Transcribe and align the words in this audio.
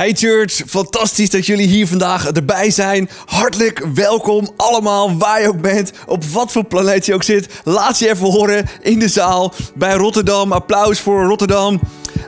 Hey 0.00 0.12
Church, 0.14 0.62
fantastisch 0.66 1.30
dat 1.30 1.46
jullie 1.46 1.66
hier 1.66 1.86
vandaag 1.86 2.26
erbij 2.26 2.70
zijn. 2.70 3.10
Hartelijk 3.26 3.86
welkom 3.94 4.48
allemaal, 4.56 5.16
waar 5.18 5.40
je 5.40 5.48
ook 5.48 5.60
bent, 5.60 5.92
op 6.06 6.24
wat 6.24 6.52
voor 6.52 6.64
planeet 6.64 7.06
je 7.06 7.14
ook 7.14 7.22
zit. 7.22 7.48
Laat 7.64 7.98
je 7.98 8.08
even 8.08 8.30
horen 8.30 8.68
in 8.80 8.98
de 8.98 9.08
zaal 9.08 9.54
bij 9.74 9.94
Rotterdam. 9.94 10.52
Applaus 10.52 11.00
voor 11.00 11.24
Rotterdam. 11.24 11.80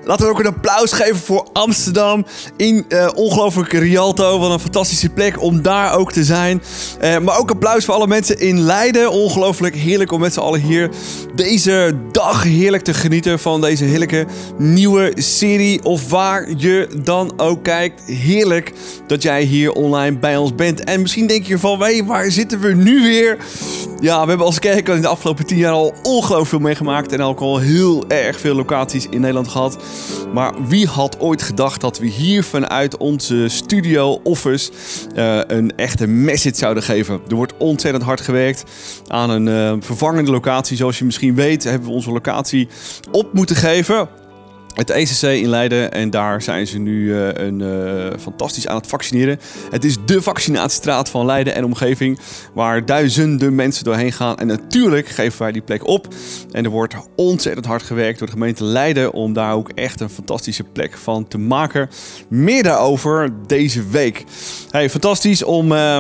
Laten 0.05 0.27
we 0.27 0.33
ook 0.33 0.39
een 0.39 0.47
applaus 0.47 0.93
geven 0.93 1.17
voor 1.17 1.49
Amsterdam. 1.53 2.27
In 2.57 2.85
uh, 2.89 3.09
ongelooflijke 3.15 3.79
Rialto. 3.79 4.39
Wat 4.39 4.51
een 4.51 4.61
fantastische 4.61 5.09
plek 5.09 5.43
om 5.43 5.63
daar 5.63 5.95
ook 5.95 6.13
te 6.13 6.25
zijn. 6.25 6.63
Uh, 7.03 7.19
maar 7.19 7.39
ook 7.39 7.51
applaus 7.51 7.85
voor 7.85 7.95
alle 7.95 8.07
mensen 8.07 8.39
in 8.39 8.61
Leiden. 8.61 9.11
Ongelooflijk 9.11 9.75
heerlijk 9.75 10.13
om 10.13 10.21
met 10.21 10.33
z'n 10.33 10.41
allen 10.41 10.61
hier 10.61 10.91
deze 11.35 11.97
dag 12.13 12.43
heerlijk 12.43 12.85
te 12.85 12.95
genieten 12.95 13.39
van 13.39 13.61
deze 13.61 13.85
heerlijke 13.85 14.27
nieuwe 14.59 15.13
serie. 15.15 15.85
Of 15.85 16.09
waar 16.09 16.49
je 16.57 16.89
dan 17.03 17.33
ook 17.37 17.63
kijkt. 17.63 18.03
Heerlijk 18.07 18.73
dat 19.07 19.23
jij 19.23 19.43
hier 19.43 19.73
online 19.73 20.19
bij 20.19 20.37
ons 20.37 20.55
bent. 20.55 20.85
En 20.85 21.01
misschien 21.01 21.27
denk 21.27 21.47
je 21.47 21.59
van, 21.59 21.81
hey, 21.81 22.05
waar 22.05 22.31
zitten 22.31 22.61
we 22.61 22.75
nu 22.75 23.03
weer? 23.03 23.37
Ja, 24.03 24.23
we 24.23 24.29
hebben 24.29 24.47
als 24.47 24.59
kerk 24.59 24.89
in 24.89 25.01
de 25.01 25.09
afgelopen 25.09 25.47
tien 25.47 25.59
jaar 25.59 25.73
al 25.73 25.95
ongelooflijk 26.03 26.49
veel 26.49 26.59
meegemaakt. 26.59 27.13
En 27.13 27.21
ook 27.21 27.41
al 27.41 27.59
heel 27.59 28.05
erg 28.09 28.41
veel 28.41 28.55
locaties 28.55 29.07
in 29.11 29.21
Nederland 29.21 29.49
gehad. 29.49 29.77
Maar 30.33 30.53
wie 30.69 30.87
had 30.87 31.21
ooit 31.21 31.43
gedacht 31.43 31.81
dat 31.81 31.99
we 31.99 32.07
hier 32.07 32.45
vanuit 32.45 32.97
onze 32.97 33.49
studio 33.49 34.21
office 34.23 34.71
uh, 35.17 35.41
een 35.47 35.77
echte 35.77 36.07
message 36.07 36.57
zouden 36.57 36.83
geven? 36.83 37.21
Er 37.29 37.35
wordt 37.35 37.53
ontzettend 37.59 38.05
hard 38.05 38.21
gewerkt 38.21 38.65
aan 39.07 39.31
een 39.31 39.47
uh, 39.47 39.85
vervangende 39.85 40.31
locatie. 40.31 40.77
Zoals 40.77 40.99
je 40.99 41.05
misschien 41.05 41.35
weet, 41.35 41.65
hebben 41.65 41.89
we 41.89 41.95
onze 41.95 42.13
locatie 42.13 42.69
op 43.11 43.33
moeten 43.33 43.57
geven 43.57 44.09
het 44.75 44.91
ECC 44.91 45.23
in 45.23 45.49
Leiden. 45.49 45.93
En 45.93 46.11
daar 46.11 46.43
zijn 46.43 46.67
ze 46.67 46.79
nu 46.79 47.05
uh, 47.05 47.29
een, 47.33 47.61
uh, 47.61 48.19
fantastisch 48.21 48.67
aan 48.67 48.77
het 48.77 48.87
vaccineren. 48.87 49.41
Het 49.71 49.85
is 49.85 49.97
de 50.05 50.23
vaccinatiestraat 50.23 51.09
van 51.09 51.27
Leiden 51.27 51.55
en 51.55 51.65
omgeving. 51.65 52.19
Waar 52.55 52.85
duizenden 52.85 53.55
mensen 53.55 53.85
doorheen 53.85 54.13
gaan. 54.13 54.37
En 54.37 54.47
natuurlijk 54.47 55.09
geven 55.09 55.43
wij 55.43 55.53
die 55.53 55.63
plek 55.63 55.87
op. 55.87 56.09
En 56.51 56.65
er 56.65 56.71
wordt 56.71 56.95
ontzettend 57.17 57.67
hard 57.67 57.83
gewerkt 57.83 58.19
door 58.19 58.27
de 58.27 58.33
gemeente 58.33 58.65
Leiden. 58.65 59.13
Om 59.13 59.33
daar 59.33 59.55
ook 59.55 59.69
echt 59.69 60.01
een 60.01 60.11
fantastische 60.11 60.65
plek 60.65 60.97
van 60.97 61.29
te 61.29 61.39
maken. 61.39 61.89
Meer 62.29 62.63
daarover 62.63 63.31
deze 63.47 63.89
week. 63.89 64.25
Hey, 64.71 64.91
fantastisch 64.91 65.43
om. 65.43 65.73
Uh, 65.73 65.99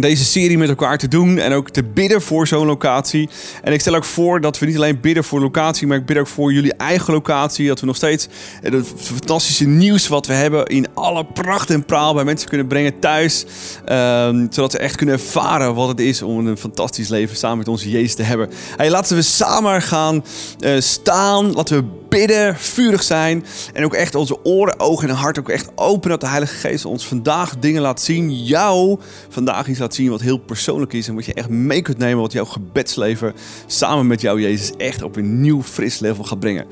deze 0.00 0.24
serie 0.24 0.58
met 0.58 0.68
elkaar 0.68 0.98
te 0.98 1.08
doen 1.08 1.38
en 1.38 1.52
ook 1.52 1.70
te 1.70 1.84
bidden 1.84 2.22
voor 2.22 2.46
zo'n 2.46 2.66
locatie. 2.66 3.28
En 3.62 3.72
ik 3.72 3.80
stel 3.80 3.94
ook 3.94 4.04
voor 4.04 4.40
dat 4.40 4.58
we 4.58 4.66
niet 4.66 4.76
alleen 4.76 5.00
bidden 5.00 5.24
voor 5.24 5.40
locatie, 5.40 5.86
maar 5.86 5.96
ik 5.96 6.06
bid 6.06 6.16
ook 6.16 6.26
voor 6.26 6.52
jullie 6.52 6.74
eigen 6.74 7.12
locatie. 7.12 7.66
Dat 7.66 7.80
we 7.80 7.86
nog 7.86 7.96
steeds 7.96 8.28
het 8.60 8.86
fantastische 8.96 9.66
nieuws 9.66 10.08
wat 10.08 10.26
we 10.26 10.32
hebben 10.32 10.66
in 10.66 10.86
alle 10.94 11.24
pracht 11.24 11.70
en 11.70 11.84
praal 11.84 12.14
bij 12.14 12.24
mensen 12.24 12.48
kunnen 12.48 12.66
brengen 12.66 12.98
thuis. 12.98 13.44
Um, 13.92 14.46
zodat 14.50 14.72
ze 14.72 14.78
echt 14.78 14.96
kunnen 14.96 15.14
ervaren 15.14 15.74
wat 15.74 15.88
het 15.88 16.00
is 16.00 16.22
om 16.22 16.46
een 16.46 16.56
fantastisch 16.56 17.08
leven 17.08 17.36
samen 17.36 17.58
met 17.58 17.68
onze 17.68 17.90
Jezus 17.90 18.14
te 18.14 18.22
hebben. 18.22 18.50
Hey, 18.76 18.90
laten 18.90 19.16
we 19.16 19.22
samen 19.22 19.82
gaan 19.82 20.24
uh, 20.60 20.80
staan. 20.80 21.52
Laten 21.52 21.76
we 21.76 21.84
bidden, 22.08 22.56
vurig 22.56 23.02
zijn. 23.02 23.44
En 23.72 23.84
ook 23.84 23.94
echt 23.94 24.14
onze 24.14 24.44
oren, 24.44 24.80
ogen 24.80 25.08
en 25.08 25.14
hart 25.14 25.38
ook 25.38 25.48
echt 25.48 25.70
openen. 25.74 26.08
Dat 26.08 26.20
de 26.20 26.26
Heilige 26.26 26.54
Geest 26.54 26.84
ons 26.84 27.06
vandaag 27.06 27.58
dingen 27.58 27.82
laat 27.82 28.00
zien. 28.00 28.44
Jou 28.44 28.98
vandaag 29.28 29.68
iets 29.68 29.78
laat 29.78 29.94
zien 29.94 30.10
wat 30.10 30.20
heel 30.20 30.38
persoonlijk 30.38 30.92
is. 30.92 31.08
En 31.08 31.14
wat 31.14 31.24
je 31.24 31.34
echt 31.34 31.48
mee 31.48 31.82
kunt 31.82 31.98
nemen. 31.98 32.22
Wat 32.22 32.32
jouw 32.32 32.44
gebedsleven 32.44 33.34
samen 33.66 34.06
met 34.06 34.20
jou, 34.20 34.40
Jezus, 34.40 34.72
echt 34.76 35.02
op 35.02 35.16
een 35.16 35.40
nieuw, 35.40 35.62
fris 35.62 35.98
level 35.98 36.24
gaat 36.24 36.40
brengen. 36.40 36.66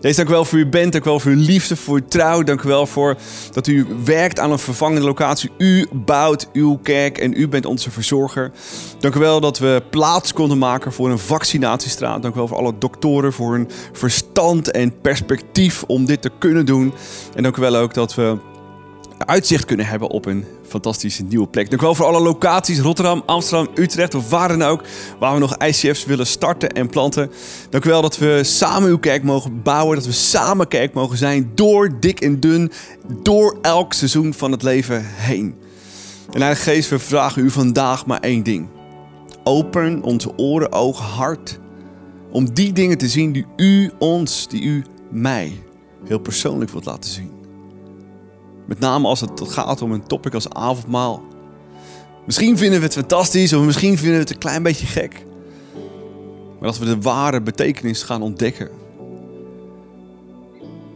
Deze 0.00 0.16
dank 0.16 0.28
u 0.28 0.32
wel 0.32 0.44
voor 0.44 0.58
uw 0.58 0.68
bent. 0.68 0.92
Dank 0.92 1.04
u 1.04 1.08
wel 1.08 1.20
voor 1.20 1.32
uw 1.32 1.44
liefde, 1.44 1.76
voor 1.76 1.94
uw 1.94 2.08
trouw. 2.08 2.42
Dank 2.42 2.62
u 2.62 2.68
wel 2.68 2.86
voor 2.86 3.16
dat 3.52 3.66
u 3.66 3.86
werkt 4.04 4.38
aan 4.38 4.52
een 4.52 4.58
vervangende 4.58 5.06
locatie. 5.06 5.50
U 5.58 5.86
bouwt 5.92 6.48
uw 6.52 6.78
kerk 6.82 7.18
en 7.18 7.40
u 7.40 7.48
bent 7.48 7.66
onze 7.66 7.90
verzorger. 7.90 8.50
Dank 8.98 9.14
u 9.14 9.18
wel 9.18 9.40
dat 9.40 9.58
we 9.58 9.82
plaats 9.90 10.32
konden 10.32 10.58
maken 10.58 10.92
voor 10.92 11.10
een 11.10 11.18
vaccinatiestraat. 11.18 12.22
Dank 12.22 12.34
u 12.34 12.38
wel 12.38 12.48
voor 12.48 12.56
alle 12.56 12.78
doktoren, 12.78 13.32
voor 13.32 13.52
hun 13.52 13.68
verstand 13.92 14.70
en 14.74 15.00
perspectief 15.00 15.82
om 15.82 16.04
dit 16.04 16.22
te 16.22 16.30
kunnen 16.38 16.66
doen. 16.66 16.92
En 17.34 17.44
u 17.44 17.50
wel 17.56 17.76
ook 17.76 17.94
dat 17.94 18.14
we 18.14 18.38
uitzicht 19.18 19.64
kunnen 19.64 19.86
hebben 19.86 20.08
op 20.08 20.26
een 20.26 20.44
fantastische 20.66 21.22
nieuwe 21.22 21.46
plek. 21.46 21.70
Dank 21.70 21.82
wel 21.82 21.94
voor 21.94 22.06
alle 22.06 22.20
locaties, 22.20 22.80
Rotterdam, 22.80 23.22
Amsterdam, 23.26 23.68
Utrecht 23.74 24.14
of 24.14 24.30
waar 24.30 24.48
dan 24.48 24.62
ook, 24.62 24.82
waar 25.18 25.34
we 25.34 25.40
nog 25.40 25.56
ICF's 25.56 26.04
willen 26.04 26.26
starten 26.26 26.72
en 26.72 26.88
planten. 26.88 27.30
Dank 27.70 27.84
wel 27.84 28.02
dat 28.02 28.18
we 28.18 28.40
samen 28.42 28.88
uw 28.88 28.98
kerk 28.98 29.22
mogen 29.22 29.62
bouwen, 29.62 29.96
dat 29.96 30.06
we 30.06 30.12
samen 30.12 30.68
kerk 30.68 30.92
mogen 30.92 31.16
zijn, 31.16 31.50
door 31.54 32.00
dik 32.00 32.20
en 32.20 32.40
dun, 32.40 32.72
door 33.22 33.58
elk 33.62 33.92
seizoen 33.92 34.34
van 34.34 34.52
het 34.52 34.62
leven 34.62 35.04
heen. 35.06 35.54
En 36.32 36.40
Heilige 36.40 36.70
Geest, 36.70 36.90
we 36.90 36.98
vragen 36.98 37.44
u 37.44 37.50
vandaag 37.50 38.06
maar 38.06 38.20
één 38.20 38.42
ding. 38.42 38.68
Open 39.44 40.02
onze 40.02 40.38
oren, 40.38 40.72
ogen, 40.72 41.04
hart 41.04 41.58
om 42.34 42.54
die 42.54 42.72
dingen 42.72 42.98
te 42.98 43.08
zien 43.08 43.32
die 43.32 43.46
u 43.56 43.90
ons, 43.98 44.48
die 44.48 44.62
u 44.62 44.84
mij 45.10 45.62
heel 46.04 46.18
persoonlijk 46.18 46.70
wilt 46.70 46.84
laten 46.84 47.10
zien. 47.10 47.30
Met 48.66 48.78
name 48.78 49.06
als 49.08 49.20
het 49.20 49.40
gaat 49.44 49.82
om 49.82 49.92
een 49.92 50.06
topic 50.06 50.34
als 50.34 50.50
avondmaal. 50.50 51.22
Misschien 52.26 52.58
vinden 52.58 52.78
we 52.78 52.84
het 52.84 52.94
fantastisch 52.94 53.52
of 53.52 53.64
misschien 53.64 53.96
vinden 53.98 54.14
we 54.14 54.20
het 54.20 54.30
een 54.30 54.38
klein 54.38 54.62
beetje 54.62 54.86
gek. 54.86 55.24
Maar 56.60 56.68
dat 56.68 56.78
we 56.78 56.84
de 56.84 57.00
ware 57.00 57.42
betekenis 57.42 58.02
gaan 58.02 58.22
ontdekken. 58.22 58.68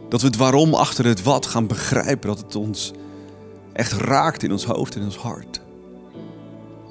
Dat 0.09 0.21
we 0.21 0.27
het 0.27 0.37
waarom 0.37 0.73
achter 0.73 1.05
het 1.05 1.23
wat 1.23 1.45
gaan 1.45 1.67
begrijpen. 1.67 2.29
Dat 2.29 2.37
het 2.39 2.55
ons 2.55 2.91
echt 3.73 3.91
raakt 3.91 4.43
in 4.43 4.51
ons 4.51 4.65
hoofd 4.65 4.95
en 4.95 4.99
in 4.99 5.05
ons 5.05 5.17
hart. 5.17 5.61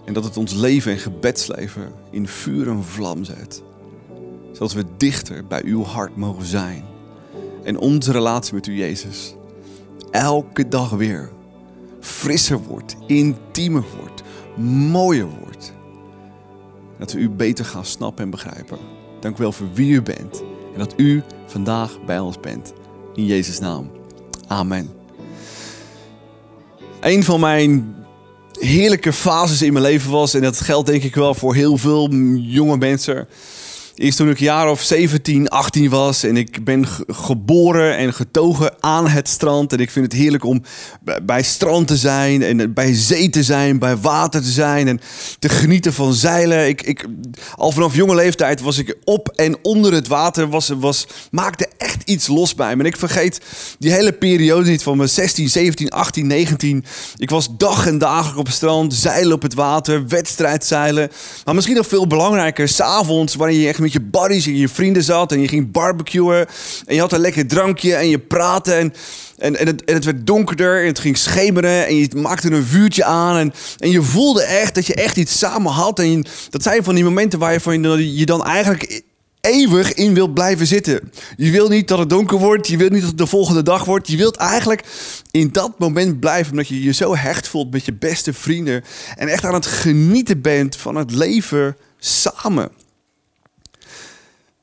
En 0.04 0.12
dat 0.12 0.24
het 0.24 0.36
ons 0.36 0.54
leven 0.54 0.92
en 0.92 0.98
gebedsleven 0.98 1.92
in 2.10 2.28
vuur 2.28 2.68
en 2.68 2.84
vlam 2.84 3.24
zet 3.24 3.66
zodat 4.58 4.72
we 4.72 4.84
dichter 4.96 5.46
bij 5.46 5.62
uw 5.64 5.84
hart 5.84 6.16
mogen 6.16 6.44
zijn. 6.44 6.84
En 7.64 7.78
onze 7.78 8.12
relatie 8.12 8.54
met 8.54 8.66
u, 8.66 8.76
Jezus, 8.76 9.34
elke 10.10 10.68
dag 10.68 10.90
weer 10.90 11.30
frisser 12.00 12.58
wordt, 12.58 12.96
intiemer 13.06 13.84
wordt, 13.98 14.22
mooier 14.68 15.28
wordt. 15.42 15.72
Dat 16.98 17.12
we 17.12 17.18
u 17.18 17.30
beter 17.30 17.64
gaan 17.64 17.84
snappen 17.84 18.24
en 18.24 18.30
begrijpen. 18.30 18.78
Dank 19.20 19.38
u 19.38 19.42
wel 19.42 19.52
voor 19.52 19.72
wie 19.72 19.92
u 19.92 20.02
bent 20.02 20.42
en 20.72 20.78
dat 20.78 20.94
u 20.96 21.22
vandaag 21.46 22.04
bij 22.04 22.18
ons 22.18 22.40
bent. 22.40 22.72
In 23.14 23.24
Jezus' 23.26 23.58
naam. 23.58 23.90
Amen. 24.46 24.90
Een 27.00 27.24
van 27.24 27.40
mijn 27.40 27.94
heerlijke 28.52 29.12
fases 29.12 29.62
in 29.62 29.72
mijn 29.72 29.84
leven 29.84 30.10
was, 30.10 30.34
en 30.34 30.42
dat 30.42 30.60
geldt 30.60 30.86
denk 30.86 31.02
ik 31.02 31.14
wel 31.14 31.34
voor 31.34 31.54
heel 31.54 31.76
veel 31.76 32.10
jonge 32.34 32.76
mensen 32.76 33.28
is 33.98 34.16
toen 34.16 34.30
ik 34.30 34.38
jaar 34.38 34.70
of 34.70 34.82
17, 34.82 35.48
18 35.48 35.88
was 35.88 36.22
en 36.22 36.36
ik 36.36 36.64
ben 36.64 36.86
geboren 37.06 37.96
en 37.96 38.14
getogen 38.14 38.74
aan 38.80 39.08
het 39.08 39.28
strand. 39.28 39.72
En 39.72 39.78
ik 39.78 39.90
vind 39.90 40.04
het 40.04 40.20
heerlijk 40.20 40.44
om 40.44 40.62
bij 41.22 41.42
strand 41.42 41.86
te 41.86 41.96
zijn 41.96 42.42
en 42.42 42.74
bij 42.74 42.94
zee 42.94 43.30
te 43.30 43.42
zijn, 43.42 43.78
bij 43.78 43.96
water 43.96 44.42
te 44.42 44.50
zijn 44.50 44.88
en 44.88 45.00
te 45.38 45.48
genieten 45.48 45.92
van 45.92 46.14
zeilen. 46.14 46.68
Ik, 46.68 46.82
ik, 46.82 47.06
al 47.54 47.72
vanaf 47.72 47.94
jonge 47.94 48.14
leeftijd 48.14 48.60
was 48.60 48.78
ik 48.78 48.96
op 49.04 49.28
en 49.28 49.56
onder 49.62 49.92
het 49.92 50.06
water, 50.06 50.48
was, 50.48 50.68
was, 50.68 51.06
maakte 51.30 51.68
echt 51.78 52.02
iets 52.04 52.26
los 52.26 52.54
bij 52.54 52.76
me. 52.76 52.82
En 52.82 52.88
ik 52.88 52.96
vergeet 52.96 53.40
die 53.78 53.92
hele 53.92 54.12
periode 54.12 54.70
niet 54.70 54.82
van 54.82 54.96
mijn 54.96 55.08
16, 55.08 55.48
17, 55.48 55.90
18, 55.90 56.26
19. 56.26 56.84
Ik 57.16 57.30
was 57.30 57.48
dag 57.56 57.86
en 57.86 57.98
dagelijks 57.98 58.38
op 58.38 58.46
het 58.46 58.54
strand, 58.54 58.94
zeilen 58.94 59.32
op 59.32 59.42
het 59.42 59.54
water, 59.54 60.06
wedstrijd 60.06 60.64
zeilen. 60.64 61.10
Maar 61.44 61.54
misschien 61.54 61.76
nog 61.76 61.86
veel 61.86 62.06
belangrijker, 62.06 62.68
s'avonds, 62.68 63.34
wanneer 63.34 63.60
je 63.60 63.68
echt 63.68 63.78
je 63.92 64.00
buddies 64.00 64.46
en 64.46 64.56
je 64.56 64.68
vrienden 64.68 65.02
zat 65.02 65.32
en 65.32 65.40
je 65.40 65.48
ging 65.48 65.70
barbecuen 65.70 66.46
en 66.86 66.94
je 66.94 67.00
had 67.00 67.12
een 67.12 67.20
lekker 67.20 67.46
drankje 67.46 67.94
en 67.94 68.08
je 68.08 68.18
praatte 68.18 68.72
en, 68.72 68.94
en, 69.38 69.56
en, 69.56 69.66
het, 69.66 69.84
en 69.84 69.94
het 69.94 70.04
werd 70.04 70.26
donkerder 70.26 70.80
en 70.80 70.86
het 70.86 70.98
ging 70.98 71.16
schemeren 71.16 71.86
en 71.86 71.96
je 71.96 72.08
maakte 72.16 72.50
een 72.50 72.64
vuurtje 72.64 73.04
aan 73.04 73.36
en, 73.36 73.52
en 73.78 73.90
je 73.90 74.02
voelde 74.02 74.42
echt 74.42 74.74
dat 74.74 74.86
je 74.86 74.94
echt 74.94 75.16
iets 75.16 75.38
samen 75.38 75.72
had 75.72 75.98
en 75.98 76.24
dat 76.50 76.62
zijn 76.62 76.84
van 76.84 76.94
die 76.94 77.04
momenten 77.04 77.38
waar 77.38 77.52
je, 77.52 77.60
van, 77.60 77.82
je 78.14 78.26
dan 78.26 78.44
eigenlijk 78.44 79.02
eeuwig 79.40 79.92
in 79.94 80.14
wilt 80.14 80.34
blijven 80.34 80.66
zitten. 80.66 81.12
Je 81.36 81.50
wil 81.50 81.68
niet 81.68 81.88
dat 81.88 81.98
het 81.98 82.10
donker 82.10 82.38
wordt. 82.38 82.68
Je 82.68 82.76
wilt 82.76 82.90
niet 82.90 83.00
dat 83.00 83.10
het 83.10 83.18
de 83.18 83.26
volgende 83.26 83.62
dag 83.62 83.84
wordt. 83.84 84.08
Je 84.08 84.16
wilt 84.16 84.36
eigenlijk 84.36 84.84
in 85.30 85.48
dat 85.52 85.78
moment 85.78 86.20
blijven 86.20 86.50
omdat 86.50 86.68
je 86.68 86.82
je 86.82 86.92
zo 86.92 87.16
hecht 87.16 87.48
voelt 87.48 87.72
met 87.72 87.84
je 87.84 87.92
beste 87.92 88.32
vrienden. 88.32 88.84
En 89.16 89.28
echt 89.28 89.44
aan 89.44 89.54
het 89.54 89.66
genieten 89.66 90.40
bent 90.40 90.76
van 90.76 90.96
het 90.96 91.10
leven 91.10 91.76
samen. 91.98 92.70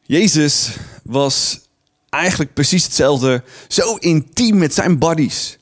Jezus 0.07 0.69
was 1.03 1.59
eigenlijk 2.09 2.53
precies 2.53 2.83
hetzelfde, 2.83 3.43
zo 3.67 3.95
intiem 3.95 4.57
met 4.57 4.73
zijn 4.73 4.99
buddies. 4.99 5.57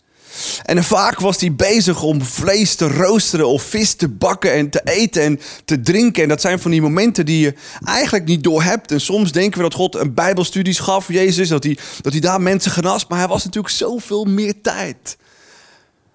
En 0.64 0.84
vaak 0.84 1.20
was 1.20 1.40
hij 1.40 1.56
bezig 1.56 2.02
om 2.02 2.22
vlees 2.22 2.76
te 2.76 2.88
roosteren 2.88 3.48
of 3.48 3.64
vis 3.64 3.94
te 3.94 4.08
bakken 4.08 4.54
en 4.54 4.70
te 4.70 4.82
eten 4.84 5.24
en 5.24 5.40
te 5.66 5.82
drinken. 5.82 6.24
En 6.24 6.30
dat 6.30 6.42
zijn 6.42 6.60
van 6.60 6.72
die 6.72 6.82
momenten 6.82 7.26
die 7.26 7.40
je 7.40 7.54
eigenlijk 7.86 8.26
niet 8.26 8.44
door 8.44 8.64
hebt. 8.64 8.92
En 8.92 9.02
soms 9.02 9.32
denken 9.32 9.58
we 9.58 9.64
dat 9.64 9.74
God 9.74 9.96
een 9.96 10.14
bijbelstudies 10.14 10.80
gaf, 10.80 11.08
Jezus, 11.08 11.48
dat 11.48 11.64
hij, 11.64 11.78
dat 12.02 12.12
hij 12.12 12.22
daar 12.22 12.42
mensen 12.42 12.72
genas. 12.72 13.08
Maar 13.08 13.20
hij 13.20 13.28
was 13.28 13.44
natuurlijk 13.44 13.74
zoveel 13.74 14.24
meer 14.24 14.62
tijd 14.62 15.18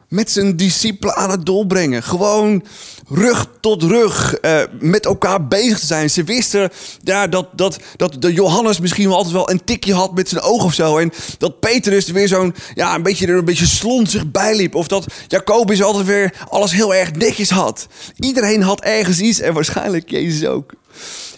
met 0.08 0.30
zijn 0.30 0.56
discipelen 0.56 1.16
aan 1.16 1.30
het 1.30 1.46
doorbrengen. 1.46 2.02
Gewoon 2.02 2.64
rug 3.08 3.46
tot 3.60 3.82
rug 3.82 4.40
uh, 4.42 4.60
met 4.80 5.06
elkaar 5.06 5.46
bezig 5.46 5.78
te 5.78 5.86
zijn. 5.86 6.10
Ze 6.10 6.24
wisten 6.24 6.70
ja, 7.02 7.26
dat, 7.26 7.46
dat, 7.52 7.78
dat 7.96 8.16
de 8.18 8.32
Johannes 8.32 8.80
misschien 8.80 9.08
wel 9.08 9.16
altijd 9.16 9.34
wel 9.34 9.50
een 9.50 9.64
tikje 9.64 9.94
had 9.94 10.14
met 10.14 10.28
zijn 10.28 10.42
oog 10.42 10.64
of 10.64 10.74
zo. 10.74 10.98
En 10.98 11.12
dat 11.38 11.60
Petrus 11.60 12.06
er 12.06 12.14
weer 12.14 12.28
zo'n 12.28 12.54
ja, 12.74 12.94
een 12.94 13.02
beetje, 13.02 13.26
een 13.26 13.44
beetje 13.44 13.66
slonzig 13.66 14.30
bijliep. 14.30 14.74
Of 14.74 14.88
dat 14.88 15.06
Jacobus 15.28 15.82
altijd 15.82 16.06
weer 16.06 16.32
alles 16.48 16.72
heel 16.72 16.94
erg 16.94 17.12
netjes 17.12 17.50
had. 17.50 17.86
Iedereen 18.18 18.62
had 18.62 18.80
ergens 18.80 19.20
iets 19.20 19.40
en 19.40 19.54
waarschijnlijk 19.54 20.10
Jezus 20.10 20.48
ook. 20.48 20.72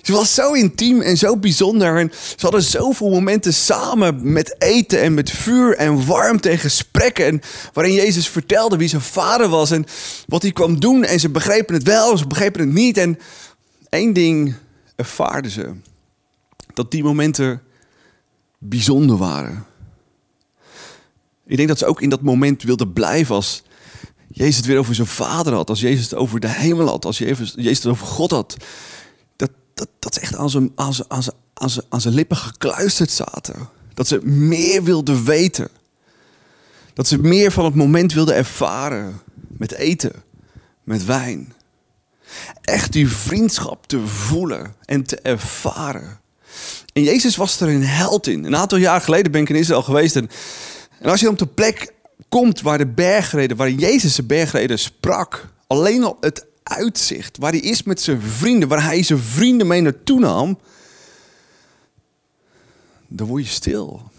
Ze 0.03 0.13
was 0.13 0.35
zo 0.35 0.53
intiem 0.53 1.01
en 1.01 1.17
zo 1.17 1.37
bijzonder. 1.37 1.97
En 1.97 2.13
ze 2.13 2.41
hadden 2.41 2.63
zoveel 2.63 3.11
momenten 3.11 3.55
samen 3.55 4.33
met 4.33 4.55
eten 4.59 5.01
en 5.01 5.15
met 5.15 5.31
vuur 5.31 5.77
en 5.77 6.07
warmte 6.07 6.49
en 6.49 6.59
gesprekken. 6.59 7.27
En 7.27 7.41
waarin 7.73 7.95
Jezus 7.95 8.29
vertelde 8.29 8.77
wie 8.77 8.89
zijn 8.89 9.03
vader 9.03 9.49
was 9.49 9.71
en 9.71 9.85
wat 10.27 10.43
hij 10.43 10.53
kwam 10.53 10.81
doen. 10.81 11.05
En 11.05 11.21
ze 11.21 11.29
begrepen 11.29 11.75
het 11.75 11.83
wel, 11.83 12.19
ze 12.19 12.27
begrepen 12.27 12.61
het 12.61 12.73
niet. 12.73 12.97
En 12.97 13.19
één 13.89 14.13
ding 14.13 14.55
ervaarden 14.97 15.51
ze. 15.51 15.73
Dat 16.75 16.91
die 16.91 17.03
momenten 17.03 17.63
bijzonder 18.59 19.17
waren. 19.17 19.67
Ik 21.47 21.57
denk 21.57 21.69
dat 21.69 21.79
ze 21.79 21.87
ook 21.87 22.03
in 22.03 22.09
dat 22.09 22.23
moment 22.23 22.63
wilden 22.63 22.93
blijven 22.93 23.35
als 23.35 23.63
Jezus 24.29 24.57
het 24.57 24.67
weer 24.67 24.79
over 24.79 24.95
zijn 24.95 25.07
vader 25.07 25.53
had. 25.53 25.71
Als 25.71 25.81
Jezus 25.81 26.05
het 26.05 26.15
over 26.15 26.41
de 26.41 26.49
hemel 26.49 26.87
had. 26.87 27.05
Als 27.05 27.19
Jezus 27.19 27.55
het 27.57 27.87
over 27.87 28.07
God 28.07 28.31
had 28.31 28.57
dat, 29.81 29.89
dat 29.99 30.15
ze 30.15 30.21
echt 30.21 30.37
aan 30.37 30.51
zijn, 30.51 30.73
aan, 30.75 30.95
zijn, 30.95 31.37
aan, 31.89 32.01
zijn, 32.01 32.15
lippen 32.15 32.37
gekluisterd 32.37 33.11
zaten. 33.11 33.69
Dat 33.95 34.09
ze 34.09 34.27
meer 34.27 34.83
wilden 34.83 35.25
weten. 35.25 35.69
Dat 36.95 37.09
ze 37.09 37.19
meer 37.19 37.53
van 37.53 37.65
het 37.65 37.75
moment 37.75 38.13
wilden 38.13 38.35
ervaren. 38.35 39.21
Met 39.49 39.73
eten, 39.73 40.13
met 40.85 41.05
wijn. 41.05 41.53
Echt 42.61 42.93
die 42.93 43.09
vriendschap 43.09 43.87
te 43.87 44.07
voelen 44.07 44.75
en 44.85 45.05
te 45.05 45.17
ervaren. 45.17 46.21
En 46.93 47.03
Jezus 47.03 47.37
was 47.37 47.61
er 47.61 47.69
een 47.69 47.87
held 47.87 48.27
in. 48.27 48.45
Een 48.45 48.57
aantal 48.57 48.79
jaar 48.79 49.01
geleden 49.01 49.33
ben 49.33 49.41
ik 49.41 49.49
in 49.49 49.57
Israël 49.57 49.83
geweest. 49.83 50.17
En, 50.17 50.31
en 51.01 51.11
als 51.11 51.21
je 51.21 51.29
op 51.29 51.39
de 51.39 51.47
plek 51.47 51.93
komt 52.29 52.61
waar 52.61 52.79
de 52.79 52.87
bergreden, 52.87 53.57
waar 53.57 53.71
Jezus 53.71 54.15
de 54.15 54.23
bergreden 54.23 54.79
sprak. 54.79 55.47
Alleen 55.67 56.05
al 56.05 56.17
het 56.21 56.47
uitzicht, 56.63 57.39
waar 57.39 57.51
hij 57.51 57.61
is 57.61 57.83
met 57.83 58.01
zijn 58.01 58.21
vrienden, 58.21 58.69
waar 58.69 58.83
hij 58.83 59.03
zijn 59.03 59.19
vrienden 59.19 59.67
mee 59.67 59.81
naartoe 59.81 60.21
nam, 60.21 60.59
dan 63.09 63.27
word 63.27 63.45
je 63.45 63.51
stil. 63.51 64.11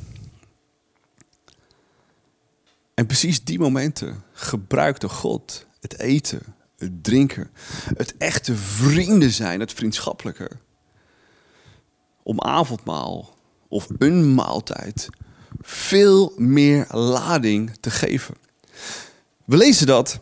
En 2.93 3.05
precies 3.05 3.43
die 3.43 3.59
momenten 3.59 4.23
gebruikte 4.33 5.09
God 5.09 5.65
het 5.79 5.99
eten, 5.99 6.41
het 6.77 7.03
drinken, 7.03 7.51
het 7.95 8.17
echte 8.17 8.55
vrienden 8.55 9.31
zijn, 9.31 9.59
het 9.59 9.73
vriendschappelijke, 9.73 10.49
om 12.23 12.41
avondmaal 12.41 13.37
of 13.67 13.87
een 13.97 14.33
maaltijd 14.33 15.09
veel 15.61 16.33
meer 16.37 16.85
lading 16.89 17.71
te 17.79 17.89
geven. 17.89 18.35
We 19.45 19.57
lezen 19.57 19.87
dat 19.87 20.19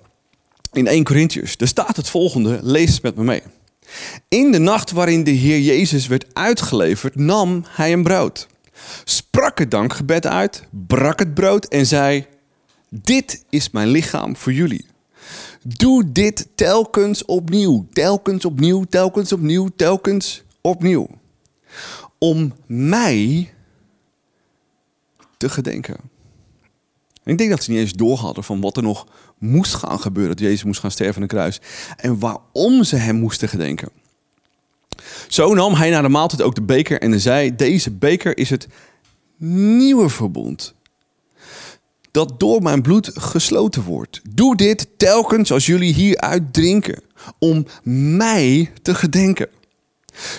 in 0.72 0.88
1 0.88 1.04
Corinthians. 1.04 1.58
Daar 1.58 1.68
staat 1.68 1.96
het 1.96 2.10
volgende, 2.10 2.60
lees 2.62 2.94
het 2.94 3.02
met 3.02 3.16
me 3.16 3.24
mee. 3.24 3.42
In 4.28 4.52
de 4.52 4.60
nacht 4.60 4.92
waarin 4.92 5.24
de 5.24 5.32
Heer 5.32 5.60
Jezus 5.60 6.08
werd 6.08 6.26
uitgeleverd, 6.34 7.16
nam 7.16 7.64
hij 7.68 7.94
een 7.94 8.04
brood. 8.04 8.48
Sprak 9.04 9.60
het 9.60 9.72
dankgebed 9.72 10.26
uit, 10.26 10.64
brak 10.88 11.20
het 11.20 11.34
brood 11.34 11.66
en 11.66 11.86
zei: 11.86 12.26
Dit 12.90 13.44
is 13.50 13.70
mijn 13.70 13.88
lichaam 13.88 14.36
voor 14.36 14.54
jullie. 14.54 14.86
Doe 15.64 16.12
dit 16.12 16.48
telkens 16.56 17.26
opnieuw, 17.26 17.88
telkens 17.94 18.46
opnieuw, 18.46 18.84
telkens 18.84 19.32
opnieuw, 19.32 19.70
telkens 19.76 20.44
opnieuw. 20.62 21.08
Om 22.18 22.54
mij 22.66 23.54
te 25.38 25.50
gedenken. 25.50 25.96
ik 27.24 27.38
denk 27.38 27.50
dat 27.50 27.64
ze 27.64 27.72
niet 27.72 27.80
eens 27.80 27.94
doorhadden 27.94 28.44
van 28.44 28.62
wat 28.62 28.78
er 28.78 28.84
nog 28.84 29.08
moest 29.40 29.74
gaan 29.74 30.00
gebeuren. 30.00 30.36
Dat 30.36 30.46
Jezus 30.46 30.64
moest 30.64 30.80
gaan 30.80 30.92
sterven 30.92 31.16
aan 31.16 31.28
de 31.28 31.34
kruis. 31.34 31.60
En 31.98 32.20
waarom 32.20 32.84
ze 32.84 32.96
hem 32.96 33.16
moesten 33.16 33.50
gedenken. 33.50 33.90
Zo 35.28 35.54
nam 35.54 35.74
hij 35.74 35.90
na 35.90 36.02
de 36.02 36.10
maaltijd 36.10 36.42
ook 36.42 36.56
de 36.56 36.62
beker 36.62 37.02
en 37.02 37.20
zei: 37.20 37.56
Deze 37.56 37.92
beker 37.92 38.38
is 38.38 38.50
het 38.50 38.68
nieuwe 39.38 40.10
verbond. 40.10 40.74
Dat 42.12 42.40
door 42.40 42.62
mijn 42.62 42.82
bloed 42.82 43.12
gesloten 43.14 43.84
wordt. 43.84 44.22
Doe 44.30 44.56
dit 44.56 44.88
telkens 44.98 45.52
als 45.52 45.66
jullie 45.66 45.94
hieruit 45.94 46.54
drinken. 46.54 47.02
Om 47.40 47.66
mij 47.84 48.72
te 48.82 48.96
gedenken. 48.96 49.48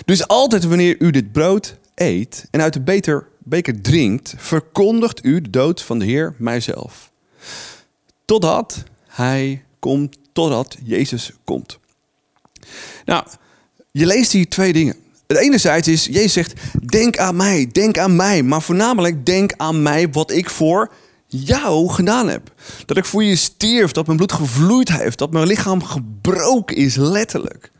Dus 0.04 0.26
altijd 0.28 0.64
wanneer 0.64 0.96
u 0.98 1.10
dit 1.10 1.32
brood 1.32 1.78
eet 1.94 2.46
en 2.50 2.60
uit 2.60 2.72
de 2.72 2.80
beker, 2.80 3.28
beker 3.38 3.80
drinkt, 3.80 4.34
verkondigt 4.36 5.24
u 5.24 5.40
de 5.40 5.50
dood 5.50 5.82
van 5.82 5.98
de 5.98 6.04
Heer 6.04 6.34
mijzelf. 6.38 7.12
Totdat 8.24 8.82
hij 9.10 9.64
komt, 9.78 10.16
totdat 10.32 10.76
Jezus 10.84 11.32
komt. 11.44 11.78
Nou, 13.04 13.24
je 13.90 14.06
leest 14.06 14.32
hier 14.32 14.48
twee 14.48 14.72
dingen. 14.72 14.96
Het 15.26 15.38
enerzijds 15.38 15.88
is, 15.88 16.04
Jezus 16.04 16.32
zegt, 16.32 16.52
denk 16.86 17.18
aan 17.18 17.36
mij, 17.36 17.68
denk 17.72 17.98
aan 17.98 18.16
mij. 18.16 18.42
Maar 18.42 18.62
voornamelijk, 18.62 19.26
denk 19.26 19.52
aan 19.56 19.82
mij 19.82 20.10
wat 20.10 20.30
ik 20.30 20.50
voor 20.50 20.92
jou 21.26 21.88
gedaan 21.88 22.28
heb. 22.28 22.54
Dat 22.86 22.96
ik 22.96 23.04
voor 23.04 23.24
je 23.24 23.36
stierf, 23.36 23.92
dat 23.92 24.06
mijn 24.06 24.16
bloed 24.16 24.32
gevloeid 24.32 24.88
heeft, 24.88 25.18
dat 25.18 25.32
mijn 25.32 25.46
lichaam 25.46 25.82
gebroken 25.82 26.76
is, 26.76 26.96
letterlijk. 26.96 27.70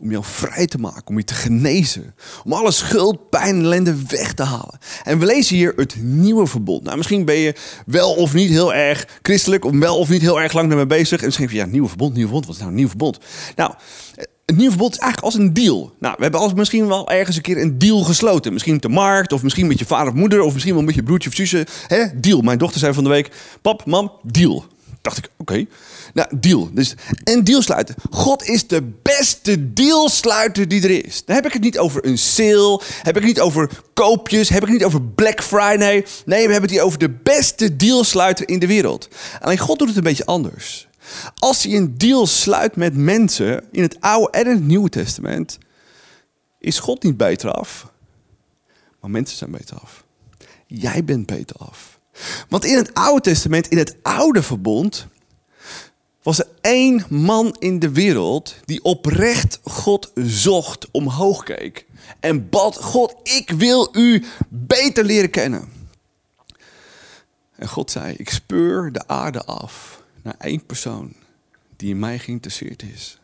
Om 0.00 0.10
jou 0.10 0.24
vrij 0.24 0.66
te 0.66 0.78
maken, 0.78 1.06
om 1.06 1.18
je 1.18 1.24
te 1.24 1.34
genezen. 1.34 2.14
Om 2.44 2.52
alle 2.52 2.70
schuld, 2.70 3.30
pijn 3.30 3.56
en 3.56 3.64
ellende 3.64 3.96
weg 4.08 4.32
te 4.32 4.42
halen. 4.42 4.78
En 5.02 5.18
we 5.18 5.26
lezen 5.26 5.56
hier 5.56 5.72
het 5.76 5.96
nieuwe 6.00 6.46
verbond. 6.46 6.82
Nou, 6.82 6.96
misschien 6.96 7.24
ben 7.24 7.36
je 7.36 7.54
wel 7.86 8.14
of 8.14 8.34
niet 8.34 8.50
heel 8.50 8.74
erg 8.74 9.06
christelijk, 9.22 9.64
of 9.64 9.72
wel 9.78 9.98
of 9.98 10.08
niet 10.08 10.20
heel 10.20 10.40
erg 10.40 10.52
lang 10.52 10.68
daarmee 10.68 10.86
bezig. 10.86 11.20
En 11.20 11.26
misschien 11.26 11.48
van 11.48 11.56
ja, 11.56 11.66
nieuwe 11.66 11.88
verbond, 11.88 12.14
nieuw 12.14 12.22
verbond. 12.22 12.46
Wat 12.46 12.54
is 12.54 12.60
nou 12.60 12.70
een 12.70 12.78
nieuw 12.78 12.88
verbond? 12.88 13.18
Nou, 13.56 13.72
het 14.46 14.56
nieuwe 14.56 14.70
verbond 14.70 14.92
is 14.92 14.98
eigenlijk 14.98 15.34
als 15.34 15.44
een 15.44 15.52
deal. 15.52 15.92
Nou, 15.98 16.14
we 16.16 16.22
hebben 16.22 16.40
als 16.40 16.54
misschien 16.54 16.86
wel 16.86 17.10
ergens 17.10 17.36
een 17.36 17.42
keer 17.42 17.60
een 17.60 17.78
deal 17.78 18.02
gesloten. 18.02 18.52
Misschien 18.52 18.72
met 18.72 18.82
de 18.82 18.88
markt, 18.88 19.32
of 19.32 19.42
misschien 19.42 19.66
met 19.66 19.78
je 19.78 19.86
vader 19.86 20.12
of 20.12 20.18
moeder, 20.18 20.40
of 20.40 20.52
misschien 20.52 20.74
wel 20.74 20.82
met 20.82 20.94
je 20.94 21.02
broertje 21.02 21.28
of 21.28 21.34
zusje. 21.34 21.66
Deal. 22.14 22.40
Mijn 22.40 22.58
dochter 22.58 22.80
zei 22.80 22.92
van 22.92 23.04
de 23.04 23.10
week: 23.10 23.30
Pap, 23.62 23.86
mam, 23.86 24.12
deal. 24.22 24.64
Dacht 25.00 25.18
ik, 25.18 25.30
oké. 25.36 25.66
Nou, 26.16 26.38
deal. 26.38 26.70
Dus, 26.72 26.94
en 27.24 27.44
deal 27.44 27.62
sluiten. 27.62 27.94
God 28.10 28.44
is 28.44 28.66
de 28.66 28.82
beste 29.02 29.72
dealsluiter 29.72 30.68
die 30.68 30.82
er 30.82 31.04
is. 31.04 31.24
Dan 31.24 31.34
heb 31.34 31.46
ik 31.46 31.52
het 31.52 31.62
niet 31.62 31.78
over 31.78 32.06
een 32.06 32.18
sale. 32.18 32.82
Heb 33.02 33.16
ik 33.16 33.22
het 33.22 33.24
niet 33.24 33.40
over 33.40 33.70
koopjes. 33.94 34.48
Heb 34.48 34.62
ik 34.62 34.68
het 34.68 34.76
niet 34.76 34.86
over 34.86 35.02
Black 35.02 35.42
Friday. 35.42 36.06
Nee, 36.24 36.46
we 36.46 36.52
hebben 36.52 36.62
het 36.62 36.70
hier 36.70 36.82
over 36.82 36.98
de 36.98 37.10
beste 37.10 37.76
dealsluiter 37.76 38.48
in 38.48 38.58
de 38.58 38.66
wereld. 38.66 39.08
Alleen 39.40 39.58
God 39.58 39.78
doet 39.78 39.88
het 39.88 39.96
een 39.96 40.02
beetje 40.02 40.24
anders. 40.24 40.88
Als 41.34 41.62
hij 41.62 41.74
een 41.74 41.98
deal 41.98 42.26
sluit 42.26 42.76
met 42.76 42.96
mensen 42.96 43.64
in 43.72 43.82
het 43.82 44.00
Oude 44.00 44.30
en 44.30 44.46
het 44.46 44.66
Nieuwe 44.66 44.88
Testament, 44.88 45.58
is 46.58 46.78
God 46.78 47.02
niet 47.02 47.16
beter 47.16 47.50
af. 47.50 47.92
Maar 49.00 49.10
mensen 49.10 49.36
zijn 49.36 49.50
beter 49.50 49.78
af. 49.78 50.04
Jij 50.66 51.04
bent 51.04 51.26
beter 51.26 51.56
af. 51.56 51.98
Want 52.48 52.64
in 52.64 52.76
het 52.76 52.94
Oude 52.94 53.20
Testament, 53.20 53.68
in 53.68 53.78
het 53.78 53.96
Oude 54.02 54.42
Verbond, 54.42 55.06
was 56.26 56.38
er 56.38 56.48
één 56.60 57.04
man 57.08 57.56
in 57.58 57.78
de 57.78 57.90
wereld 57.90 58.54
die 58.64 58.84
oprecht 58.84 59.60
God 59.62 60.10
zocht, 60.14 60.90
omhoog 60.90 61.42
keek 61.42 61.86
en 62.20 62.48
bad: 62.48 62.76
God, 62.76 63.14
ik 63.22 63.50
wil 63.50 63.88
u 63.92 64.24
beter 64.48 65.04
leren 65.04 65.30
kennen. 65.30 65.72
En 67.54 67.68
God 67.68 67.90
zei: 67.90 68.14
Ik 68.14 68.30
speur 68.30 68.92
de 68.92 69.08
aarde 69.08 69.44
af 69.44 70.02
naar 70.22 70.34
één 70.38 70.66
persoon 70.66 71.12
die 71.76 71.90
in 71.90 71.98
mij 71.98 72.18
geïnteresseerd 72.18 72.82
is. 72.82 73.18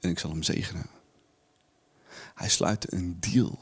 En 0.00 0.10
ik 0.10 0.18
zal 0.18 0.30
hem 0.30 0.42
zegenen. 0.42 0.86
Hij 2.34 2.48
sluitte 2.48 2.86
een 2.90 3.16
deal. 3.20 3.58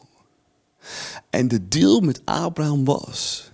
En 1.31 1.49
de 1.49 1.69
deal 1.69 2.01
met 2.01 2.23
Abraham 2.25 2.85
was: 2.85 3.51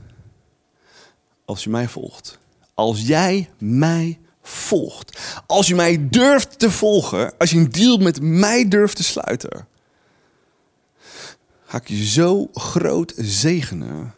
Als 1.44 1.64
je 1.64 1.70
mij 1.70 1.88
volgt, 1.88 2.38
als 2.74 3.06
jij 3.06 3.50
mij 3.58 4.18
volgt. 4.48 5.18
Als 5.46 5.66
je 5.66 5.74
mij 5.74 6.06
durft 6.10 6.58
te 6.58 6.70
volgen, 6.70 7.32
als 7.38 7.50
je 7.50 7.56
een 7.56 7.70
deal 7.70 7.98
met 7.98 8.20
mij 8.20 8.68
durft 8.68 8.96
te 8.96 9.04
sluiten, 9.04 9.66
ga 11.66 11.78
ik 11.78 11.88
je 11.88 12.04
zo 12.06 12.48
groot 12.52 13.12
zegenen. 13.16 14.14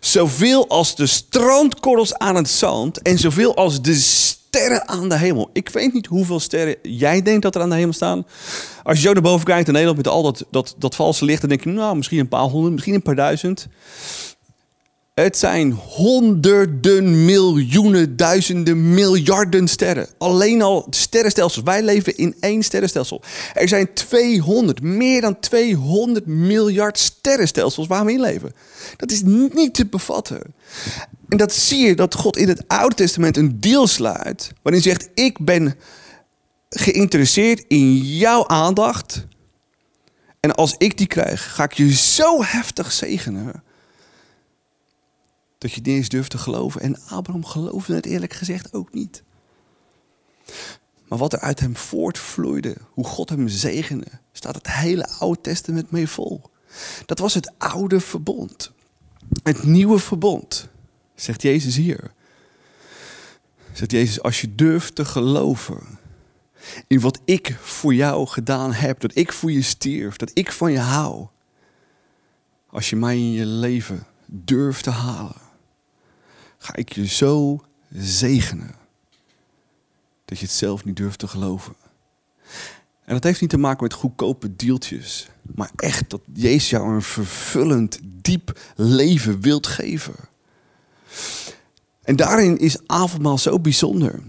Zoveel 0.00 0.68
als 0.68 0.96
de 0.96 1.06
strandkorrels 1.06 2.14
aan 2.14 2.34
het 2.34 2.48
zand 2.48 3.02
en 3.02 3.18
zoveel 3.18 3.56
als 3.56 3.82
de 3.82 3.94
sterren 3.94 4.88
aan 4.88 5.08
de 5.08 5.16
hemel. 5.16 5.50
Ik 5.52 5.68
weet 5.68 5.92
niet 5.92 6.06
hoeveel 6.06 6.40
sterren 6.40 6.76
jij 6.82 7.22
denkt 7.22 7.42
dat 7.42 7.54
er 7.54 7.60
aan 7.60 7.70
de 7.70 7.76
hemel 7.76 7.92
staan. 7.92 8.26
Als 8.82 8.96
je 8.96 9.06
zo 9.06 9.12
naar 9.12 9.22
boven 9.22 9.46
kijkt 9.46 9.66
in 9.66 9.72
Nederland 9.72 9.98
met 9.98 10.08
al 10.08 10.22
dat, 10.22 10.44
dat, 10.50 10.74
dat 10.78 10.94
valse 10.94 11.24
licht, 11.24 11.40
dan 11.40 11.48
denk 11.48 11.64
je, 11.64 11.70
nou, 11.70 11.96
misschien 11.96 12.18
een 12.18 12.28
paar 12.28 12.40
honderd, 12.40 12.72
misschien 12.72 12.94
een 12.94 13.02
paar 13.02 13.14
duizend. 13.14 13.68
Het 15.14 15.38
zijn 15.38 15.72
honderden, 15.72 17.24
miljoenen, 17.24 18.16
duizenden, 18.16 18.94
miljarden 18.94 19.68
sterren. 19.68 20.08
Alleen 20.18 20.62
al 20.62 20.86
sterrenstelsels. 20.90 21.64
Wij 21.64 21.82
leven 21.82 22.16
in 22.16 22.34
één 22.40 22.62
sterrenstelsel. 22.62 23.22
Er 23.54 23.68
zijn 23.68 23.92
200, 23.94 24.82
meer 24.82 25.20
dan 25.20 25.40
200 25.40 26.26
miljard 26.26 26.98
sterrenstelsels 26.98 27.86
waar 27.86 28.04
we 28.04 28.12
in 28.12 28.20
leven. 28.20 28.54
Dat 28.96 29.10
is 29.10 29.22
niet 29.24 29.74
te 29.74 29.86
bevatten. 29.86 30.54
En 31.28 31.36
dat 31.36 31.52
zie 31.52 31.86
je 31.86 31.94
dat 31.94 32.14
God 32.14 32.36
in 32.36 32.48
het 32.48 32.68
Oude 32.68 32.94
Testament 32.94 33.36
een 33.36 33.60
deal 33.60 33.86
sluit. 33.86 34.52
Waarin 34.62 34.82
zegt: 34.82 35.08
Ik 35.14 35.44
ben 35.44 35.74
geïnteresseerd 36.68 37.64
in 37.68 37.96
jouw 37.96 38.46
aandacht. 38.46 39.26
En 40.40 40.54
als 40.54 40.74
ik 40.78 40.98
die 40.98 41.06
krijg, 41.06 41.54
ga 41.54 41.64
ik 41.64 41.72
je 41.72 41.92
zo 41.92 42.42
heftig 42.42 42.92
zegenen 42.92 43.62
dat 45.62 45.72
je 45.72 45.80
niet 45.80 45.94
eens 45.94 46.08
durft 46.08 46.30
te 46.30 46.38
geloven. 46.38 46.80
En 46.80 47.00
Abraham 47.08 47.44
geloofde 47.44 47.94
het 47.94 48.06
eerlijk 48.06 48.32
gezegd 48.32 48.72
ook 48.72 48.92
niet. 48.92 49.22
Maar 51.08 51.18
wat 51.18 51.32
er 51.32 51.40
uit 51.40 51.60
hem 51.60 51.76
voortvloeide, 51.76 52.76
hoe 52.90 53.04
God 53.04 53.28
hem 53.28 53.48
zegende, 53.48 54.06
staat 54.32 54.54
het 54.54 54.72
hele 54.72 55.08
Oude 55.08 55.40
Testament 55.40 55.90
mee 55.90 56.08
vol. 56.08 56.42
Dat 57.06 57.18
was 57.18 57.34
het 57.34 57.52
oude 57.58 58.00
verbond. 58.00 58.72
Het 59.42 59.62
nieuwe 59.62 59.98
verbond, 59.98 60.68
zegt 61.14 61.42
Jezus 61.42 61.76
hier. 61.76 62.12
Zegt 63.72 63.90
Jezus, 63.90 64.22
als 64.22 64.40
je 64.40 64.54
durft 64.54 64.94
te 64.94 65.04
geloven 65.04 65.98
in 66.86 67.00
wat 67.00 67.20
ik 67.24 67.56
voor 67.60 67.94
jou 67.94 68.26
gedaan 68.26 68.72
heb, 68.72 69.00
dat 69.00 69.16
ik 69.16 69.32
voor 69.32 69.52
je 69.52 69.62
stierf, 69.62 70.16
dat 70.16 70.30
ik 70.34 70.52
van 70.52 70.72
je 70.72 70.78
hou. 70.78 71.26
Als 72.66 72.90
je 72.90 72.96
mij 72.96 73.16
in 73.16 73.32
je 73.32 73.46
leven 73.46 74.06
durft 74.26 74.84
te 74.84 74.90
halen, 74.90 75.50
ga 76.62 76.76
ik 76.76 76.92
je 76.92 77.06
zo 77.06 77.60
zegenen 77.94 78.74
dat 80.24 80.38
je 80.38 80.44
het 80.44 80.54
zelf 80.54 80.84
niet 80.84 80.96
durft 80.96 81.18
te 81.18 81.28
geloven. 81.28 81.74
En 83.04 83.14
dat 83.14 83.22
heeft 83.22 83.40
niet 83.40 83.50
te 83.50 83.58
maken 83.58 83.82
met 83.82 83.92
goedkope 83.92 84.56
deeltjes, 84.56 85.28
maar 85.54 85.70
echt 85.76 86.10
dat 86.10 86.20
Jezus 86.32 86.70
jou 86.70 86.94
een 86.94 87.02
vervullend, 87.02 87.98
diep 88.02 88.60
leven 88.76 89.40
wilt 89.40 89.66
geven. 89.66 90.14
En 92.02 92.16
daarin 92.16 92.58
is 92.58 92.76
avondmaal 92.86 93.38
zo 93.38 93.60
bijzonder. 93.60 94.20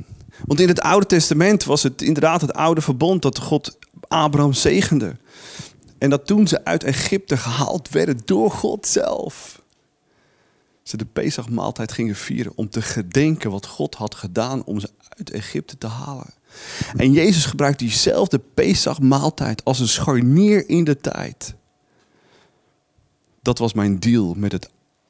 Want 0.45 0.59
in 0.59 0.67
het 0.67 0.81
Oude 0.81 1.05
Testament 1.05 1.63
was 1.63 1.83
het 1.83 2.01
inderdaad 2.01 2.41
het 2.41 2.53
oude 2.53 2.81
verbond 2.81 3.21
dat 3.21 3.39
God 3.39 3.77
Abraham 4.07 4.53
zegende. 4.53 5.17
En 5.97 6.09
dat 6.09 6.25
toen 6.25 6.47
ze 6.47 6.65
uit 6.65 6.83
Egypte 6.83 7.37
gehaald 7.37 7.89
werden 7.89 8.17
door 8.25 8.51
God 8.51 8.87
zelf 8.87 9.62
ze 10.83 10.97
de 10.97 11.05
Pesachmaaltijd 11.05 11.91
gingen 11.91 12.15
vieren 12.15 12.51
om 12.55 12.69
te 12.69 12.81
gedenken 12.81 13.51
wat 13.51 13.65
God 13.65 13.95
had 13.95 14.15
gedaan 14.15 14.63
om 14.63 14.79
ze 14.79 14.89
uit 15.09 15.31
Egypte 15.31 15.77
te 15.77 15.87
halen. 15.87 16.33
En 16.95 17.11
Jezus 17.11 17.45
gebruikt 17.45 17.79
diezelfde 17.79 18.39
Pesachmaaltijd 18.53 19.63
als 19.63 19.79
een 19.79 19.87
scharnier 19.87 20.69
in 20.69 20.83
de 20.83 20.97
tijd. 20.97 21.55
Dat 23.41 23.57
was 23.57 23.73
mijn 23.73 23.99
deal 23.99 24.33
met 24.33 24.51
het 24.51 24.69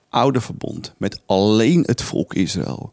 oude 0.10 0.42
verbond, 0.42 0.94
met 0.98 1.22
alleen 1.25 1.84
het 1.86 2.01
volk 2.01 2.34
Israël. 2.34 2.92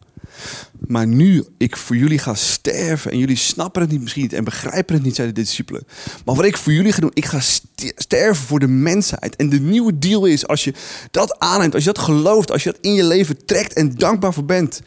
Maar 0.87 1.06
nu 1.06 1.44
ik 1.59 1.76
voor 1.76 1.97
jullie 1.97 2.18
ga 2.18 2.35
sterven 2.35 3.11
en 3.11 3.18
jullie 3.18 3.37
snappen 3.37 3.82
het 3.82 3.90
niet 3.90 4.00
misschien 4.00 4.23
niet 4.23 4.32
en 4.32 4.44
begrijpen 4.44 4.94
het 4.94 5.04
niet, 5.04 5.14
zeiden 5.14 5.37
de 5.37 5.42
discipelen. 5.42 5.87
Maar 6.25 6.35
wat 6.35 6.44
ik 6.44 6.56
voor 6.56 6.73
jullie 6.73 6.92
ga 6.92 7.00
doen, 7.00 7.11
ik 7.14 7.25
ga 7.25 7.40
sterven 7.94 8.44
voor 8.44 8.59
de 8.59 8.68
mensheid. 8.68 9.37
En 9.37 9.49
de 9.49 9.61
nieuwe 9.61 9.99
deal 9.99 10.25
is, 10.25 10.47
als 10.47 10.64
je 10.64 10.75
dat 11.11 11.38
aanneemt, 11.38 11.75
als 11.75 11.85
je 11.85 11.92
dat 11.92 12.04
gelooft, 12.04 12.50
als 12.50 12.62
je 12.62 12.70
dat 12.70 12.80
in 12.80 12.94
je 12.94 13.04
leven 13.04 13.44
trekt 13.44 13.73
en 13.73 13.94
dankbaar 13.94 14.32
voor 14.32 14.44
bent, 14.44 14.82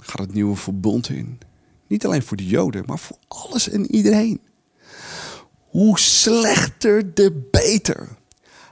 gaat 0.00 0.20
het 0.20 0.34
nieuwe 0.34 0.56
verbond 0.56 1.08
in. 1.08 1.38
Niet 1.86 2.04
alleen 2.04 2.22
voor 2.22 2.36
de 2.36 2.46
Joden, 2.46 2.82
maar 2.86 2.98
voor 2.98 3.16
alles 3.28 3.68
en 3.68 3.94
iedereen. 3.94 4.40
Hoe 5.68 5.98
slechter, 5.98 7.14
de 7.14 7.48
beter. 7.50 8.08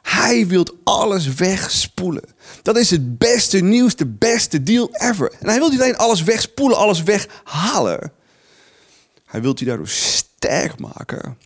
Hij 0.02 0.47
wil 0.47 0.66
alles 0.85 1.35
wegspoelen. 1.35 2.25
Dat 2.62 2.76
is 2.76 2.90
het 2.90 3.19
beste 3.19 3.59
nieuws, 3.59 3.97
de 3.97 4.07
beste 4.07 4.62
deal 4.62 4.88
ever. 4.92 5.33
En 5.40 5.49
hij 5.49 5.59
wil 5.59 5.71
niet 5.71 5.80
alleen 5.80 5.97
alles 5.97 6.23
wegspoelen, 6.23 6.78
alles 6.78 7.02
weghalen. 7.02 8.12
Hij 9.26 9.42
wil 9.42 9.52
je 9.57 9.64
daardoor 9.64 9.88
sterk 9.88 10.78
maken. 10.78 11.38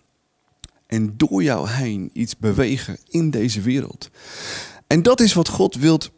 En 0.87 1.14
door 1.16 1.42
jou 1.42 1.68
heen 1.68 2.11
iets 2.12 2.37
bewegen 2.37 2.99
in 3.08 3.30
deze 3.30 3.61
wereld. 3.61 4.11
En 4.87 5.02
dat 5.02 5.20
is 5.20 5.32
wat 5.32 5.49
God 5.49 5.75
wilt 5.75 6.11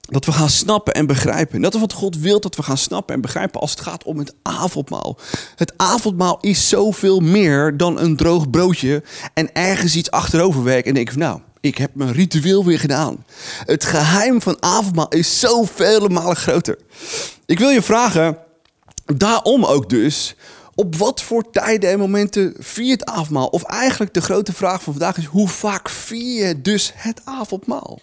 dat 0.00 0.24
we 0.24 0.32
gaan 0.32 0.50
snappen 0.50 0.94
en 0.94 1.06
begrijpen. 1.06 1.54
En 1.54 1.62
dat 1.62 1.74
is 1.74 1.80
wat 1.80 1.92
God 1.92 2.18
wil 2.18 2.40
dat 2.40 2.56
we 2.56 2.62
gaan 2.62 2.78
snappen 2.78 3.14
en 3.14 3.20
begrijpen 3.20 3.60
als 3.60 3.70
het 3.70 3.80
gaat 3.80 4.04
om 4.04 4.18
het 4.18 4.34
avondmaal. 4.42 5.18
Het 5.56 5.72
avondmaal 5.76 6.38
is 6.40 6.68
zoveel 6.68 7.20
meer 7.20 7.76
dan 7.76 7.98
een 7.98 8.16
droog 8.16 8.50
broodje 8.50 9.02
en 9.34 9.52
ergens 9.52 9.96
iets 9.96 10.10
achterover 10.10 10.62
werken 10.62 10.88
en 10.88 10.94
denk 10.94 11.10
van 11.10 11.18
nou, 11.18 11.40
ik 11.66 11.78
heb 11.78 11.94
mijn 11.94 12.12
ritueel 12.12 12.64
weer 12.64 12.78
gedaan. 12.78 13.24
Het 13.64 13.84
geheim 13.84 14.42
van 14.42 14.62
avondmaal 14.62 15.08
is 15.08 15.40
zoveel 15.40 16.08
malen 16.08 16.36
groter. 16.36 16.78
Ik 17.46 17.58
wil 17.58 17.70
je 17.70 17.82
vragen, 17.82 18.38
daarom 19.04 19.64
ook 19.64 19.90
dus, 19.90 20.34
op 20.74 20.96
wat 20.96 21.22
voor 21.22 21.50
tijden 21.50 21.90
en 21.90 21.98
momenten 21.98 22.54
vier 22.58 22.92
het 22.92 23.04
avondmaal? 23.04 23.46
Of 23.46 23.62
eigenlijk 23.62 24.14
de 24.14 24.20
grote 24.20 24.52
vraag 24.52 24.82
van 24.82 24.92
vandaag 24.92 25.16
is, 25.16 25.24
hoe 25.24 25.48
vaak 25.48 25.88
vier 25.88 26.62
dus 26.62 26.92
het 26.94 27.20
avondmaal? 27.24 28.00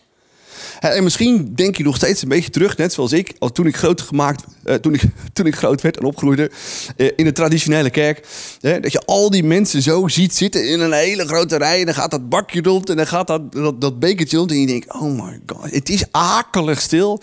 En 0.79 1.03
misschien 1.03 1.51
denk 1.55 1.77
je 1.77 1.83
nog 1.83 1.95
steeds 1.95 2.21
een 2.21 2.29
beetje 2.29 2.49
terug, 2.49 2.77
net 2.77 2.93
zoals 2.93 3.11
ik, 3.11 3.33
als 3.39 3.51
toen 3.53 3.67
ik 3.67 3.75
groot 3.75 4.01
gemaakt, 4.01 4.43
uh, 4.65 4.75
toen, 4.75 4.93
ik, 4.93 5.01
toen 5.33 5.45
ik 5.45 5.55
groot 5.55 5.81
werd 5.81 5.97
en 5.97 6.03
opgroeide 6.03 6.51
uh, 6.97 7.11
in 7.15 7.25
de 7.25 7.31
traditionele 7.31 7.89
kerk. 7.89 8.27
dat 8.61 8.91
je 8.91 9.01
al 9.05 9.29
die 9.29 9.43
mensen 9.43 9.81
zo 9.81 10.07
ziet 10.07 10.35
zitten 10.35 10.69
in 10.69 10.79
een 10.79 10.91
hele 10.91 11.27
grote 11.27 11.57
rij. 11.57 11.79
En 11.79 11.85
dan 11.85 11.95
gaat 11.95 12.11
dat 12.11 12.29
bakje 12.29 12.61
rond 12.61 12.89
en 12.89 12.95
dan 12.95 13.07
gaat 13.07 13.27
dat, 13.27 13.51
dat, 13.51 13.81
dat 13.81 13.99
bekertje 13.99 14.37
rond. 14.37 14.51
En 14.51 14.59
je 14.59 14.67
denkt, 14.67 14.93
oh 14.93 15.23
my 15.23 15.39
god, 15.45 15.71
het 15.71 15.89
is 15.89 16.03
akelig 16.11 16.81
stil. 16.81 17.21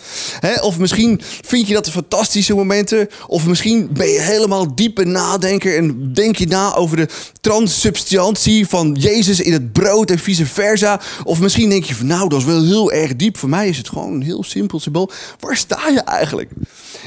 of 0.61 0.79
misschien 0.79 1.21
vind 1.41 1.67
je 1.67 1.73
dat 1.73 1.85
de 1.85 1.91
fantastische 1.91 2.55
momenten. 2.55 3.07
Of 3.27 3.47
misschien 3.47 3.89
ben 3.93 4.07
je 4.07 4.19
helemaal 4.19 4.75
diepe 4.75 5.05
nadenker 5.05 5.77
en 5.77 6.13
denk 6.13 6.35
je 6.35 6.47
na 6.47 6.75
over 6.75 6.97
de 6.97 7.07
transsubstantie 7.41 8.67
van 8.67 8.95
Jezus 8.99 9.39
in 9.39 9.53
het 9.53 9.71
brood 9.71 10.11
en 10.11 10.19
vice 10.19 10.45
versa. 10.45 11.01
Of 11.23 11.39
misschien 11.39 11.69
denk 11.69 11.83
je 11.83 11.95
van, 11.95 12.07
nou, 12.07 12.29
dat 12.29 12.39
is 12.39 12.45
wel 12.45 12.63
heel 12.63 12.91
erg 12.91 13.15
diep 13.15 13.30
voor 13.37 13.49
mij 13.49 13.67
is 13.69 13.77
het 13.77 13.89
gewoon 13.89 14.13
een 14.13 14.21
heel 14.21 14.43
simpel 14.43 14.79
symbool. 14.79 15.11
Waar 15.39 15.55
sta 15.55 15.87
je 15.87 15.99
eigenlijk 15.99 16.49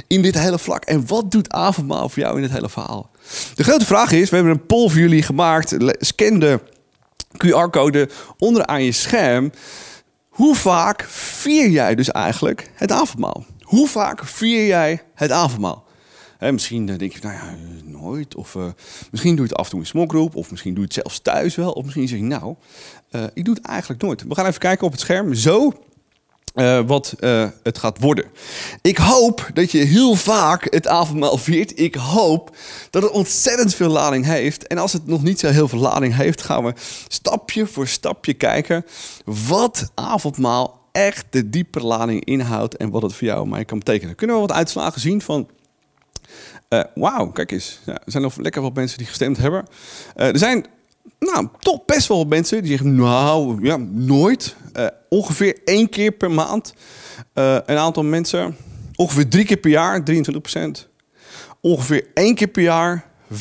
in 0.06 0.22
dit 0.22 0.38
hele 0.38 0.58
vlak? 0.58 0.84
En 0.84 1.06
wat 1.06 1.30
doet 1.30 1.52
avondmaal 1.52 2.08
voor 2.08 2.22
jou 2.22 2.36
in 2.36 2.42
dit 2.42 2.50
hele 2.50 2.68
verhaal? 2.68 3.10
De 3.54 3.64
grote 3.64 3.86
vraag 3.86 4.12
is, 4.12 4.30
we 4.30 4.36
hebben 4.36 4.54
een 4.54 4.66
poll 4.66 4.88
voor 4.88 5.00
jullie 5.00 5.22
gemaakt. 5.22 5.76
Scan 5.98 6.38
de 6.38 6.60
QR-code 7.36 8.08
onderaan 8.38 8.84
je 8.84 8.92
scherm. 8.92 9.52
Hoe 10.28 10.56
vaak 10.56 11.04
vier 11.08 11.68
jij 11.68 11.94
dus 11.94 12.10
eigenlijk 12.10 12.70
het 12.74 12.92
avondmaal? 12.92 13.44
Hoe 13.60 13.88
vaak 13.88 14.24
vier 14.24 14.66
jij 14.66 15.02
het 15.14 15.30
avondmaal? 15.30 15.84
misschien 16.52 16.86
denk 16.86 17.12
je, 17.12 17.18
nou 17.22 17.34
ja, 17.34 17.56
nooit. 17.84 18.34
Of 18.34 18.54
uh, 18.54 18.64
misschien 19.10 19.36
doe 19.36 19.44
je 19.44 19.50
het 19.50 19.58
af 19.58 19.64
en 19.64 19.70
toe 19.70 19.80
in 19.80 19.86
smokgroep. 19.86 20.36
Of 20.36 20.50
misschien 20.50 20.74
doe 20.74 20.80
je 20.82 20.86
het 20.86 20.94
zelfs 20.94 21.20
thuis 21.20 21.54
wel. 21.54 21.72
Of 21.72 21.84
misschien 21.84 22.08
zeg 22.08 22.18
je, 22.18 22.24
nou, 22.24 22.54
uh, 23.10 23.24
ik 23.34 23.44
doe 23.44 23.54
het 23.54 23.64
eigenlijk 23.64 24.02
nooit. 24.02 24.22
We 24.22 24.34
gaan 24.34 24.46
even 24.46 24.60
kijken 24.60 24.86
op 24.86 24.92
het 24.92 25.00
scherm. 25.00 25.34
Zo 25.34 25.72
uh, 26.54 26.80
wat 26.86 27.14
uh, 27.20 27.48
het 27.62 27.78
gaat 27.78 28.00
worden. 28.00 28.24
Ik 28.82 28.98
hoop 28.98 29.50
dat 29.54 29.70
je 29.70 29.78
heel 29.78 30.14
vaak 30.14 30.66
het 30.70 30.86
avondmaal 30.86 31.38
viert. 31.38 31.78
Ik 31.80 31.94
hoop 31.94 32.56
dat 32.90 33.02
het 33.02 33.12
ontzettend 33.12 33.74
veel 33.74 33.88
lading 33.88 34.24
heeft. 34.24 34.66
En 34.66 34.78
als 34.78 34.92
het 34.92 35.06
nog 35.06 35.22
niet 35.22 35.40
zo 35.40 35.48
heel 35.48 35.68
veel 35.68 35.78
lading 35.78 36.16
heeft, 36.16 36.42
gaan 36.42 36.64
we 36.64 36.72
stapje 37.08 37.66
voor 37.66 37.86
stapje 37.86 38.34
kijken 38.34 38.84
wat 39.24 39.90
avondmaal 39.94 40.82
echt 40.92 41.26
de 41.30 41.50
diepe 41.50 41.80
lading 41.80 42.24
inhoudt 42.24 42.76
en 42.76 42.90
wat 42.90 43.02
het 43.02 43.14
voor 43.14 43.26
jou 43.26 43.42
en 43.42 43.48
mij 43.48 43.64
kan 43.64 43.78
betekenen. 43.78 44.14
Kunnen 44.14 44.36
we 44.36 44.42
wat 44.42 44.52
uitslagen 44.52 45.00
zien 45.00 45.22
van 45.22 45.48
uh, 46.68 46.80
Wauw, 46.94 47.26
kijk 47.26 47.52
eens. 47.52 47.80
Er 47.84 48.00
zijn 48.06 48.22
nog 48.22 48.36
lekker 48.36 48.62
wat 48.62 48.74
mensen 48.74 48.98
die 48.98 49.06
gestemd 49.06 49.36
hebben. 49.36 49.66
Er 50.14 50.38
zijn 50.38 50.66
nou, 51.18 51.48
toch 51.58 51.84
best 51.84 52.08
wel 52.08 52.24
mensen 52.24 52.60
die 52.60 52.70
zeggen, 52.70 52.94
nou, 52.94 53.58
ja, 53.62 53.76
nooit. 53.90 54.56
Uh, 54.76 54.86
ongeveer 55.08 55.58
één 55.64 55.88
keer 55.88 56.12
per 56.12 56.30
maand. 56.30 56.74
Uh, 57.34 57.58
een 57.66 57.76
aantal 57.76 58.02
mensen, 58.02 58.56
ongeveer 58.94 59.28
drie 59.28 59.44
keer 59.44 59.56
per 59.56 59.70
jaar, 59.70 60.02
23% 60.10 60.92
Ongeveer 61.60 62.06
één 62.14 62.34
keer 62.34 62.48
per 62.48 62.62
jaar, 62.62 63.10
15% 63.32 63.36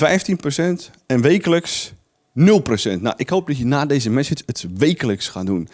En 1.05 1.21
wekelijks 1.21 1.93
0% 2.39 2.43
Nou, 2.99 3.13
ik 3.15 3.29
hoop 3.29 3.47
dat 3.47 3.57
je 3.57 3.65
na 3.65 3.85
deze 3.85 4.09
message 4.09 4.43
het 4.45 4.65
wekelijks 4.77 5.27
gaat 5.27 5.45
doen. 5.45 5.69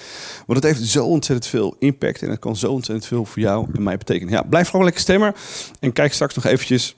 Want 0.45 0.63
het 0.63 0.73
heeft 0.73 0.89
zo 0.89 1.05
ontzettend 1.05 1.49
veel 1.49 1.75
impact 1.79 2.21
en 2.21 2.29
het 2.29 2.39
kan 2.39 2.55
zo 2.55 2.71
ontzettend 2.71 3.07
veel 3.07 3.25
voor 3.25 3.41
jou 3.41 3.67
en 3.73 3.83
mij 3.83 3.97
betekenen. 3.97 4.33
Ja, 4.33 4.41
blijf 4.41 4.69
gewoon 4.69 4.85
lekker 4.85 5.01
stemmen 5.01 5.33
en 5.79 5.93
kijk 5.93 6.13
straks 6.13 6.35
nog 6.35 6.45
eventjes 6.45 6.95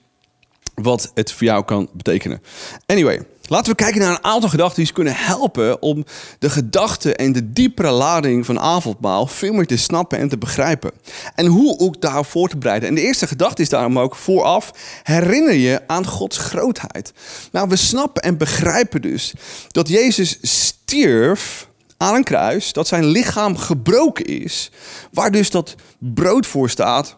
wat 0.76 1.12
het 1.14 1.32
voor 1.32 1.48
jou 1.48 1.66
kan 1.66 1.90
betekenen. 1.94 2.42
Anyway, 2.86 3.26
Laten 3.52 3.72
we 3.72 3.78
kijken 3.78 4.02
naar 4.02 4.10
een 4.10 4.24
aantal 4.24 4.50
gedachten 4.50 4.84
die 4.84 4.94
kunnen 4.94 5.16
helpen 5.16 5.82
om 5.82 6.06
de 6.40 6.50
gedachten 6.50 7.16
en 7.16 7.32
de 7.32 7.52
diepere 7.52 7.92
lading 7.92 8.46
van 8.46 8.60
avondmaal 8.60 9.28
veel 9.28 9.54
meer 9.54 9.66
te 9.66 9.78
snappen 9.78 10.18
en 10.18 10.30
te 10.30 10.38
begrijpen. 10.38 10.92
En 11.36 11.46
hoe 11.46 11.80
ook 11.80 12.02
daar 12.02 12.26
voor 12.26 12.50
te 12.50 12.58
bereiden. 12.58 12.90
En 12.90 12.96
de 12.96 13.02
eerste 13.02 13.28
gedachte 13.28 13.62
is 13.62 13.70
daarom 13.70 14.00
ook 14.00 14.16
vooraf: 14.16 14.72
herinner 15.04 15.54
je 15.54 15.82
aan 15.88 16.06
Gods 16.06 16.38
grootheid. 16.38 17.14
Nou, 17.52 17.70
we 17.70 17.76
snappen 17.76 18.22
en 18.24 18.38
begrijpen 18.38 19.02
dus 19.02 19.34
dat 19.68 19.88
Jezus 19.88 20.38
stierf 20.42 21.68
aan 21.98 22.16
een 22.16 22.24
kruis, 22.24 22.74
dat 22.74 22.88
zijn 22.88 23.06
lichaam 23.06 23.58
gebroken 23.58 24.26
is, 24.26 24.72
waar 25.12 25.32
dus 25.32 25.50
dat 25.50 25.76
brood 25.98 26.46
voor 26.46 26.70
staat. 26.70 27.18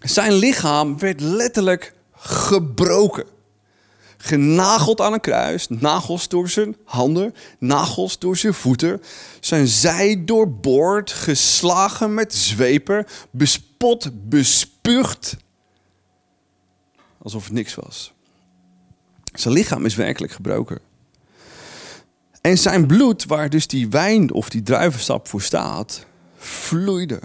Zijn 0.00 0.32
lichaam 0.32 0.98
werd 0.98 1.20
letterlijk 1.20 1.94
gebroken 2.16 3.34
genageld 4.16 5.00
aan 5.00 5.12
een 5.12 5.20
kruis, 5.20 5.68
nagels 5.68 6.28
door 6.28 6.48
zijn 6.48 6.76
handen, 6.84 7.34
nagels 7.58 8.18
door 8.18 8.36
zijn 8.36 8.54
voeten, 8.54 9.02
zijn 9.40 9.66
zij 9.66 10.24
doorboord, 10.24 11.12
geslagen 11.12 12.14
met 12.14 12.34
zweper, 12.34 13.06
bespot, 13.30 14.10
bespuugd, 14.28 15.36
alsof 17.22 17.44
het 17.44 17.52
niks 17.52 17.74
was. 17.74 18.12
Zijn 19.32 19.54
lichaam 19.54 19.84
is 19.84 19.94
werkelijk 19.94 20.32
gebroken. 20.32 20.78
En 22.40 22.58
zijn 22.58 22.86
bloed, 22.86 23.24
waar 23.24 23.50
dus 23.50 23.66
die 23.66 23.88
wijn 23.88 24.32
of 24.32 24.48
die 24.48 24.62
druivensap 24.62 25.28
voor 25.28 25.42
staat, 25.42 26.06
vloeide. 26.36 27.20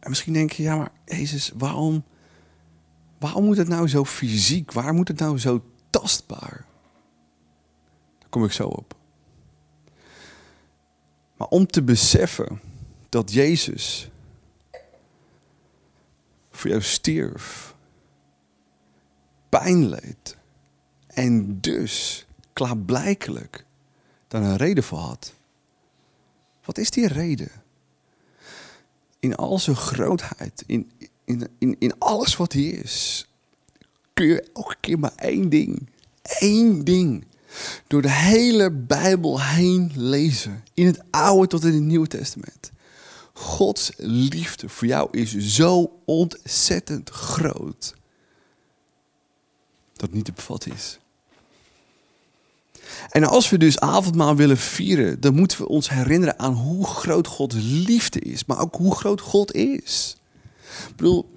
En 0.00 0.08
misschien 0.08 0.32
denk 0.32 0.52
je, 0.52 0.62
ja 0.62 0.76
maar 0.76 0.92
Jezus, 1.04 1.50
waarom 1.54 2.04
Waarom 3.22 3.44
moet 3.44 3.56
het 3.56 3.68
nou 3.68 3.88
zo 3.88 4.04
fysiek? 4.04 4.72
Waar 4.72 4.94
moet 4.94 5.08
het 5.08 5.18
nou 5.18 5.38
zo 5.38 5.64
tastbaar? 5.90 6.64
Daar 8.18 8.28
kom 8.28 8.44
ik 8.44 8.52
zo 8.52 8.66
op. 8.66 8.96
Maar 11.36 11.48
om 11.48 11.66
te 11.66 11.82
beseffen 11.82 12.60
dat 13.08 13.32
Jezus 13.32 14.10
voor 16.50 16.70
jou 16.70 16.82
stierf, 16.82 17.74
pijn 19.48 19.88
leed 19.88 20.36
en 21.06 21.60
dus 21.60 22.26
klaarblijkelijk 22.52 23.64
daar 24.28 24.42
een 24.42 24.56
reden 24.56 24.84
voor 24.84 24.98
had. 24.98 25.34
Wat 26.64 26.78
is 26.78 26.90
die 26.90 27.08
reden? 27.08 27.50
In 29.18 29.36
al 29.36 29.58
zijn 29.58 29.76
grootheid, 29.76 30.64
in, 30.66 30.92
in, 31.58 31.76
in, 31.78 31.98
alles 31.98 32.36
wat 32.36 32.52
hij 32.52 32.62
is, 32.62 33.26
kun 34.14 34.26
je 34.26 34.50
elke 34.54 34.76
keer 34.80 34.98
maar 34.98 35.12
één 35.16 35.48
ding. 35.48 35.88
Één 36.22 36.84
ding. 36.84 37.24
Door 37.86 38.02
de 38.02 38.10
hele 38.10 38.70
Bijbel 38.70 39.42
heen 39.42 39.92
lezen. 39.94 40.64
In 40.74 40.86
het 40.86 41.00
Oude 41.10 41.46
tot 41.46 41.64
in 41.64 41.72
het 41.72 41.82
Nieuwe 41.82 42.06
Testament. 42.06 42.70
Gods 43.32 43.92
liefde 43.96 44.68
voor 44.68 44.88
jou 44.88 45.08
is 45.10 45.36
zo 45.36 46.00
ontzettend 46.04 47.10
groot. 47.10 47.94
Dat 49.92 50.12
niet 50.12 50.24
te 50.24 50.32
bevatten 50.32 50.72
is. 50.72 50.98
En 53.10 53.24
als 53.24 53.50
we 53.50 53.58
dus 53.58 53.78
avondmaal 53.78 54.36
willen 54.36 54.58
vieren, 54.58 55.20
dan 55.20 55.34
moeten 55.34 55.58
we 55.58 55.68
ons 55.68 55.88
herinneren 55.90 56.38
aan 56.38 56.52
hoe 56.52 56.86
groot 56.86 57.26
Gods 57.26 57.56
liefde 57.58 58.20
is, 58.20 58.44
maar 58.44 58.60
ook 58.60 58.76
hoe 58.76 58.94
groot 58.94 59.20
God 59.20 59.54
is. 59.54 60.16
Ik 60.88 60.96
bedoel, 60.96 61.32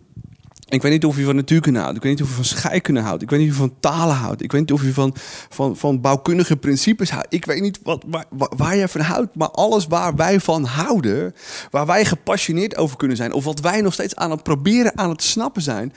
ik 0.70 0.82
weet 0.82 0.92
niet 0.92 1.06
of 1.06 1.18
je 1.18 1.24
van 1.24 1.36
natuurkunde 1.36 1.80
houdt. 1.80 1.96
Ik 1.96 2.04
weet 2.04 2.12
niet 2.12 2.22
of 2.22 2.30
je 2.30 2.36
van 2.36 2.46
scheikunde 2.46 3.01
houdt. 3.01 3.22
Ik 3.22 3.30
weet 3.30 3.39
niet 3.39 3.50
of 3.50 3.56
je 3.56 3.62
van 3.62 3.75
talen 3.80 4.15
houdt. 4.15 4.42
Ik 4.42 4.51
weet 4.51 4.62
niet 4.62 4.72
of 4.72 4.82
je 4.82 4.94
van, 4.94 5.15
van, 5.50 5.77
van 5.77 6.01
bouwkundige 6.01 6.58
principes 6.58 7.10
houdt. 7.10 7.34
Ik 7.34 7.46
weet 7.46 7.62
niet 7.62 7.80
wat, 7.84 8.04
waar, 8.08 8.25
waar 8.30 8.75
je 8.75 8.88
van 8.88 9.01
houdt. 9.01 9.36
Maar 9.36 9.50
alles 9.50 9.88
waar 9.88 10.15
wij 10.15 10.39
van 10.39 10.63
houden, 10.63 11.36
waar 11.70 11.86
wij 11.86 12.06
gepassioneerd 12.06 12.77
over 12.77 12.98
kunnen 12.98 13.18
zijn, 13.18 13.34
of 13.34 13.44
wat 13.44 13.60
wij 13.60 13.82
nog 13.82 13.94
steeds 13.94 14.15
aan 14.15 14.32
het 14.32 14.44
proberen, 14.44 14.98
aan 14.98 15.10
het 15.10 15.24
snappen 15.24 15.62
zijn, 15.62 15.94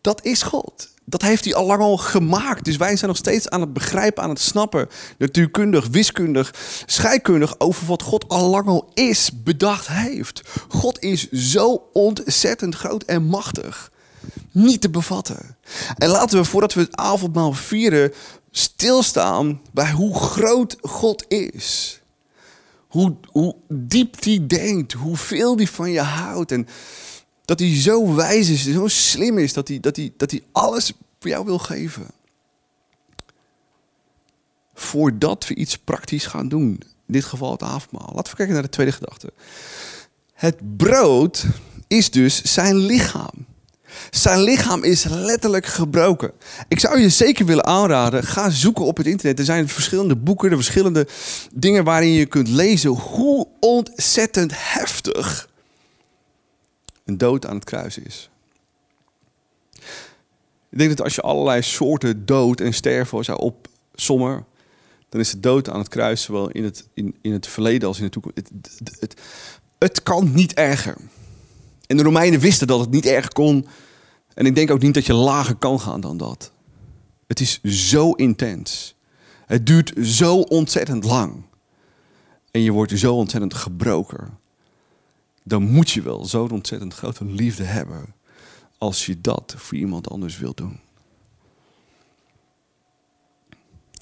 dat 0.00 0.24
is 0.24 0.42
God 0.42 0.94
dat 1.10 1.22
heeft 1.22 1.44
hij 1.44 1.54
al 1.54 1.66
lang 1.66 1.80
al 1.80 1.96
gemaakt. 1.96 2.64
Dus 2.64 2.76
wij 2.76 2.96
zijn 2.96 3.10
nog 3.10 3.18
steeds 3.18 3.48
aan 3.48 3.60
het 3.60 3.72
begrijpen, 3.72 4.22
aan 4.22 4.28
het 4.28 4.40
snappen. 4.40 4.88
Natuurkundig, 5.18 5.86
wiskundig, 5.86 6.54
scheikundig 6.86 7.54
over 7.58 7.86
wat 7.86 8.02
God 8.02 8.28
al 8.28 8.48
lang 8.48 8.66
al 8.66 8.90
is, 8.94 9.30
bedacht 9.42 9.88
heeft. 9.88 10.42
God 10.68 11.02
is 11.02 11.30
zo 11.30 11.88
ontzettend 11.92 12.74
groot 12.74 13.02
en 13.02 13.24
machtig. 13.24 13.90
Niet 14.52 14.80
te 14.80 14.90
bevatten. 14.90 15.56
En 15.96 16.08
laten 16.08 16.38
we 16.38 16.44
voordat 16.44 16.74
we 16.74 16.80
het 16.80 16.96
avondmaal 16.96 17.52
vieren, 17.52 18.12
stilstaan 18.50 19.60
bij 19.72 19.90
hoe 19.90 20.14
groot 20.14 20.76
God 20.80 21.24
is. 21.28 22.00
Hoe, 22.88 23.16
hoe 23.26 23.56
diep 23.68 24.24
hij 24.24 24.46
denkt, 24.46 24.92
hoeveel 24.92 25.56
hij 25.56 25.66
van 25.66 25.90
je 25.90 26.00
houdt. 26.00 26.52
En 26.52 26.68
dat 27.50 27.58
hij 27.58 27.76
zo 27.80 28.14
wijs 28.14 28.48
is, 28.48 28.64
zo 28.64 28.88
slim 28.88 29.38
is, 29.38 29.52
dat 29.52 29.68
hij, 29.68 29.80
dat 29.80 29.96
hij, 29.96 30.12
dat 30.16 30.30
hij 30.30 30.42
alles 30.52 30.92
voor 31.20 31.30
jou 31.30 31.44
wil 31.44 31.58
geven. 31.58 32.06
Voordat 34.74 35.46
we 35.46 35.54
iets 35.54 35.78
praktisch 35.78 36.26
gaan 36.26 36.48
doen. 36.48 36.68
In 37.06 37.12
dit 37.12 37.24
geval 37.24 37.50
het 37.52 37.62
avondmaal. 37.62 38.12
Laten 38.14 38.30
we 38.30 38.36
kijken 38.36 38.54
naar 38.54 38.62
de 38.62 38.68
tweede 38.68 38.92
gedachte. 38.92 39.32
Het 40.34 40.76
brood 40.76 41.44
is 41.88 42.10
dus 42.10 42.42
zijn 42.42 42.76
lichaam. 42.76 43.46
Zijn 44.10 44.40
lichaam 44.40 44.84
is 44.84 45.04
letterlijk 45.04 45.66
gebroken. 45.66 46.32
Ik 46.68 46.80
zou 46.80 47.00
je 47.00 47.08
zeker 47.08 47.46
willen 47.46 47.66
aanraden, 47.66 48.24
ga 48.24 48.50
zoeken 48.50 48.84
op 48.84 48.96
het 48.96 49.06
internet. 49.06 49.38
Er 49.38 49.44
zijn 49.44 49.68
verschillende 49.68 50.16
boeken, 50.16 50.50
er 50.50 50.56
verschillende 50.56 51.06
dingen 51.52 51.84
waarin 51.84 52.12
je 52.12 52.26
kunt 52.26 52.48
lezen 52.48 52.90
hoe 52.90 53.48
ontzettend 53.60 54.52
heftig 54.54 55.48
dood 57.16 57.46
aan 57.46 57.54
het 57.54 57.64
kruis 57.64 57.98
is. 57.98 58.30
Ik 60.70 60.78
denk 60.78 60.90
dat 60.90 61.02
als 61.02 61.14
je 61.14 61.20
allerlei 61.20 61.62
soorten 61.62 62.26
dood 62.26 62.60
en 62.60 62.74
sterven 62.74 63.24
zou 63.24 63.38
opsommen, 63.38 64.46
dan 65.08 65.20
is 65.20 65.30
de 65.30 65.40
dood 65.40 65.68
aan 65.68 65.78
het 65.78 65.88
kruis, 65.88 66.22
zowel 66.22 66.50
in 66.50 66.64
het, 66.64 66.88
in, 66.94 67.16
in 67.20 67.32
het 67.32 67.46
verleden 67.46 67.88
als 67.88 67.98
in 67.98 68.04
de 68.04 68.10
toekomst. 68.10 68.36
Het, 68.36 68.50
het, 68.84 69.00
het, 69.00 69.20
het 69.78 70.02
kan 70.02 70.32
niet 70.34 70.54
erger. 70.54 70.96
En 71.86 71.96
de 71.96 72.02
Romeinen 72.02 72.40
wisten 72.40 72.66
dat 72.66 72.80
het 72.80 72.90
niet 72.90 73.06
erger 73.06 73.32
kon. 73.32 73.66
En 74.34 74.46
ik 74.46 74.54
denk 74.54 74.70
ook 74.70 74.82
niet 74.82 74.94
dat 74.94 75.06
je 75.06 75.14
lager 75.14 75.54
kan 75.54 75.80
gaan 75.80 76.00
dan 76.00 76.16
dat. 76.16 76.52
Het 77.26 77.40
is 77.40 77.60
zo 77.62 78.12
intens. 78.12 78.94
Het 79.46 79.66
duurt 79.66 79.92
zo 80.02 80.36
ontzettend 80.36 81.04
lang. 81.04 81.42
En 82.50 82.60
je 82.60 82.70
wordt 82.70 82.98
zo 82.98 83.14
ontzettend 83.14 83.54
gebroken 83.54 84.39
dan 85.42 85.62
moet 85.62 85.90
je 85.90 86.02
wel 86.02 86.24
zo'n 86.24 86.50
ontzettend 86.50 86.94
grote 86.94 87.24
liefde 87.24 87.64
hebben 87.64 88.14
als 88.78 89.06
je 89.06 89.20
dat 89.20 89.54
voor 89.56 89.78
iemand 89.78 90.10
anders 90.10 90.38
wilt 90.38 90.56
doen. 90.56 90.80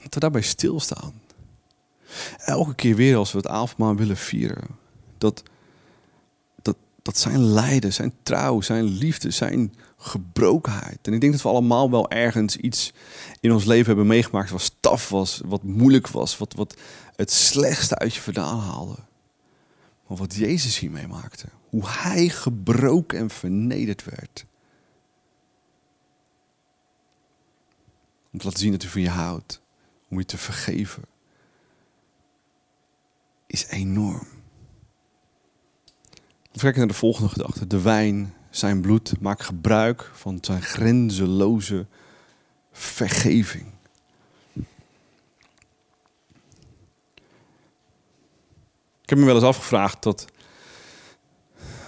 Dat 0.03 0.15
we 0.15 0.21
daarbij 0.21 0.43
stilstaan. 0.43 1.23
Elke 2.39 2.75
keer 2.75 2.95
weer 2.95 3.17
als 3.17 3.33
we 3.33 3.39
het 3.39 3.47
avondmaal 3.47 3.95
willen 3.95 4.17
vieren. 4.17 4.67
Dat, 5.19 5.43
dat, 6.63 6.77
dat 7.03 7.19
zijn 7.19 7.45
lijden, 7.45 7.93
zijn 7.93 8.13
trouw, 8.23 8.61
zijn 8.61 8.85
liefde, 8.85 9.31
zijn 9.31 9.75
gebrokenheid. 9.97 10.99
En 11.03 11.13
ik 11.13 11.21
denk 11.21 11.33
dat 11.33 11.43
we 11.43 11.49
allemaal 11.49 11.91
wel 11.91 12.11
ergens 12.11 12.57
iets 12.57 12.93
in 13.41 13.53
ons 13.53 13.65
leven 13.65 13.87
hebben 13.87 14.07
meegemaakt 14.07 14.51
wat 14.51 14.61
staf 14.61 15.09
was, 15.09 15.41
wat 15.45 15.63
moeilijk 15.63 16.09
was, 16.09 16.39
wat, 16.39 16.55
wat 16.55 16.75
het 17.17 17.33
slechtste 17.33 17.99
uit 17.99 18.15
je 18.15 18.21
vandaan 18.21 18.59
haalde. 18.59 18.97
Maar 20.09 20.17
wat 20.17 20.35
Jezus 20.35 20.79
hiermee 20.79 21.07
maakte. 21.07 21.47
Hoe 21.69 21.89
hij 21.89 22.29
gebroken 22.29 23.19
en 23.19 23.31
vernederd 23.31 24.05
werd. 24.05 24.47
Om 28.33 28.39
te 28.39 28.45
laten 28.45 28.61
zien 28.61 28.73
dat 28.73 28.83
hij 28.83 28.91
van 28.91 29.01
je 29.01 29.09
houdt. 29.09 29.63
Om 30.09 30.19
je 30.19 30.25
te 30.25 30.39
vergeven. 30.39 31.03
Is 33.47 33.67
enorm. 33.67 34.27
We 36.53 36.59
kijken 36.59 36.79
naar 36.79 36.89
de 36.89 36.95
volgende 36.95 37.29
gedachte. 37.29 37.67
De 37.67 37.81
wijn, 37.83 38.35
zijn 38.51 38.81
bloed, 38.81 39.21
maakt 39.21 39.43
gebruik 39.43 40.11
van 40.15 40.39
zijn 40.41 40.63
grenzeloze 40.63 41.87
vergeving. 42.73 43.78
Ik 49.09 49.15
heb 49.15 49.19
me 49.19 49.25
wel 49.25 49.35
eens 49.35 49.45
afgevraagd 49.45 50.03
dat. 50.03 50.25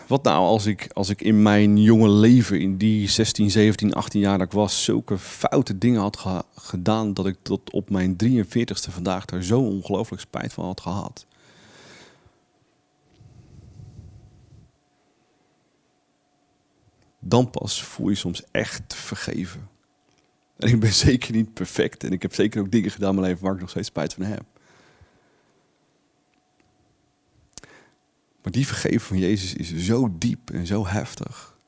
Wat 0.06 0.22
nou 0.22 0.38
als 0.38 0.66
ik, 0.66 0.90
als 0.92 1.08
ik 1.08 1.22
in 1.22 1.42
mijn 1.42 1.76
jonge 1.76 2.08
leven, 2.08 2.60
in 2.60 2.76
die 2.76 3.08
16, 3.08 3.50
17, 3.50 3.92
18 3.92 4.20
jaar 4.20 4.38
dat 4.38 4.46
ik 4.46 4.52
was, 4.52 4.84
zulke 4.84 5.18
foute 5.18 5.78
dingen 5.78 6.00
had 6.00 6.24
gedaan 6.54 7.14
dat 7.14 7.26
ik 7.26 7.36
tot 7.42 7.70
op 7.70 7.90
mijn 7.90 8.16
43ste 8.24 8.90
vandaag 8.90 9.24
daar 9.24 9.42
zo 9.42 9.60
ongelooflijk 9.60 10.22
spijt 10.22 10.52
van 10.52 10.64
had 10.64 10.80
gehad. 10.80 11.26
dan 17.20 17.50
pas 17.50 17.82
voel 17.82 18.08
je 18.08 18.14
soms 18.14 18.42
echt 18.50 18.94
vergeven. 18.94 19.68
En 20.56 20.68
ik 20.68 20.80
ben 20.80 20.92
zeker 21.08 21.32
niet 21.32 21.54
perfect. 21.54 22.04
En 22.04 22.12
ik 22.12 22.22
heb 22.22 22.34
zeker 22.34 22.60
ook 22.60 22.70
dingen 22.70 22.90
gedaan 22.90 23.08
in 23.08 23.14
mijn 23.14 23.26
leven 23.26 23.44
waar 23.44 23.54
ik 23.54 23.60
nog 23.60 23.70
steeds 23.70 23.88
spijt 23.88 24.14
van 24.14 24.22
heb. 24.22 24.44
Maar 28.42 28.52
die 28.52 28.66
vergeving 28.66 29.02
van 29.02 29.18
Jezus 29.18 29.54
is 29.54 29.76
zo 29.76 30.14
diep 30.18 30.50
en 30.50 30.66
zo 30.66 30.86
heftig. 30.86 31.58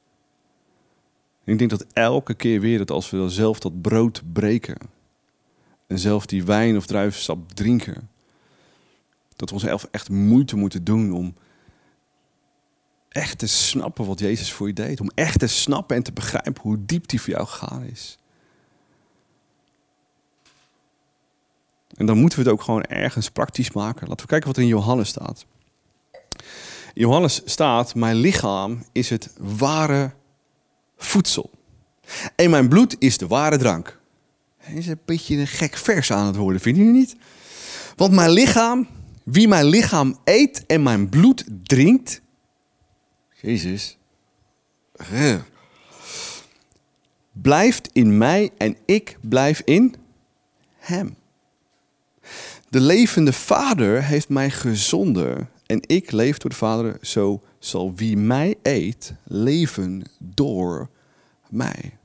En 1.44 1.52
ik 1.52 1.58
denk 1.58 1.70
dat 1.70 1.86
elke 1.92 2.34
keer 2.34 2.60
weer 2.60 2.78
dat 2.78 2.90
als 2.90 3.10
we 3.10 3.28
zelf 3.28 3.58
dat 3.58 3.80
brood 3.80 4.22
breken 4.32 4.78
en 5.86 5.98
zelf 5.98 6.26
die 6.26 6.44
wijn 6.44 6.76
of 6.76 6.86
druivensap 6.86 7.52
drinken, 7.52 8.10
dat 9.36 9.48
we 9.48 9.54
onszelf 9.54 9.88
echt 9.90 10.10
moeite 10.10 10.56
moeten 10.56 10.84
doen 10.84 11.12
om 11.12 11.34
echt 13.08 13.38
te 13.38 13.46
snappen 13.46 14.06
wat 14.06 14.18
Jezus 14.18 14.52
voor 14.52 14.66
je 14.66 14.72
deed. 14.72 15.00
Om 15.00 15.10
echt 15.14 15.38
te 15.38 15.46
snappen 15.46 15.96
en 15.96 16.02
te 16.02 16.12
begrijpen 16.12 16.62
hoe 16.62 16.84
diep 16.84 17.08
die 17.08 17.20
voor 17.20 17.32
jou 17.32 17.46
gegaan 17.46 17.84
is. 17.84 18.18
En 21.96 22.06
dan 22.06 22.18
moeten 22.18 22.38
we 22.38 22.44
het 22.44 22.52
ook 22.52 22.62
gewoon 22.62 22.82
ergens 22.82 23.30
praktisch 23.30 23.72
maken. 23.72 24.08
Laten 24.08 24.22
we 24.22 24.30
kijken 24.30 24.48
wat 24.48 24.56
er 24.56 24.62
in 24.62 24.68
Johannes 24.68 25.08
staat. 25.08 25.46
Johannes 26.94 27.42
staat: 27.44 27.94
Mijn 27.94 28.16
lichaam 28.16 28.84
is 28.92 29.10
het 29.10 29.32
ware 29.38 30.12
voedsel. 30.96 31.50
En 32.36 32.50
mijn 32.50 32.68
bloed 32.68 32.96
is 32.98 33.18
de 33.18 33.26
ware 33.26 33.58
drank. 33.58 34.00
Hij 34.56 34.74
is 34.74 34.86
een 34.86 35.00
beetje 35.04 35.36
een 35.36 35.46
gek 35.46 35.76
vers 35.76 36.12
aan 36.12 36.26
het 36.26 36.36
worden, 36.36 36.60
vinden 36.60 36.84
jullie 36.84 36.98
niet? 36.98 37.16
Want 37.96 38.12
mijn 38.12 38.30
lichaam, 38.30 38.88
wie 39.24 39.48
mijn 39.48 39.64
lichaam 39.64 40.18
eet 40.24 40.66
en 40.66 40.82
mijn 40.82 41.08
bloed 41.08 41.44
drinkt. 41.62 42.20
Jezus. 43.40 43.98
Blijft 47.32 47.88
in 47.92 48.18
mij 48.18 48.50
en 48.58 48.76
ik 48.84 49.16
blijf 49.20 49.62
in 49.64 49.94
hem. 50.78 51.16
De 52.68 52.80
levende 52.80 53.32
Vader 53.32 54.04
heeft 54.04 54.28
mij 54.28 54.50
gezonden 54.50 55.48
en 55.66 55.80
ik 55.86 56.10
leef 56.10 56.38
door 56.38 56.50
de 56.50 56.56
Vader. 56.56 56.98
Zo 57.00 57.42
zal 57.58 57.94
wie 57.94 58.16
mij 58.16 58.54
eet 58.62 59.12
leven 59.24 60.02
door 60.18 60.88
mij. 61.48 61.96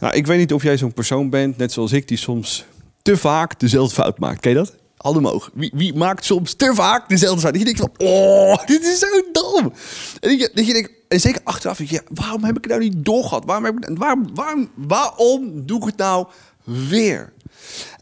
Nou, 0.00 0.14
ik 0.14 0.26
weet 0.26 0.38
niet 0.38 0.52
of 0.52 0.62
jij 0.62 0.76
zo'n 0.76 0.92
persoon 0.92 1.30
bent, 1.30 1.56
net 1.56 1.72
zoals 1.72 1.92
ik, 1.92 2.08
die 2.08 2.16
soms 2.16 2.64
te 3.02 3.16
vaak 3.16 3.60
dezelfde 3.60 3.94
fout 3.94 4.18
maakt. 4.18 4.40
Ken 4.40 4.50
je 4.50 4.56
dat? 4.56 4.74
Alle 4.96 5.20
mogen. 5.20 5.52
Wie, 5.54 5.70
wie, 5.74 5.94
maakt 5.94 6.24
soms 6.24 6.54
te 6.54 6.74
vaak 6.74 7.08
dezelfde 7.08 7.40
fout? 7.40 7.52
Dat 7.52 7.62
je 7.62 7.74
denkt 7.74 7.80
van, 7.80 8.08
oh, 8.08 8.64
dit 8.66 8.82
is 8.84 8.98
zo 8.98 9.06
dom. 9.32 9.72
En 10.20 10.38
je, 10.38 10.50
je 10.54 10.72
denkt, 10.72 10.90
en 11.08 11.20
zeker 11.20 11.40
achteraf, 11.44 11.76
denk 11.76 11.90
je, 11.90 12.02
waarom 12.08 12.44
heb 12.44 12.56
ik 12.56 12.64
het 12.64 12.72
nou 12.72 12.84
niet 12.84 13.04
doorgehad? 13.04 13.44
Waarom, 13.44 13.64
heb 13.64 13.74
ik, 13.76 13.98
waarom, 13.98 14.34
waarom, 14.34 14.70
waarom 14.74 15.66
doe 15.66 15.78
ik 15.78 15.84
het 15.84 15.96
nou 15.96 16.26
weer? 16.64 17.32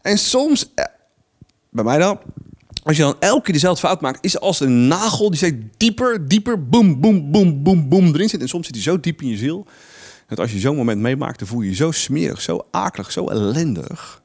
En 0.01 0.17
soms, 0.17 0.71
eh, 0.75 0.85
bij 1.69 1.83
mij 1.83 1.97
dan, 1.97 2.19
als 2.83 2.97
je 2.97 3.03
dan 3.03 3.15
elke 3.19 3.41
keer 3.41 3.53
dezelfde 3.53 3.87
fout 3.87 4.01
maakt, 4.01 4.25
is 4.25 4.39
als 4.39 4.59
een 4.59 4.87
nagel 4.87 5.29
die 5.29 5.37
steeds 5.37 5.57
dieper, 5.77 6.27
dieper, 6.27 6.67
boem, 6.67 6.99
boem, 6.99 7.31
boem, 7.31 7.63
boem, 7.63 7.89
boem 7.89 8.05
erin 8.05 8.29
zit. 8.29 8.41
En 8.41 8.47
soms 8.47 8.65
zit 8.65 8.75
hij 8.75 8.83
zo 8.83 8.99
diep 8.99 9.21
in 9.21 9.27
je 9.27 9.37
ziel, 9.37 9.65
dat 10.27 10.39
als 10.39 10.51
je 10.51 10.59
zo'n 10.59 10.75
moment 10.75 11.01
meemaakt, 11.01 11.39
dan 11.39 11.47
voel 11.47 11.61
je 11.61 11.69
je 11.69 11.75
zo 11.75 11.91
smerig, 11.91 12.41
zo 12.41 12.67
akelig, 12.71 13.11
zo 13.11 13.27
ellendig. 13.27 14.23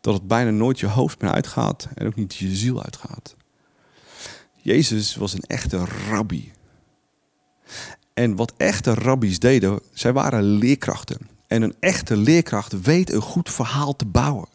Dat 0.00 0.14
het 0.14 0.26
bijna 0.26 0.50
nooit 0.50 0.80
je 0.80 0.86
hoofd 0.86 1.20
meer 1.20 1.30
uitgaat 1.30 1.88
en 1.94 2.06
ook 2.06 2.14
niet 2.14 2.34
je 2.34 2.56
ziel 2.56 2.82
uitgaat. 2.82 3.36
Jezus 4.54 5.16
was 5.16 5.32
een 5.32 5.44
echte 5.46 5.84
rabbi. 6.08 6.52
En 8.14 8.36
wat 8.36 8.52
echte 8.56 8.94
rabbies 8.94 9.38
deden, 9.38 9.80
zij 9.92 10.12
waren 10.12 10.42
leerkrachten. 10.42 11.35
En 11.46 11.62
een 11.62 11.74
echte 11.80 12.16
leerkracht 12.16 12.80
weet 12.80 13.12
een 13.12 13.20
goed 13.20 13.50
verhaal 13.50 13.96
te 13.96 14.06
bouwen. 14.06 14.48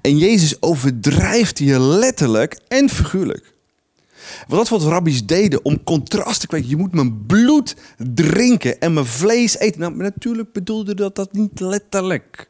En 0.00 0.18
Jezus 0.18 0.62
overdrijft 0.62 1.58
hier 1.58 1.78
letterlijk 1.78 2.58
en 2.68 2.90
figuurlijk. 2.90 3.54
Wat 4.48 4.58
dat 4.58 4.68
wat 4.68 4.82
rabbies 4.82 5.26
deden 5.26 5.64
om 5.64 5.84
contrast 5.84 6.40
te 6.40 6.46
kweken. 6.46 6.68
Je 6.68 6.76
moet 6.76 6.92
mijn 6.92 7.26
bloed 7.26 7.76
drinken 7.96 8.80
en 8.80 8.92
mijn 8.92 9.06
vlees 9.06 9.58
eten. 9.58 9.80
Nou, 9.80 9.96
natuurlijk 9.96 10.52
bedoelde 10.52 10.94
dat 10.94 11.16
dat 11.16 11.32
niet 11.32 11.60
letterlijk. 11.60 12.48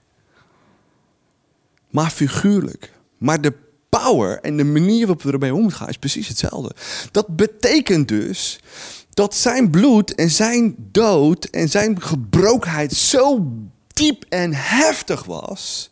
Maar 1.91 2.11
figuurlijk. 2.11 2.93
Maar 3.19 3.41
de 3.41 3.53
power 3.89 4.41
en 4.41 4.57
de 4.57 4.65
manier 4.65 5.07
waarop 5.07 5.23
we 5.23 5.33
ermee 5.33 5.55
om 5.55 5.71
gaan 5.71 5.89
is 5.89 5.99
precies 5.99 6.29
hetzelfde. 6.29 6.75
Dat 7.11 7.37
betekent 7.37 8.09
dus 8.09 8.61
dat 9.11 9.35
zijn 9.35 9.71
bloed 9.71 10.15
en 10.15 10.31
zijn 10.31 10.75
dood 10.79 11.45
en 11.45 11.69
zijn 11.69 12.03
gebrokenheid 12.03 12.93
zo 12.93 13.53
diep 13.95 14.25
en 14.29 14.55
heftig 14.55 15.25
was. 15.25 15.91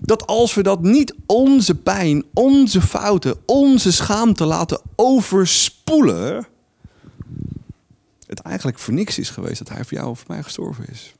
Dat 0.00 0.26
als 0.26 0.54
we 0.54 0.62
dat 0.62 0.82
niet 0.82 1.14
onze 1.26 1.74
pijn, 1.74 2.24
onze 2.34 2.80
fouten, 2.80 3.36
onze 3.46 3.92
schaamte 3.92 4.44
laten 4.44 4.80
overspoelen. 4.96 6.46
Het 8.26 8.40
eigenlijk 8.40 8.78
voor 8.78 8.94
niks 8.94 9.18
is 9.18 9.30
geweest 9.30 9.58
dat 9.58 9.68
hij 9.68 9.84
voor 9.84 9.98
jou 9.98 10.10
of 10.10 10.18
voor 10.18 10.34
mij 10.34 10.42
gestorven 10.42 10.84
is. 10.90 11.14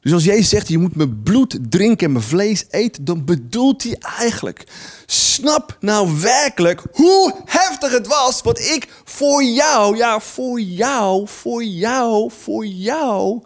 Dus 0.00 0.12
als 0.12 0.24
Jezus 0.24 0.48
zegt, 0.48 0.68
je 0.68 0.78
moet 0.78 0.96
mijn 0.96 1.22
bloed 1.22 1.58
drinken 1.68 2.06
en 2.06 2.12
mijn 2.12 2.24
vlees 2.24 2.64
eten, 2.70 3.04
dan 3.04 3.24
bedoelt 3.24 3.82
hij 3.82 3.96
eigenlijk, 3.98 4.66
snap 5.06 5.76
nou 5.80 6.20
werkelijk 6.20 6.82
hoe 6.92 7.34
heftig 7.44 7.92
het 7.92 8.06
was 8.06 8.42
wat 8.42 8.58
ik 8.58 9.02
voor 9.04 9.44
jou, 9.44 9.96
ja, 9.96 10.20
voor 10.20 10.60
jou, 10.60 11.28
voor 11.28 11.64
jou, 11.64 12.30
voor 12.30 12.66
jou 12.66 13.42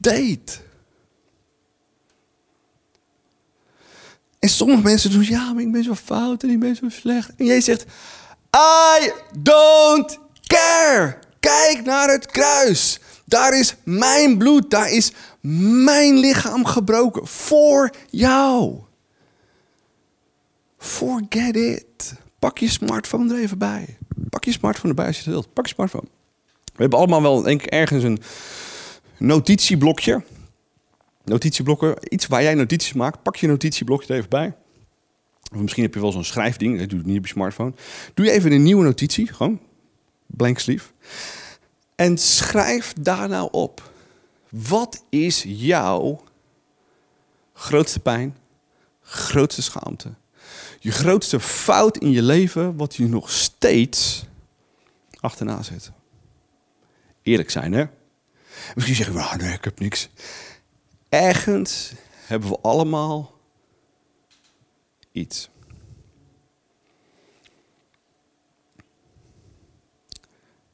deed. 0.00 0.62
En 4.38 4.48
sommige 4.48 4.82
mensen 4.82 5.10
doen, 5.10 5.24
ja, 5.24 5.52
maar 5.52 5.62
ik 5.62 5.72
ben 5.72 5.84
zo 5.84 5.94
fout 5.94 6.42
en 6.42 6.50
ik 6.50 6.60
ben 6.60 6.76
zo 6.76 6.88
slecht. 6.88 7.32
En 7.36 7.44
jij 7.44 7.60
zegt, 7.60 7.84
I 9.00 9.12
don't 9.38 10.18
care. 10.46 11.18
Kijk 11.40 11.84
naar 11.84 12.08
het 12.08 12.26
kruis. 12.26 13.00
Daar 13.24 13.58
is 13.58 13.74
mijn 13.84 14.38
bloed, 14.38 14.70
daar 14.70 14.90
is 14.92 15.12
mijn 15.40 16.18
lichaam 16.18 16.64
gebroken 16.64 17.26
voor 17.26 17.90
jou. 18.10 18.78
Forget 20.78 21.56
it. 21.56 22.14
Pak 22.38 22.58
je 22.58 22.68
smartphone 22.68 23.34
er 23.34 23.40
even 23.40 23.58
bij. 23.58 23.98
Pak 24.30 24.44
je 24.44 24.52
smartphone 24.52 24.88
erbij 24.88 25.06
als 25.06 25.16
je 25.16 25.22
het 25.22 25.32
wilt. 25.32 25.52
Pak 25.52 25.66
je 25.66 25.74
smartphone. 25.74 26.08
We 26.64 26.80
hebben 26.82 26.98
allemaal 26.98 27.22
wel 27.22 27.42
denk 27.42 27.62
ik, 27.62 27.70
ergens 27.70 28.04
een 28.04 28.18
notitieblokje. 29.20 30.24
Notitieblokken, 31.24 31.96
iets 32.08 32.26
waar 32.26 32.42
jij 32.42 32.54
notities 32.54 32.92
maakt. 32.92 33.22
Pak 33.22 33.36
je 33.36 33.46
notitieblokje 33.46 34.08
er 34.08 34.18
even 34.18 34.28
bij. 34.28 34.56
Of 35.52 35.60
misschien 35.60 35.82
heb 35.82 35.94
je 35.94 36.00
wel 36.00 36.12
zo'n 36.12 36.24
schrijfding, 36.24 36.78
dat 36.78 36.88
doe 36.88 36.98
je 36.98 37.06
niet 37.06 37.18
op 37.18 37.26
je 37.26 37.32
smartphone. 37.32 37.72
Doe 38.14 38.26
je 38.26 38.32
even 38.32 38.52
een 38.52 38.62
nieuwe 38.62 38.84
notitie, 38.84 39.26
gewoon 39.26 39.60
blank 40.26 40.58
sleeve. 40.58 40.90
En 41.94 42.18
schrijf 42.18 42.92
daar 43.00 43.28
nou 43.28 43.48
op. 43.50 43.92
Wat 44.50 45.04
is 45.08 45.44
jouw 45.46 46.24
grootste 47.52 48.00
pijn, 48.00 48.36
grootste 49.02 49.62
schaamte? 49.62 50.14
Je 50.78 50.90
grootste 50.90 51.40
fout 51.40 51.96
in 51.96 52.10
je 52.10 52.22
leven, 52.22 52.76
wat 52.76 52.94
je 52.94 53.08
nog 53.08 53.30
steeds 53.30 54.24
achterna 55.20 55.62
zit. 55.62 55.90
Eerlijk 57.22 57.50
zijn, 57.50 57.72
hè? 57.72 57.84
Misschien 58.74 58.96
zeggen 58.96 59.14
we, 59.14 59.20
ah, 59.20 59.34
nee, 59.34 59.52
ik 59.52 59.64
heb 59.64 59.78
niks. 59.78 60.08
Ergens 61.08 61.92
hebben 62.26 62.48
we 62.48 62.58
allemaal 62.60 63.38
iets. 65.12 65.50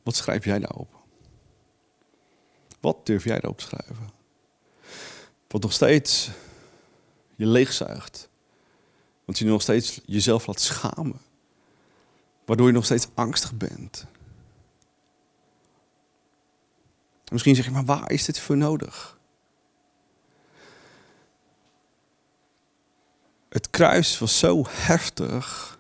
Wat 0.02 0.16
schrijf 0.16 0.44
jij 0.44 0.58
daarop? 0.58 0.94
Wat 2.80 3.06
durf 3.06 3.24
jij 3.24 3.38
daarop 3.38 3.58
te 3.58 3.64
schrijven? 3.64 4.10
Wat 5.48 5.62
nog 5.62 5.72
steeds 5.72 6.30
je 7.36 7.46
leegzuigt. 7.46 8.28
Want 9.24 9.38
je 9.38 9.44
nog 9.44 9.62
steeds 9.62 10.00
jezelf 10.04 10.46
laat 10.46 10.60
schamen. 10.60 11.20
Waardoor 12.44 12.66
je 12.66 12.72
nog 12.72 12.84
steeds 12.84 13.08
angstig 13.14 13.54
bent. 13.54 14.06
Misschien 17.32 17.54
zeg 17.54 17.64
je, 17.64 17.70
maar 17.70 17.84
waar 17.84 18.10
is 18.10 18.24
dit 18.24 18.38
voor 18.38 18.56
nodig? 18.56 19.18
Het 23.48 23.70
kruis 23.70 24.18
was 24.18 24.38
zo 24.38 24.64
heftig 24.68 25.78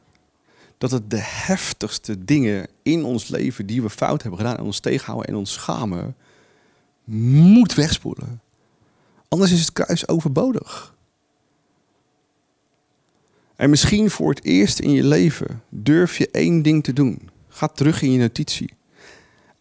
dat 0.78 0.90
het 0.90 1.10
de 1.10 1.20
heftigste 1.20 2.24
dingen 2.24 2.68
in 2.82 3.04
ons 3.04 3.28
leven 3.28 3.66
die 3.66 3.82
we 3.82 3.90
fout 3.90 4.22
hebben 4.22 4.40
gedaan 4.40 4.56
en 4.56 4.64
ons 4.64 4.80
tegenhouden 4.80 5.28
en 5.28 5.36
ons 5.36 5.52
schamen, 5.52 6.16
moet 7.04 7.74
wegspoelen. 7.74 8.40
Anders 9.28 9.52
is 9.52 9.60
het 9.60 9.72
kruis 9.72 10.08
overbodig. 10.08 10.94
En 13.56 13.70
misschien 13.70 14.10
voor 14.10 14.30
het 14.30 14.44
eerst 14.44 14.78
in 14.78 14.90
je 14.90 15.04
leven 15.04 15.62
durf 15.68 16.18
je 16.18 16.30
één 16.30 16.62
ding 16.62 16.84
te 16.84 16.92
doen. 16.92 17.30
Ga 17.48 17.66
terug 17.66 18.02
in 18.02 18.12
je 18.12 18.18
notitie. 18.18 18.74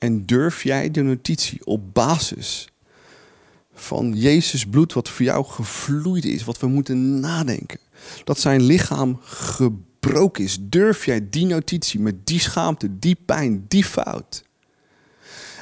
En 0.06 0.26
durf 0.26 0.64
jij 0.64 0.92
de 0.92 1.02
notitie 1.02 1.66
op 1.66 1.94
basis 1.94 2.68
van 3.74 4.14
Jezus 4.14 4.66
bloed, 4.66 4.94
wat 4.94 5.10
voor 5.10 5.26
jou 5.26 5.46
gevloeid 5.46 6.26
is, 6.26 6.44
wat 6.44 6.60
we 6.60 6.68
moeten 6.68 7.20
nadenken, 7.20 7.80
dat 8.24 8.40
zijn 8.40 8.62
lichaam 8.62 9.20
gebroken 9.22 10.44
is. 10.44 10.58
Durf 10.62 11.06
jij 11.06 11.30
die 11.30 11.46
notitie 11.46 12.00
met 12.00 12.28
die 12.28 12.40
schaamte, 12.40 13.00
die 13.00 13.18
pijn, 13.26 13.66
die 13.68 13.84
fout. 13.84 14.44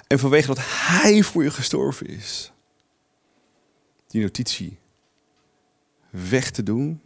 En 0.08 0.20
vanwege 0.20 0.48
dat 0.48 0.60
Hij 0.62 1.24
voor 1.24 1.44
je 1.44 1.52
gestorven 1.52 2.08
is, 2.08 2.52
die 4.08 4.22
notitie 4.22 4.78
weg 6.10 6.52
te 6.52 6.64
doen 6.64 7.02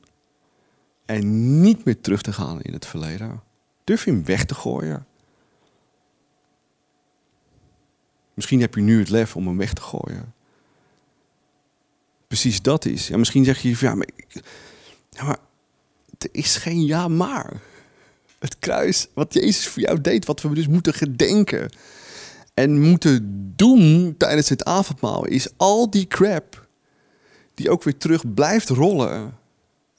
en 1.06 1.62
niet 1.62 1.86
meer 1.86 2.02
terug 2.02 2.21
te 2.21 2.34
gaan 2.34 2.62
in 2.62 2.73
het 2.73 2.86
verleden. 2.86 3.41
Durf 3.84 4.06
je 4.06 4.12
hem 4.12 4.26
weg 4.26 4.45
te 4.45 4.56
gooien? 4.56 5.06
Misschien 8.38 8.62
heb 8.62 8.76
je 8.76 8.82
nu 8.82 9.00
het 9.00 9.10
lef 9.10 9.36
om 9.36 9.47
hem 9.47 9.58
weg 9.58 9.73
te 9.73 9.82
gooien. 9.82 10.34
Precies 12.28 12.62
dat 12.62 12.86
is. 12.86 13.08
Ja, 13.08 13.17
misschien 13.17 13.43
zeg 13.43 13.62
je, 13.62 13.76
ja 13.80 13.95
maar, 13.95 14.08
ja, 15.10 15.23
maar 15.23 15.38
er 16.17 16.30
is 16.32 16.56
geen 16.56 16.86
ja 16.86 17.08
maar. 17.08 17.62
Het 18.39 18.60
kruis, 18.60 19.08
wat 19.13 19.34
Jezus 19.34 19.67
voor 19.67 19.82
jou 19.82 20.02
deed, 20.02 20.26
wat 20.26 20.41
we 20.41 20.54
dus 20.54 20.67
moeten 20.67 20.93
gedenken 20.93 21.71
en 22.54 22.82
moeten 22.82 23.54
doen 23.56 24.15
tijdens 24.17 24.50
het 24.50 24.65
avondmaal, 24.65 25.26
is 25.26 25.47
al 25.56 25.89
die 25.89 26.08
crap 26.08 26.67
die 27.54 27.69
ook 27.69 27.84
weer 27.84 27.97
terug 27.97 28.34
blijft 28.34 28.69
rollen. 28.69 29.38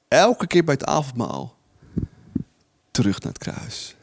Elke 0.09 0.47
keer 0.47 0.65
bij 0.65 0.75
het 0.75 0.85
avondmaal. 0.85 1.57
Terug 2.91 3.21
naar 3.21 3.33
het 3.33 3.43
kruis. 3.43 3.97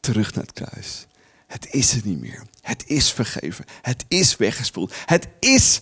Terug 0.00 0.34
naar 0.34 0.44
het 0.44 0.52
kruis. 0.52 1.06
Het 1.52 1.72
is 1.74 1.92
er 1.92 2.00
niet 2.04 2.20
meer. 2.20 2.42
Het 2.60 2.84
is 2.86 3.12
vergeven. 3.12 3.64
Het 3.82 4.04
is 4.08 4.36
weggespoeld. 4.36 4.94
Het 5.06 5.28
is 5.38 5.80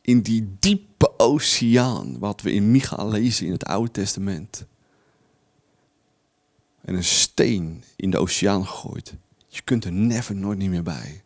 in 0.00 0.20
die 0.20 0.56
diepe 0.58 1.18
oceaan, 1.18 2.18
wat 2.18 2.40
we 2.42 2.52
in 2.52 2.70
Micha 2.70 3.04
lezen 3.04 3.46
in 3.46 3.52
het 3.52 3.64
Oude 3.64 3.90
Testament. 3.90 4.66
En 6.80 6.94
een 6.94 7.04
steen 7.04 7.84
in 7.96 8.10
de 8.10 8.18
oceaan 8.18 8.66
gegooid. 8.66 9.14
Je 9.48 9.62
kunt 9.62 9.84
er 9.84 9.92
never 9.92 10.34
nooit 10.34 10.58
niet 10.58 10.70
meer 10.70 10.82
bij. 10.82 11.22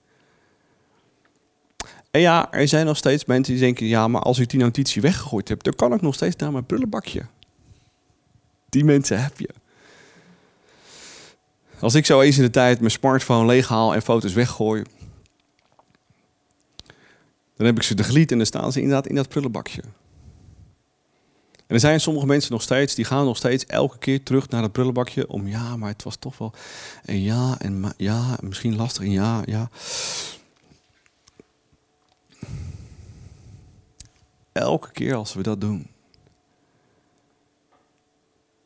En 2.11 2.21
ja, 2.21 2.53
er 2.53 2.69
zijn 2.69 2.87
nog 2.87 2.97
steeds 2.97 3.25
mensen 3.25 3.53
die 3.55 3.63
denken: 3.63 3.87
ja, 3.87 4.09
maar 4.09 4.23
als 4.23 4.39
ik 4.39 4.49
die 4.49 4.61
notitie 4.61 5.03
weggegooid 5.03 5.49
heb, 5.49 5.63
dan 5.63 5.75
kan 5.75 5.93
ik 5.93 6.01
nog 6.01 6.15
steeds 6.15 6.37
naar 6.37 6.53
mijn 6.53 6.67
prullenbakje. 6.67 7.27
Die 8.69 8.85
mensen 8.85 9.23
heb 9.23 9.39
je. 9.39 9.55
Als 11.81 11.95
ik 11.95 12.07
zo 12.07 12.21
eens 12.21 12.37
in 12.37 12.43
de 12.43 12.51
tijd 12.51 12.79
mijn 12.79 12.91
smartphone 12.91 13.47
leeghaal 13.47 13.95
en 13.95 14.03
foto's 14.03 14.33
weggooi, 14.33 14.83
dan 17.57 17.67
heb 17.67 17.77
ik 17.77 17.83
ze 17.83 17.95
de 17.95 18.05
glied 18.05 18.31
en 18.31 18.37
dan 18.37 18.47
staan 18.47 18.73
ze 18.73 18.81
inderdaad 18.81 19.07
in 19.07 19.15
dat 19.15 19.29
prullenbakje. 19.29 19.83
En 21.67 21.75
er 21.75 21.81
zijn 21.81 22.01
sommige 22.01 22.27
mensen 22.27 22.53
nog 22.53 22.63
steeds, 22.63 22.95
die 22.95 23.05
gaan 23.05 23.25
nog 23.25 23.37
steeds 23.37 23.67
elke 23.67 23.99
keer 23.99 24.23
terug 24.23 24.49
naar 24.49 24.63
dat 24.63 24.73
prullenbakje 24.73 25.29
om 25.29 25.49
ja, 25.49 25.77
maar 25.77 25.89
het 25.89 26.03
was 26.03 26.17
toch 26.17 26.39
wel 26.39 26.53
en 27.05 27.23
ja 27.23 27.57
en 27.59 27.93
ja, 27.97 28.39
misschien 28.41 28.77
lastig 28.77 29.03
en 29.03 29.11
ja, 29.11 29.43
ja. 29.45 29.71
Elke 34.53 34.91
keer 34.91 35.15
als 35.15 35.35
we 35.35 35.43
dat 35.43 35.61
doen, 35.61 35.87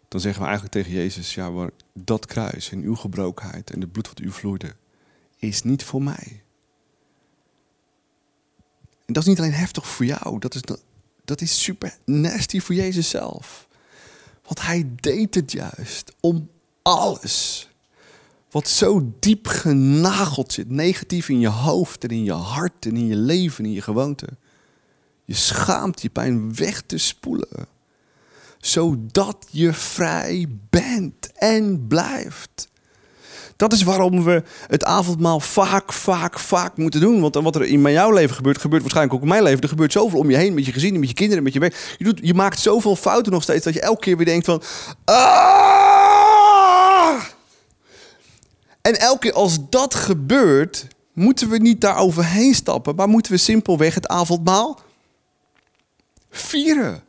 dan 0.09 0.21
zeggen 0.21 0.41
we 0.43 0.49
eigenlijk 0.49 0.77
tegen 0.77 0.93
Jezus, 0.93 1.35
ja, 1.35 1.69
dat 2.05 2.27
kruis 2.27 2.71
en 2.71 2.83
uw 2.83 2.95
gebrokenheid 2.95 3.71
en 3.71 3.81
het 3.81 3.93
bloed 3.93 4.09
wat 4.09 4.21
u 4.21 4.31
vloeide, 4.31 4.75
is 5.37 5.63
niet 5.63 5.85
voor 5.85 6.03
mij. 6.03 6.43
En 9.07 9.15
dat 9.15 9.23
is 9.23 9.29
niet 9.29 9.39
alleen 9.39 9.53
heftig 9.53 9.89
voor 9.89 10.07
jou, 10.07 10.39
dat 10.39 10.55
is, 10.55 10.63
dat 11.25 11.41
is 11.41 11.63
super 11.63 11.99
nasty 12.05 12.61
voor 12.61 12.75
Jezus 12.75 13.09
zelf. 13.09 13.69
Want 14.43 14.63
hij 14.63 14.91
deed 14.95 15.35
het 15.35 15.53
juist 15.53 16.13
om 16.21 16.51
alles 16.83 17.69
wat 18.51 18.69
zo 18.69 19.13
diep 19.21 19.47
genageld 19.47 20.53
zit, 20.53 20.71
negatief 20.71 21.29
in 21.29 21.41
je 21.41 21.49
hoofd 21.49 22.05
en 22.05 22.11
in 22.11 22.25
je 22.25 22.33
hart 22.33 22.87
en 22.87 22.97
in 22.97 23.07
je 23.07 23.17
leven 23.17 23.65
en 23.65 23.71
in 23.71 23.77
je 23.77 23.83
gewoonte. 23.83 24.29
Je 25.25 25.35
schaamt 25.35 26.03
je 26.03 26.11
pijn 26.11 26.55
weg 26.55 26.81
te 26.81 26.99
spoelen, 26.99 27.69
zodat 28.61 29.47
je 29.51 29.73
vrij 29.73 30.47
bent 30.71 31.33
en 31.33 31.87
blijft. 31.89 32.69
Dat 33.57 33.73
is 33.73 33.83
waarom 33.83 34.25
we 34.25 34.43
het 34.67 34.85
avondmaal 34.85 35.41
vaak, 35.41 35.93
vaak, 35.93 36.39
vaak 36.39 36.77
moeten 36.77 37.01
doen. 37.01 37.21
Want 37.21 37.35
wat 37.35 37.55
er 37.55 37.65
in 37.65 37.93
jouw 37.93 38.11
leven 38.11 38.37
gebeurt, 38.37 38.59
gebeurt 38.59 38.83
waarschijnlijk 38.83 39.17
ook 39.17 39.23
in 39.23 39.29
mijn 39.33 39.43
leven. 39.43 39.61
Er 39.61 39.69
gebeurt 39.69 39.93
zoveel 39.93 40.19
om 40.19 40.31
je 40.31 40.37
heen, 40.37 40.55
met 40.55 40.67
je 40.67 40.73
gezin, 40.73 40.99
met 41.01 41.09
je 41.09 41.15
kinderen, 41.15 41.43
met 41.43 41.53
je 41.53 41.59
werk. 41.59 41.95
Je, 41.99 42.05
doet, 42.05 42.19
je 42.23 42.35
maakt 42.35 42.59
zoveel 42.61 42.97
fouten 42.97 43.33
nog 43.33 43.43
steeds, 43.43 43.65
dat 43.65 43.75
je 43.75 43.81
elke 43.81 44.01
keer 44.01 44.17
weer 44.17 44.27
denkt 44.27 44.47
van... 44.47 44.63
Ah! 45.05 46.19
En 48.83 49.01
elke 49.01 49.19
keer 49.19 49.33
als 49.33 49.59
dat 49.71 49.95
gebeurt, 49.95 50.87
moeten 51.13 51.49
we 51.49 51.59
niet 51.59 51.81
daar 51.81 51.97
overheen 51.97 52.55
stappen. 52.55 52.95
Maar 52.95 53.09
moeten 53.09 53.33
we 53.33 53.39
simpelweg 53.39 53.95
het 53.95 54.07
avondmaal 54.07 54.81
vieren. 56.31 57.03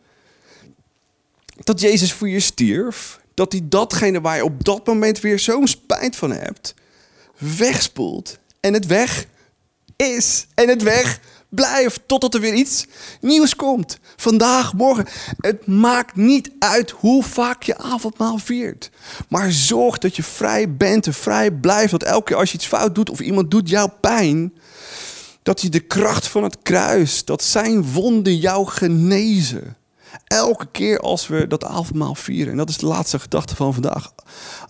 Dat 1.70 1.80
Jezus 1.80 2.14
voor 2.14 2.30
je 2.30 2.40
stierf 2.40 3.20
dat 3.34 3.52
hij 3.52 3.62
datgene 3.64 4.22
waar 4.22 4.36
je 4.36 4.44
op 4.44 4.64
dat 4.64 4.86
moment 4.86 5.20
weer 5.20 5.40
zo'n 5.40 5.68
spijt 5.68 6.16
van 6.16 6.32
hebt, 6.32 6.74
wegspoelt 7.58 8.38
en 8.60 8.74
het 8.74 8.86
weg 8.86 9.26
is 9.96 10.48
en 10.54 10.70
het 10.70 10.84
weg 10.84 11.20
blijft 11.50 12.02
totdat 12.06 12.34
er 12.34 12.40
weer 12.40 12.54
iets 12.54 12.86
nieuws 13.22 13.56
komt. 13.56 14.00
Vandaag, 14.16 14.74
morgen. 14.74 15.08
Het 15.38 15.68
maakt 15.68 16.16
niet 16.16 16.52
uit 16.60 16.92
hoe 16.92 17.24
vaak 17.24 17.64
je 17.64 17.78
avondmaal 17.78 18.38
viert. 18.38 18.90
Maar 19.28 19.52
zorg 19.52 19.98
dat 19.98 20.16
je 20.16 20.24
vrij 20.24 20.76
bent 20.76 21.08
en 21.08 21.14
vrij 21.14 21.52
blijft. 21.52 21.92
Dat 21.92 22.04
elke 22.04 22.24
keer 22.24 22.38
als 22.38 22.52
je 22.52 22.58
iets 22.58 22.68
fout 22.68 22.96
doet 22.96 23.10
of 23.10 23.20
iemand 23.20 23.52
doet 23.52 23.70
jou 23.70 23.90
pijn, 24.02 24.54
dat 25.44 25.62
je 25.62 25.70
de 25.70 25.80
kracht 25.80 26.28
van 26.28 26.44
het 26.44 26.58
kruis, 26.64 27.26
dat 27.26 27.44
zijn 27.44 27.92
wonden 27.92 28.38
jou 28.38 28.68
genezen. 28.68 29.78
Elke 30.28 30.68
keer 30.72 31.00
als 31.00 31.28
we 31.28 31.48
dat 31.48 31.64
avondmaal 31.64 32.16
vieren, 32.16 32.52
en 32.52 32.58
dat 32.58 32.70
is 32.70 32.78
de 32.78 32.86
laatste 32.86 33.20
gedachte 33.20 33.56
van 33.56 33.74
vandaag. 33.74 34.14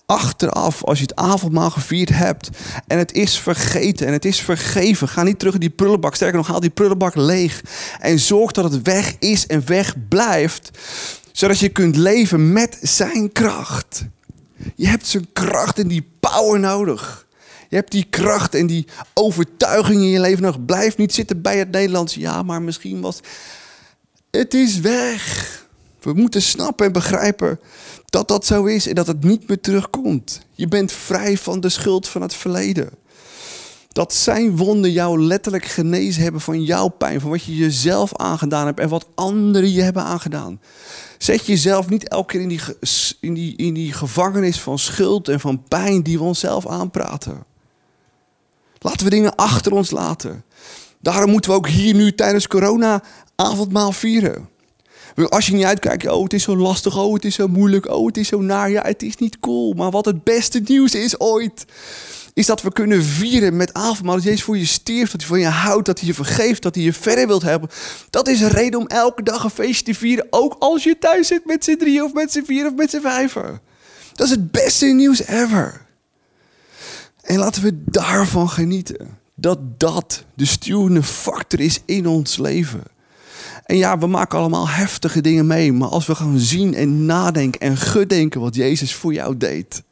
Achteraf, 0.06 0.84
als 0.84 0.98
je 0.98 1.04
het 1.04 1.16
avondmaal 1.16 1.70
gevierd 1.70 2.10
hebt 2.10 2.50
en 2.88 2.98
het 2.98 3.12
is 3.12 3.40
vergeten 3.40 4.08
en 4.08 4.14
het 4.14 4.26
is 4.26 4.42
vergeven, 4.42 5.08
ga 5.08 5.24
niet 5.24 5.40
terug 5.40 5.54
in 5.54 5.60
die 5.60 5.70
prullenbak. 5.70 6.16
Sterker 6.16 6.38
nog, 6.38 6.48
haal 6.48 6.60
die 6.60 6.70
prullenbak 6.70 7.16
leeg 7.16 7.62
en 8.00 8.20
zorg 8.20 8.52
dat 8.52 8.72
het 8.72 8.82
weg 8.82 9.16
is 9.20 9.48
en 9.48 9.66
weg 9.66 9.96
blijft, 10.08 10.70
zodat 11.32 11.60
je 11.60 11.70
kunt 11.70 11.96
leven 11.96 12.54
met 12.54 12.78
zijn 12.82 13.32
kracht. 13.32 14.06
Je 14.76 14.88
hebt 14.88 15.08
zijn 15.08 15.28
kracht 15.34 15.80
en 15.80 15.88
die 15.88 16.10
power 16.20 16.60
nodig. 16.60 17.28
Je 17.70 17.76
hebt 17.76 17.92
die 17.92 18.06
kracht 18.10 18.56
en 18.56 18.68
die 18.68 18.88
overtuiging 19.14 20.02
in 20.02 20.10
je 20.10 20.20
leven 20.20 20.44
nog. 20.44 20.66
Blijf 20.66 20.98
niet 20.98 21.14
zitten 21.14 21.42
bij 21.42 21.58
het 21.58 21.72
Nederlands. 21.72 22.14
Ja, 22.14 22.44
maar 22.44 22.62
misschien 22.62 23.02
was 23.02 23.20
het 24.32 24.54
is 24.54 24.80
weg. 24.80 25.58
We 26.00 26.14
moeten 26.14 26.42
snappen 26.42 26.86
en 26.86 26.92
begrijpen 26.92 27.60
dat 28.06 28.28
dat 28.28 28.46
zo 28.46 28.66
is 28.66 28.88
en 28.88 28.96
dat 28.96 29.08
het 29.08 29.24
niet 29.24 29.48
meer 29.48 29.62
terugkomt. 29.62 30.42
Je 30.54 30.68
bent 30.68 30.92
vrij 30.92 31.38
van 31.38 31.60
de 31.60 31.70
schuld 31.70 32.08
van 32.08 32.22
het 32.22 32.34
verleden. 32.34 32.90
Dat 33.92 34.14
zijn 34.14 34.58
wonden 34.58 34.92
jou 34.92 35.22
letterlijk 35.22 35.66
genezen 35.66 36.24
hebben 36.24 36.42
van 36.42 36.64
jouw 36.64 36.88
pijn, 36.88 37.22
van 37.22 37.30
wat 37.30 37.44
je 37.44 37.56
jezelf 37.56 38.16
aangedaan 38.16 38.66
hebt 38.66 38.80
en 38.80 38.90
wat 38.90 39.08
anderen 39.16 39.72
je 39.72 39.82
hebben 39.82 40.04
aangedaan. 40.04 40.60
Zet 41.18 41.46
jezelf 41.46 41.90
niet 41.90 42.08
elke 42.08 42.32
keer 42.32 42.42
in 42.42 42.48
die, 42.48 42.62
in 43.20 43.34
die, 43.34 43.56
in 43.56 43.74
die 43.74 43.94
gevangenis 43.94 44.60
van 44.60 44.80
schuld 44.80 45.28
en 45.28 45.40
van 45.40 45.64
pijn 45.64 46.04
die 46.04 46.18
we 46.18 46.24
onszelf 46.24 46.68
aanpraten. 46.68 47.44
Laten 48.80 49.04
we 49.04 49.10
dingen 49.10 49.36
achter 49.36 49.72
ons 49.72 49.92
laten. 49.92 50.44
Daarom 51.02 51.32
moeten 51.32 51.52
we 51.52 51.58
ook 51.58 51.68
hier 51.68 51.96
nu 51.96 52.16
tijdens 52.16 52.48
corona 52.48 53.04
avondmaal 53.40 53.92
vieren. 53.92 54.50
Als 55.30 55.46
je 55.46 55.54
niet 55.54 55.66
uitkijkt, 55.66 56.08
oh 56.08 56.24
het 56.24 56.34
is 56.34 56.44
zo 56.44 56.58
lastig, 56.58 56.98
oh 56.98 57.14
het 57.14 57.26
is 57.26 57.36
zo 57.36 57.48
moeilijk, 57.48 57.90
oh 57.90 58.06
het 58.06 58.18
is 58.18 58.28
zo 58.28 58.42
naar, 58.42 58.70
ja 58.70 58.82
het 58.82 59.04
is 59.04 59.16
niet 59.16 59.40
cool. 59.40 59.74
Maar 59.74 59.92
wat 59.92 60.06
het 60.06 60.24
beste 60.24 60.62
nieuws 60.66 60.96
is 60.96 61.20
ooit, 61.20 61.66
is 62.34 62.46
dat 62.46 62.62
we 62.62 62.72
kunnen 62.72 63.04
vieren 63.04 63.58
met 63.58 63.74
avondmaal. 63.74 64.16
Dat 64.16 64.24
Jezus 64.24 64.44
voor 64.44 64.58
je 64.58 64.66
stierft, 64.66 65.12
dat 65.12 65.22
hij 65.22 65.30
van 65.30 65.40
je 65.40 65.48
houdt, 65.48 65.86
dat 65.86 66.00
hij 66.00 66.08
je 66.08 66.14
vergeeft, 66.14 66.62
dat 66.62 66.76
hij 66.76 66.84
je 66.84 66.94
verder 66.94 67.28
wilt 67.28 67.42
hebben. 67.42 67.70
Dat 68.10 68.28
is 68.28 68.42
een 68.42 68.50
reden 68.50 68.80
om 68.80 68.88
elke 68.88 69.24
dag 69.24 69.44
een 69.44 69.50
feestje 69.50 69.84
te 69.84 69.94
vieren, 69.94 70.28
ook 70.30 70.56
als 70.60 70.84
je 70.84 70.98
thuis 70.98 71.28
zit 71.28 71.46
met 71.46 71.64
z'n 71.64 71.78
drie 71.78 72.04
of 72.04 72.14
met 72.14 72.32
z'n 72.32 72.44
vier 72.44 72.66
of 72.66 72.76
met 72.76 72.90
z'n 72.90 73.02
vijven. 73.02 73.62
Dat 74.14 74.28
is 74.28 74.34
het 74.34 74.52
beste 74.52 74.86
nieuws 74.86 75.26
ever. 75.26 75.86
En 77.22 77.38
laten 77.38 77.64
we 77.64 77.84
daarvan 77.86 78.50
genieten. 78.50 79.18
Dat 79.36 79.80
dat 79.80 80.24
de 80.34 80.46
stuwende 80.46 81.04
factor 81.04 81.60
is 81.60 81.82
in 81.86 82.08
ons 82.08 82.38
leven. 82.38 82.84
En 83.70 83.78
ja, 83.78 83.98
we 83.98 84.08
maken 84.08 84.40
allemaal 84.40 84.70
heftige 84.70 85.22
dingen 85.22 85.48
mee. 85.48 85.74
Maar 85.74 85.90
als 85.90 86.06
we 86.06 86.16
gaan 86.16 86.40
zien 86.40 86.74
en 86.74 87.06
nadenken 87.06 87.60
en 87.60 87.78
gedenken 87.78 88.42
wat 88.42 88.56
Jezus 88.56 88.96
voor 88.96 89.14
jou 89.14 89.38
deed. 89.38 89.84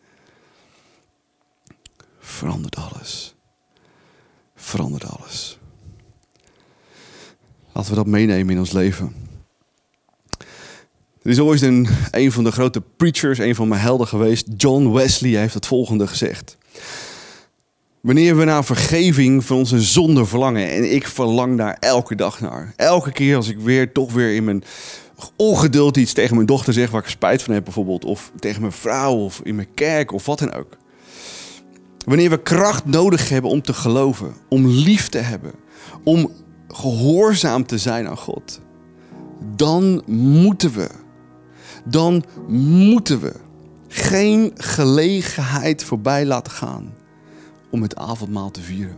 Verandert 2.20 2.76
alles. 2.76 3.36
Verandert 4.56 5.06
alles. 5.06 5.60
Laten 7.72 7.90
we 7.90 7.96
dat 7.96 8.08
meenemen 8.08 8.54
in 8.54 8.60
ons 8.60 8.72
leven. 8.72 9.16
Er 11.22 11.30
is 11.32 11.40
ooit 11.40 11.62
een, 11.62 11.88
een 12.12 12.32
van 12.32 12.44
de 12.44 12.52
grote 12.52 12.82
preachers, 12.82 13.38
een 13.38 13.56
van 13.56 13.68
mijn 13.68 13.82
helden 13.82 14.08
geweest, 14.08 14.48
John 14.56 14.92
Wesley, 14.92 15.40
heeft 15.40 15.54
het 15.54 15.66
volgende 15.66 16.08
gezegd. 16.08 16.58
Wanneer 18.02 18.38
we 18.38 18.44
naar 18.44 18.66
vergeving 18.66 19.46
van 19.46 19.58
onze 19.58 19.82
zonde 19.82 20.26
verlangen, 20.26 20.72
en 20.72 20.94
ik 20.94 21.08
verlang 21.08 21.58
daar 21.58 21.78
elke 21.80 22.16
dag 22.16 22.40
naar. 22.40 22.74
Elke 22.76 23.12
keer 23.12 23.36
als 23.36 23.50
ik 23.50 23.60
weer 23.60 23.92
toch 23.92 24.14
weer 24.14 24.36
in 24.36 24.44
mijn 24.44 24.64
ongeduld 25.36 25.98
iets 25.98 26.14
tegen 26.14 26.36
mijn 26.36 26.48
dochter 26.48 26.74
zeg 26.74 26.92
waar 26.92 27.02
ik 27.02 27.10
spijt 27.10 27.44
van 27.44 27.54
heb 27.54 27.64
bijvoorbeeld, 27.64 28.06
of 28.06 28.32
tegen 28.40 28.62
mijn 28.62 28.74
vrouw 28.74 29.16
of 29.16 29.42
in 29.44 29.56
mijn 29.56 29.74
kerk 29.74 30.12
of 30.12 30.26
wat 30.26 30.40
dan 30.40 30.54
ook. 30.54 30.78
Wanneer 32.06 32.30
we 32.30 32.42
kracht 32.42 32.86
nodig 32.86 33.30
hebben 33.30 33.52
om 33.52 33.62
te 33.62 33.74
geloven, 33.74 34.34
om 34.50 34.68
lief 34.68 35.10
te 35.10 35.18
hebben, 35.18 35.52
om 36.04 36.32
gehoorzaam 36.68 37.66
te 37.66 37.78
zijn 37.78 38.08
aan 38.08 38.18
God, 38.18 38.62
dan 39.56 40.04
moeten 40.06 40.74
we, 40.74 40.90
dan 41.86 42.24
moeten 42.48 43.20
we 43.20 43.34
geen 43.88 44.52
gelegenheid 44.56 45.84
voorbij 45.84 46.26
laten 46.26 46.52
gaan 46.52 46.97
om 47.72 47.82
het 47.82 47.96
avondmaal 47.96 48.52
te 48.52 48.62
vieren. 48.62 48.96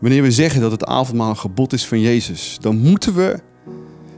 Wanneer 0.00 0.22
we 0.22 0.30
zeggen 0.30 0.60
dat 0.60 0.70
het 0.70 0.84
avondmaal 0.84 1.30
een 1.30 1.36
gebod 1.36 1.72
is 1.72 1.86
van 1.86 2.00
Jezus, 2.00 2.58
dan 2.60 2.78
moeten 2.78 3.14
we 3.14 3.40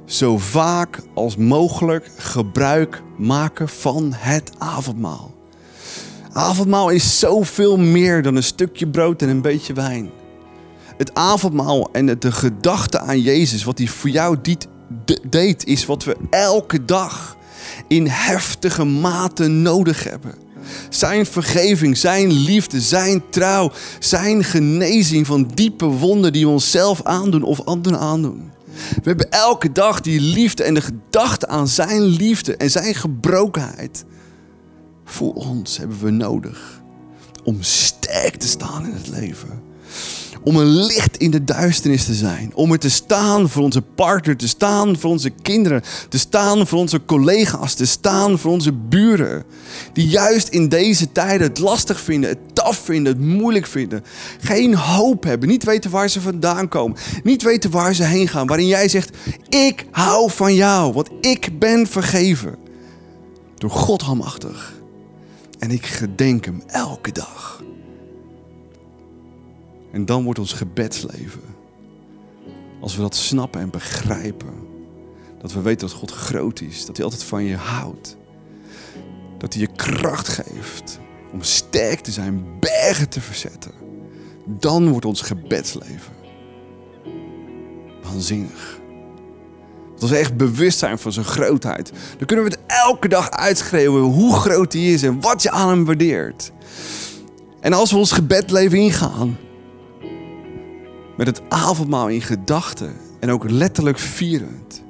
zo 0.04 0.38
vaak 0.38 1.00
als 1.14 1.36
mogelijk 1.36 2.10
gebruik 2.16 3.02
maken 3.18 3.68
van 3.68 4.12
het 4.12 4.52
avondmaal. 4.58 5.34
Avondmaal 6.32 6.90
is 6.90 7.18
zoveel 7.18 7.78
meer 7.78 8.22
dan 8.22 8.36
een 8.36 8.42
stukje 8.42 8.88
brood 8.88 9.22
en 9.22 9.28
een 9.28 9.42
beetje 9.42 9.72
wijn. 9.72 10.10
Het 10.96 11.14
avondmaal 11.14 11.88
en 11.92 12.18
de 12.18 12.32
gedachte 12.32 12.98
aan 12.98 13.20
Jezus, 13.20 13.64
wat 13.64 13.78
hij 13.78 13.86
voor 13.86 14.10
jou 14.10 14.36
deed, 15.30 15.66
is 15.66 15.86
wat 15.86 16.04
we 16.04 16.16
elke 16.30 16.84
dag 16.84 17.36
in 17.88 18.06
heftige 18.06 18.84
mate 18.84 19.46
nodig 19.46 20.04
hebben. 20.04 20.41
Zijn 20.88 21.26
vergeving, 21.26 21.96
zijn 21.96 22.32
liefde, 22.32 22.80
zijn 22.80 23.22
trouw, 23.30 23.72
zijn 23.98 24.44
genezing 24.44 25.26
van 25.26 25.50
diepe 25.54 25.86
wonden 25.86 26.32
die 26.32 26.46
we 26.46 26.52
onszelf 26.52 27.02
aandoen 27.02 27.42
of 27.42 27.64
anderen 27.64 27.98
aandoen. 27.98 28.50
We 28.72 29.02
hebben 29.02 29.30
elke 29.30 29.72
dag 29.72 30.00
die 30.00 30.20
liefde 30.20 30.62
en 30.62 30.74
de 30.74 30.80
gedachte 30.80 31.48
aan 31.48 31.68
zijn 31.68 32.02
liefde 32.02 32.56
en 32.56 32.70
zijn 32.70 32.94
gebrokenheid. 32.94 34.04
Voor 35.04 35.32
ons 35.32 35.76
hebben 35.76 35.98
we 36.00 36.10
nodig 36.10 36.82
om 37.44 37.56
sterk 37.60 38.36
te 38.36 38.46
staan 38.46 38.86
in 38.86 38.92
het 38.92 39.08
leven. 39.08 39.62
Om 40.44 40.56
een 40.56 40.84
licht 40.84 41.16
in 41.16 41.30
de 41.30 41.44
duisternis 41.44 42.04
te 42.04 42.14
zijn. 42.14 42.50
Om 42.54 42.72
er 42.72 42.78
te 42.78 42.90
staan 42.90 43.48
voor 43.48 43.62
onze 43.62 43.82
partner, 43.82 44.36
te 44.36 44.48
staan 44.48 44.98
voor 44.98 45.10
onze 45.10 45.30
kinderen, 45.30 45.82
te 46.08 46.18
staan 46.18 46.66
voor 46.66 46.78
onze 46.78 47.04
collega's, 47.04 47.74
te 47.74 47.86
staan 47.86 48.38
voor 48.38 48.52
onze 48.52 48.72
buren. 48.72 49.44
Die 49.92 50.08
juist 50.08 50.48
in 50.48 50.68
deze 50.68 51.12
tijden 51.12 51.46
het 51.46 51.58
lastig 51.58 52.00
vinden, 52.00 52.30
het 52.30 52.54
taf 52.54 52.76
vinden, 52.76 53.12
het 53.12 53.22
moeilijk 53.22 53.66
vinden. 53.66 54.04
Geen 54.40 54.74
hoop 54.74 55.24
hebben, 55.24 55.48
niet 55.48 55.64
weten 55.64 55.90
waar 55.90 56.08
ze 56.08 56.20
vandaan 56.20 56.68
komen, 56.68 56.96
niet 57.22 57.42
weten 57.42 57.70
waar 57.70 57.94
ze 57.94 58.04
heen 58.04 58.28
gaan. 58.28 58.46
Waarin 58.46 58.66
jij 58.66 58.88
zegt, 58.88 59.16
ik 59.48 59.86
hou 59.90 60.30
van 60.30 60.54
jou, 60.54 60.92
want 60.92 61.10
ik 61.20 61.58
ben 61.58 61.86
vergeven. 61.86 62.54
Door 63.54 63.70
God 63.70 64.02
almachtig. 64.02 64.72
En 65.58 65.70
ik 65.70 65.86
gedenk 65.86 66.44
hem 66.44 66.62
elke 66.66 67.12
dag. 67.12 67.61
En 69.92 70.04
dan 70.04 70.24
wordt 70.24 70.38
ons 70.38 70.52
gebedsleven, 70.52 71.42
als 72.80 72.96
we 72.96 73.02
dat 73.02 73.16
snappen 73.16 73.60
en 73.60 73.70
begrijpen, 73.70 74.54
dat 75.40 75.52
we 75.52 75.60
weten 75.60 75.88
dat 75.88 75.96
God 75.96 76.10
groot 76.10 76.60
is, 76.60 76.86
dat 76.86 76.96
hij 76.96 77.04
altijd 77.04 77.24
van 77.24 77.44
je 77.44 77.56
houdt, 77.56 78.16
dat 79.38 79.52
hij 79.52 79.62
je 79.62 79.72
kracht 79.76 80.28
geeft 80.28 80.98
om 81.32 81.42
sterk 81.42 82.00
te 82.00 82.10
zijn, 82.10 82.44
bergen 82.60 83.08
te 83.08 83.20
verzetten, 83.20 83.72
dan 84.46 84.88
wordt 84.88 85.06
ons 85.06 85.20
gebedsleven 85.20 86.12
waanzinnig. 88.02 88.80
Dat 89.98 90.10
we 90.10 90.16
echt 90.16 90.36
bewust 90.36 90.78
zijn 90.78 90.98
van 90.98 91.12
zijn 91.12 91.24
grootheid. 91.24 91.92
Dan 92.18 92.26
kunnen 92.26 92.44
we 92.44 92.50
het 92.50 92.60
elke 92.66 93.08
dag 93.08 93.30
uitschreeuwen 93.30 94.02
hoe 94.02 94.34
groot 94.34 94.72
hij 94.72 94.82
is 94.82 95.02
en 95.02 95.20
wat 95.20 95.42
je 95.42 95.50
aan 95.50 95.68
hem 95.68 95.84
waardeert. 95.84 96.52
En 97.60 97.72
als 97.72 97.90
we 97.90 97.96
ons 97.96 98.12
gebedleven 98.12 98.78
ingaan, 98.78 99.38
met 101.24 101.36
het 101.36 101.50
avondmaal 101.50 102.08
in 102.08 102.22
gedachten 102.22 102.92
en 103.20 103.30
ook 103.30 103.50
letterlijk 103.50 103.98
vierend. 103.98 104.82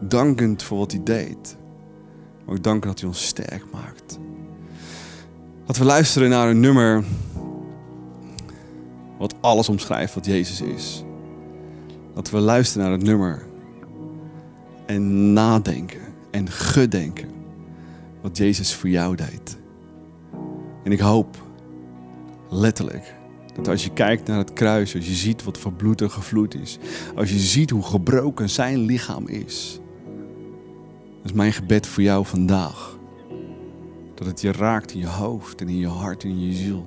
Dankend 0.00 0.62
voor 0.62 0.78
wat 0.78 0.92
hij 0.92 1.00
deed. 1.04 1.56
Maar 2.44 2.54
ook 2.54 2.62
danken 2.62 2.88
dat 2.90 2.98
hij 2.98 3.08
ons 3.08 3.26
sterk 3.26 3.64
maakt. 3.72 4.18
Laten 5.66 5.82
we 5.82 5.88
luisteren 5.88 6.30
naar 6.30 6.48
een 6.48 6.60
nummer 6.60 7.04
wat 9.18 9.34
alles 9.40 9.68
omschrijft 9.68 10.14
wat 10.14 10.26
Jezus 10.26 10.60
is. 10.60 11.04
Dat 12.14 12.30
we 12.30 12.38
luisteren 12.38 12.88
naar 12.88 12.98
het 12.98 13.06
nummer 13.06 13.46
en 14.86 15.32
nadenken 15.32 16.00
en 16.30 16.50
gedenken 16.50 17.28
wat 18.20 18.36
Jezus 18.36 18.74
voor 18.74 18.88
jou 18.88 19.16
deed. 19.16 19.56
En 20.84 20.92
ik 20.92 21.00
hoop 21.00 21.36
letterlijk 22.48 23.14
dat 23.58 23.68
als 23.68 23.84
je 23.84 23.92
kijkt 23.92 24.26
naar 24.26 24.38
het 24.38 24.52
kruis, 24.52 24.94
als 24.94 25.06
je 25.06 25.14
ziet 25.14 25.44
wat 25.44 25.58
voor 25.58 25.72
bloed 25.72 26.00
er 26.00 26.10
gevloed 26.10 26.54
is, 26.54 26.78
als 27.16 27.30
je 27.30 27.38
ziet 27.38 27.70
hoe 27.70 27.82
gebroken 27.82 28.50
zijn 28.50 28.78
lichaam 28.78 29.26
is, 29.26 29.80
dat 31.16 31.30
is 31.30 31.32
mijn 31.32 31.52
gebed 31.52 31.86
voor 31.86 32.02
jou 32.02 32.26
vandaag. 32.26 32.98
Dat 34.14 34.26
het 34.26 34.40
je 34.40 34.52
raakt 34.52 34.92
in 34.92 34.98
je 34.98 35.06
hoofd 35.06 35.60
en 35.60 35.68
in 35.68 35.76
je 35.76 35.86
hart 35.86 36.24
en 36.24 36.28
in 36.28 36.46
je 36.46 36.52
ziel. 36.52 36.86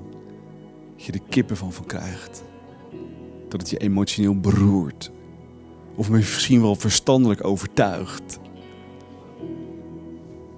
Dat 0.95 1.05
je 1.05 1.11
er 1.11 1.21
kippen 1.29 1.57
van 1.57 1.73
van 1.73 1.85
krijgt. 1.85 2.43
Dat 3.49 3.61
het 3.61 3.69
je 3.69 3.77
emotioneel 3.77 4.39
beroert. 4.39 5.11
Of 5.95 6.09
misschien 6.09 6.61
wel 6.61 6.75
verstandelijk 6.75 7.43
overtuigt. 7.43 8.39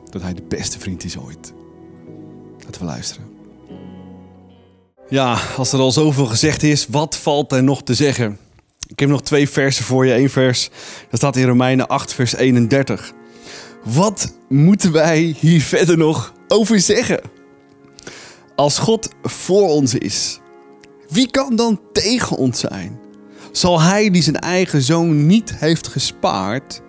Dat 0.10 0.22
hij 0.22 0.34
de 0.34 0.44
beste 0.48 0.80
vriend 0.80 1.04
is 1.04 1.18
ooit. 1.18 1.54
Laten 2.64 2.82
we 2.82 2.88
luisteren. 2.88 3.33
Ja, 5.10 5.38
als 5.58 5.72
er 5.72 5.80
al 5.80 5.92
zoveel 5.92 6.26
gezegd 6.26 6.64
is, 6.64 6.88
wat 6.88 7.18
valt 7.18 7.52
er 7.52 7.64
nog 7.64 7.84
te 7.84 7.94
zeggen? 7.94 8.38
Ik 8.88 9.00
heb 9.00 9.10
nog 9.10 9.22
twee 9.22 9.50
versen 9.50 9.86
voor 9.86 10.06
je. 10.06 10.16
Eén 10.16 10.30
vers, 10.30 10.70
dat 11.10 11.20
staat 11.20 11.36
in 11.36 11.48
Romeinen 11.48 11.88
8, 11.88 12.14
vers 12.14 12.36
31. 12.36 13.14
Wat 13.84 14.34
moeten 14.50 14.92
wij 14.92 15.36
hier 15.40 15.62
verder 15.62 15.98
nog 15.98 16.34
over 16.48 16.80
zeggen? 16.80 17.22
Als 18.56 18.78
God 18.78 19.10
voor 19.24 19.70
ons 19.70 19.94
is, 19.94 20.40
wie 21.10 21.32
kan 21.32 21.56
dan 21.56 21.80
tegen 21.92 22.38
ons 22.38 22.60
zijn? 22.60 23.00
Zal 23.52 23.82
Hij 23.82 24.10
die 24.10 24.22
zijn 24.22 24.40
eigen 24.40 24.82
zoon 24.82 25.26
niet 25.26 25.56
heeft 25.56 25.88
gespaard, 25.88 26.82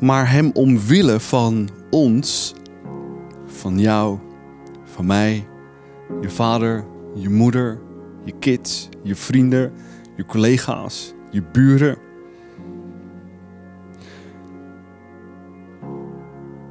maar 0.00 0.30
hem 0.30 0.50
omwille 0.54 1.20
van 1.20 1.68
ons, 1.90 2.54
van 3.46 3.78
jou, 3.78 4.18
van 4.84 5.06
mij, 5.06 5.46
je 6.20 6.30
vader, 6.30 6.84
je 7.16 7.30
moeder, 7.30 7.78
je 8.24 8.32
kids, 8.38 8.88
je 9.02 9.14
vrienden, 9.14 9.72
je 10.16 10.24
collega's, 10.24 11.14
je 11.30 11.42
buren. 11.52 11.96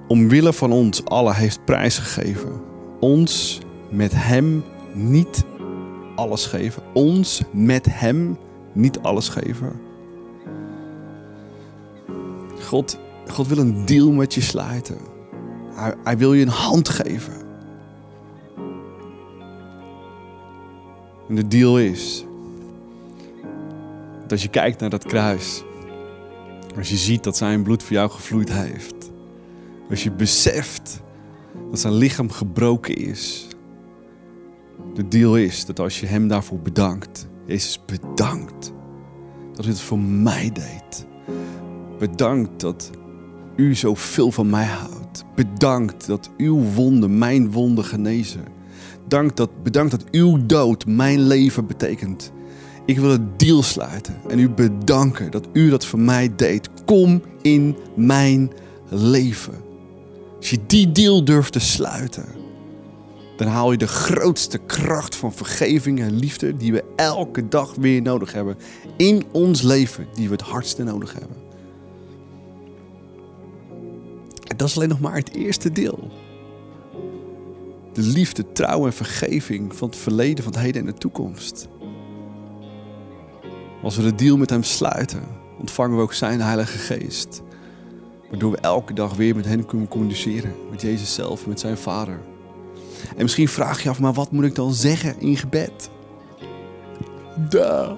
Omwille 0.07 0.53
van 0.53 0.71
ons 0.71 1.05
allen 1.05 1.35
heeft 1.35 1.65
prijsgegeven. 1.65 2.61
Ons 2.99 3.61
met 3.89 4.11
Hem 4.15 4.63
niet 4.93 5.45
alles 6.15 6.45
geven. 6.45 6.83
Ons 6.93 7.41
met 7.51 7.87
Hem 7.89 8.37
niet 8.73 8.99
alles 8.99 9.29
geven. 9.29 9.71
God, 12.61 12.99
God 13.27 13.47
wil 13.47 13.57
een 13.57 13.85
deal 13.85 14.11
met 14.11 14.33
je 14.33 14.41
sluiten. 14.41 14.97
Hij, 15.73 15.93
hij 16.03 16.17
wil 16.17 16.33
je 16.33 16.41
een 16.41 16.47
hand 16.47 16.89
geven. 16.89 17.44
En 21.29 21.35
de 21.35 21.47
deal 21.47 21.79
is 21.79 22.25
dat 24.21 24.31
als 24.31 24.41
je 24.41 24.49
kijkt 24.49 24.79
naar 24.79 24.89
dat 24.89 25.05
kruis, 25.05 25.63
als 26.77 26.89
je 26.89 26.95
ziet 26.95 27.23
dat 27.23 27.37
zijn 27.37 27.63
bloed 27.63 27.83
voor 27.83 27.93
jou 27.93 28.09
gevloeid 28.09 28.51
heeft, 28.51 29.11
als 29.89 30.03
je 30.03 30.11
beseft 30.11 31.01
dat 31.69 31.79
zijn 31.79 31.93
lichaam 31.93 32.31
gebroken 32.31 32.95
is, 32.95 33.47
de 34.93 35.07
deal 35.07 35.37
is 35.37 35.65
dat 35.65 35.79
als 35.79 35.99
je 35.99 36.05
hem 36.05 36.27
daarvoor 36.27 36.59
bedankt, 36.59 37.27
Jezus 37.45 37.79
bedankt, 37.85 38.73
Dat 39.53 39.65
u 39.65 39.69
het 39.69 39.79
voor 39.79 39.99
mij 39.99 40.51
deed. 40.51 41.05
Bedankt 41.99 42.59
dat 42.59 42.91
u 43.55 43.75
zoveel 43.75 44.31
van 44.31 44.49
mij 44.49 44.65
houdt. 44.65 45.25
Bedankt 45.35 46.07
dat 46.07 46.29
uw 46.37 46.61
wonden 46.61 47.17
mijn 47.17 47.51
wonden 47.51 47.83
genezen. 47.83 48.54
Dat, 49.07 49.63
bedankt 49.63 49.91
dat 49.91 50.03
uw 50.11 50.45
dood 50.45 50.85
mijn 50.85 51.27
leven 51.27 51.65
betekent. 51.65 52.31
Ik 52.85 52.99
wil 52.99 53.09
het 53.09 53.39
deal 53.39 53.63
sluiten 53.63 54.17
en 54.27 54.39
u 54.39 54.49
bedanken 54.49 55.31
dat 55.31 55.47
u 55.53 55.69
dat 55.69 55.85
voor 55.85 55.99
mij 55.99 56.35
deed. 56.35 56.69
Kom 56.85 57.21
in 57.41 57.77
mijn 57.95 58.51
leven. 58.89 59.53
Als 60.37 60.49
je 60.49 60.59
die 60.67 60.91
deal 60.91 61.23
durft 61.23 61.53
te 61.53 61.59
sluiten, 61.59 62.25
dan 63.37 63.47
haal 63.47 63.71
je 63.71 63.77
de 63.77 63.87
grootste 63.87 64.57
kracht 64.57 65.15
van 65.15 65.33
vergeving 65.33 65.99
en 65.99 66.15
liefde 66.15 66.57
die 66.57 66.71
we 66.71 66.83
elke 66.95 67.47
dag 67.47 67.75
weer 67.75 68.01
nodig 68.01 68.33
hebben 68.33 68.57
in 68.97 69.23
ons 69.31 69.61
leven, 69.61 70.07
die 70.13 70.27
we 70.27 70.33
het 70.33 70.41
hardste 70.41 70.83
nodig 70.83 71.13
hebben. 71.13 71.37
En 74.47 74.57
dat 74.57 74.67
is 74.67 74.75
alleen 74.75 74.89
nog 74.89 74.99
maar 74.99 75.15
het 75.15 75.33
eerste 75.33 75.71
deel. 75.71 76.11
De 77.95 78.01
liefde, 78.01 78.51
trouw 78.51 78.85
en 78.85 78.93
vergeving 78.93 79.75
van 79.75 79.89
het 79.89 79.97
verleden, 79.97 80.43
van 80.43 80.53
het 80.53 80.61
heden 80.61 80.81
en 80.81 80.87
de 80.87 80.97
toekomst. 80.97 81.67
Als 83.83 83.95
we 83.95 84.03
de 84.03 84.15
deal 84.15 84.37
met 84.37 84.49
Hem 84.49 84.63
sluiten, 84.63 85.23
ontvangen 85.59 85.97
we 85.97 86.03
ook 86.03 86.13
Zijn 86.13 86.41
Heilige 86.41 86.77
Geest. 86.77 87.41
Waardoor 88.29 88.51
we 88.51 88.57
elke 88.57 88.93
dag 88.93 89.15
weer 89.15 89.35
met 89.35 89.45
Hem 89.45 89.65
kunnen 89.65 89.87
communiceren. 89.87 90.53
Met 90.71 90.81
Jezus 90.81 91.13
zelf, 91.13 91.47
met 91.47 91.59
Zijn 91.59 91.77
Vader. 91.77 92.21
En 93.15 93.21
misschien 93.21 93.47
vraag 93.47 93.83
je 93.83 93.89
af, 93.89 93.99
maar 93.99 94.13
wat 94.13 94.31
moet 94.31 94.43
ik 94.43 94.55
dan 94.55 94.73
zeggen 94.73 95.19
in 95.19 95.37
gebed? 95.37 95.89
Duh. 97.49 97.91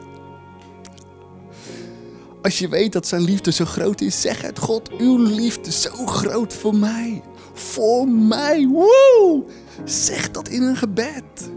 Als 2.41 2.59
je 2.59 2.69
weet 2.69 2.93
dat 2.93 3.07
zijn 3.07 3.21
liefde 3.21 3.51
zo 3.51 3.65
groot 3.65 4.01
is, 4.01 4.21
zeg 4.21 4.41
het. 4.41 4.59
God, 4.59 4.97
uw 4.97 5.17
liefde 5.17 5.71
zo 5.71 6.05
groot 6.05 6.53
voor 6.53 6.75
mij. 6.75 7.21
Voor 7.53 8.07
mij. 8.07 8.67
Woe! 8.67 9.43
Zeg 9.86 10.32
dat 10.32 10.47
in 10.47 10.61
een 10.61 10.75
gebed. 10.75 11.51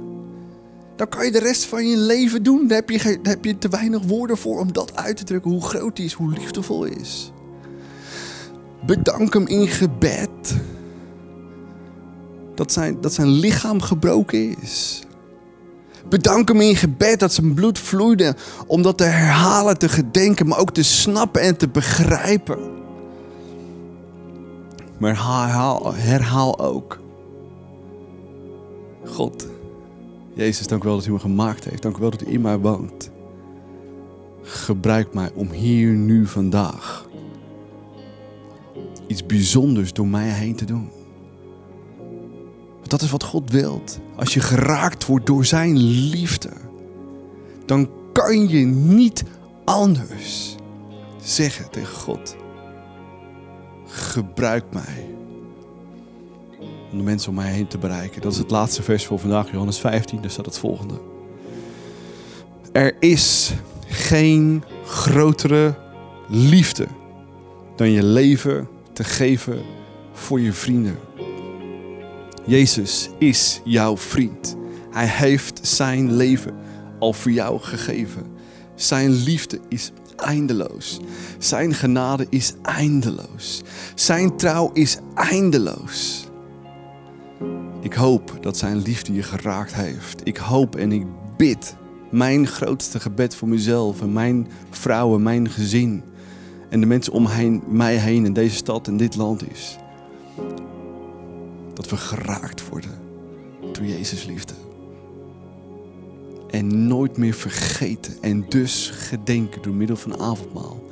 Dan 0.97 1.09
kan 1.09 1.25
je 1.25 1.33
de 1.33 1.39
rest 1.39 1.65
van 1.65 1.89
je 1.89 1.97
leven 1.97 2.43
doen. 2.43 2.67
Daar 2.67 2.79
heb 2.79 2.91
je, 2.91 3.19
heb 3.23 3.45
je 3.45 3.59
te 3.59 3.69
weinig 3.69 4.03
woorden 4.03 4.37
voor 4.37 4.61
om 4.61 4.73
dat 4.73 4.97
uit 4.97 5.17
te 5.17 5.25
drukken. 5.25 5.51
Hoe 5.51 5.65
groot 5.65 5.97
hij 5.97 6.07
is, 6.07 6.13
hoe 6.13 6.33
liefdevol 6.33 6.85
is. 6.85 7.33
Bedank 8.87 9.35
hem 9.35 9.47
in 9.47 9.69
gebed. 9.69 10.57
Dat 12.55 12.73
zijn, 12.73 13.01
dat 13.01 13.13
zijn 13.13 13.29
lichaam 13.29 13.81
gebroken 13.81 14.61
is. 14.63 15.03
Bedank 16.09 16.49
hem 16.49 16.61
in 16.61 16.77
gebed 16.77 17.21
dat 17.21 17.33
zijn 17.33 17.55
bloed 17.55 17.79
vloeide 17.79 18.35
om 18.67 18.83
dat 18.83 18.99
te 18.99 19.05
herhalen, 19.05 19.79
te 19.79 19.89
gedenken, 19.89 20.47
maar 20.47 20.59
ook 20.59 20.71
te 20.71 20.83
snappen 20.83 21.43
en 21.43 21.57
te 21.57 21.69
begrijpen. 21.69 22.59
Maar 24.99 25.11
herhaal, 25.11 25.95
herhaal 25.95 26.59
ook. 26.59 27.00
God, 29.11 29.47
Jezus, 30.35 30.67
dank 30.67 30.83
u 30.85 30.87
wel 30.87 30.97
dat 30.97 31.07
u 31.07 31.13
me 31.13 31.19
gemaakt 31.19 31.65
heeft. 31.65 31.83
Dank 31.83 31.97
u 31.97 32.01
wel 32.01 32.11
dat 32.11 32.23
u 32.23 32.33
in 32.33 32.41
mij 32.41 32.59
woont. 32.59 33.11
Gebruik 34.43 35.15
mij 35.15 35.31
om 35.35 35.51
hier 35.51 35.93
nu 35.93 36.27
vandaag 36.27 37.09
iets 39.07 39.27
bijzonders 39.27 39.93
door 39.93 40.07
mij 40.07 40.29
heen 40.29 40.57
te 40.57 40.65
doen. 40.65 40.91
Dat 42.83 43.03
is 43.03 43.11
wat 43.11 43.23
God 43.23 43.51
wilt. 43.51 43.99
Als 44.17 44.35
je 44.35 44.41
geraakt 44.41 45.07
wordt 45.07 45.27
door 45.27 45.45
zijn 45.45 45.77
liefde, 45.87 46.51
dan 47.67 47.91
kan 48.13 48.49
je 48.49 48.65
niet 48.67 49.25
anders 49.65 50.57
zeggen 51.23 51.71
tegen 51.71 51.97
God: 51.97 52.37
gebruik 53.87 54.65
mij 54.73 55.10
om 56.93 56.99
de 56.99 57.05
mensen 57.05 57.31
om 57.31 57.35
mij 57.35 57.53
heen 57.53 57.67
te 57.67 57.79
bereiken. 57.79 58.21
Dat 58.21 58.33
is 58.33 58.39
het 58.39 58.51
laatste 58.51 58.83
vers 58.83 59.07
voor 59.07 59.19
vandaag, 59.19 59.51
Johannes 59.51 59.79
15, 59.79 60.21
daar 60.21 60.31
staat 60.31 60.47
het 60.47 60.59
volgende. 60.59 60.95
Er 62.73 62.97
is 62.99 63.53
geen 63.87 64.65
grotere 64.85 65.75
liefde 66.29 66.87
dan 67.77 67.91
je 67.91 68.03
leven 68.03 68.69
te 68.93 69.05
geven 69.05 69.63
voor 70.13 70.41
je 70.41 70.53
vrienden. 70.53 70.99
Jezus 72.45 73.11
is 73.19 73.61
jouw 73.65 73.97
vriend. 73.97 74.57
Hij 74.91 75.07
heeft 75.07 75.61
zijn 75.63 76.13
leven 76.13 76.55
al 76.99 77.13
voor 77.13 77.31
jou 77.31 77.61
gegeven. 77.61 78.27
Zijn 78.75 79.11
liefde 79.11 79.61
is 79.69 79.93
eindeloos. 80.17 81.01
Zijn 81.39 81.75
genade 81.75 82.27
is 82.29 82.55
eindeloos. 82.63 83.63
Zijn 83.95 84.37
trouw 84.37 84.71
is 84.73 84.99
eindeloos. 85.15 86.30
Ik 87.81 87.93
hoop 87.93 88.39
dat 88.41 88.57
zijn 88.57 88.83
liefde 88.83 89.13
je 89.13 89.23
geraakt 89.23 89.75
heeft. 89.75 90.21
Ik 90.25 90.37
hoop 90.37 90.77
en 90.77 90.93
ik 90.93 91.07
bid 91.37 91.77
mijn 92.11 92.47
grootste 92.47 93.01
gebed 93.01 93.35
voor 93.35 93.49
mezelf 93.49 94.01
en 94.01 94.13
mijn 94.13 94.49
vrouwen, 94.71 95.23
mijn 95.23 95.51
gezin 95.51 96.03
en 96.69 96.81
de 96.81 96.87
mensen 96.87 97.13
om 97.13 97.29
mij 97.69 97.97
heen 97.97 98.25
in 98.25 98.33
deze 98.33 98.57
stad 98.57 98.89
en 98.89 98.97
dit 98.97 99.17
land 99.17 99.51
is 99.51 99.79
dat 101.75 101.91
we 101.91 101.97
geraakt 101.97 102.69
worden 102.69 102.99
door 103.73 103.85
Jezus 103.85 104.25
liefde. 104.25 104.55
En 106.51 106.87
nooit 106.87 107.17
meer 107.17 107.35
vergeten 107.35 108.15
en 108.21 108.45
dus 108.49 108.91
gedenken 108.95 109.63
door 109.63 109.75
middel 109.75 109.97
van 109.97 110.21
avondmaal. 110.21 110.83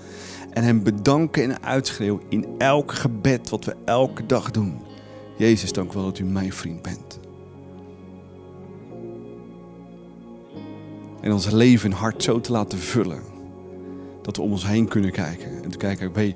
En 0.50 0.62
hem 0.62 0.82
bedanken 0.82 1.42
en 1.42 1.62
uitschreeuwen 1.62 2.22
in 2.28 2.46
elk 2.58 2.92
gebed 2.92 3.48
wat 3.48 3.64
we 3.64 3.76
elke 3.84 4.26
dag 4.26 4.50
doen. 4.50 4.87
Jezus, 5.38 5.72
dank 5.72 5.92
wel 5.92 6.04
dat 6.04 6.18
u 6.18 6.24
mijn 6.24 6.52
vriend 6.52 6.82
bent. 6.82 7.20
En 11.20 11.32
ons 11.32 11.50
leven 11.50 11.90
en 11.90 11.96
hart 11.96 12.22
zo 12.22 12.40
te 12.40 12.52
laten 12.52 12.78
vullen. 12.78 13.22
Dat 14.22 14.36
we 14.36 14.42
om 14.42 14.50
ons 14.50 14.66
heen 14.66 14.88
kunnen 14.88 15.12
kijken. 15.12 15.62
En 15.62 15.70
te 15.70 15.76
kijken, 15.76 16.34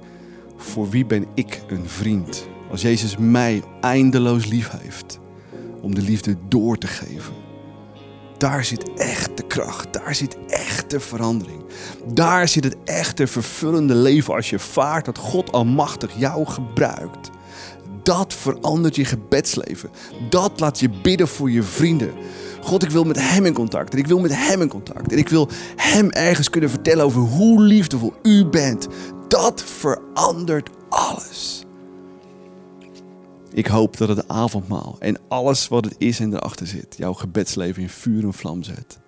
voor 0.57 0.90
wie 0.90 1.07
ben 1.07 1.26
ik 1.34 1.62
een 1.68 1.88
vriend? 1.88 2.48
Als 2.70 2.82
Jezus 2.82 3.16
mij 3.16 3.62
eindeloos 3.80 4.46
lief 4.46 4.70
heeft 4.70 5.18
om 5.80 5.94
de 5.94 6.03
liefde 6.03 6.36
door 6.48 6.78
te 6.78 6.86
geven. 6.86 7.34
Daar 8.38 8.64
zit 8.64 8.92
echt 8.94 9.36
de 9.36 9.46
kracht, 9.46 9.92
daar 9.92 10.14
zit 10.14 10.36
echt 10.46 10.90
de 10.90 11.00
verandering. 11.00 11.64
Daar 12.14 12.48
zit 12.48 12.64
het 12.64 12.76
echte 12.84 13.26
vervullende 13.26 13.94
leven 13.94 14.34
als 14.34 14.50
je 14.50 14.59
vaart 14.59 15.05
dat 15.05 15.18
God 15.18 15.53
almachtig 15.53 16.18
jou 16.18 16.46
gebruikt. 16.46 17.30
Dat 18.03 18.34
verandert 18.34 18.96
je 18.96 19.05
gebedsleven. 19.05 19.90
Dat 20.28 20.61
laat 20.61 20.80
je 20.80 20.90
bidden 21.03 21.28
voor 21.28 21.50
je 21.50 21.62
vrienden. 21.62 22.12
God, 22.61 22.82
ik 22.82 22.90
wil 22.90 23.05
met 23.05 23.30
Hem 23.30 23.46
in 23.46 23.53
contact. 23.53 23.92
En 23.92 23.98
ik 23.98 24.07
wil 24.07 24.18
met 24.18 24.34
Hem 24.34 24.61
in 24.61 24.68
contact. 24.68 25.12
En 25.12 25.18
ik 25.18 25.28
wil 25.28 25.48
Hem 25.76 26.11
ergens 26.11 26.50
kunnen 26.50 26.70
vertellen 26.70 27.05
over 27.05 27.20
hoe 27.20 27.61
liefdevol 27.61 28.14
U 28.22 28.46
bent. 28.46 28.88
Dat 29.28 29.62
verandert 29.62 30.70
alles. 30.88 31.64
Ik 33.53 33.66
hoop 33.66 33.96
dat 33.96 34.09
het 34.09 34.28
avondmaal 34.28 34.96
en 34.98 35.18
alles 35.28 35.68
wat 35.68 35.84
het 35.84 35.94
is 35.98 36.20
en 36.20 36.34
erachter 36.34 36.66
zit, 36.66 36.94
jouw 36.96 37.12
gebedsleven 37.12 37.82
in 37.82 37.88
vuur 37.88 38.24
en 38.24 38.34
vlam 38.34 38.62
zet. 38.62 39.00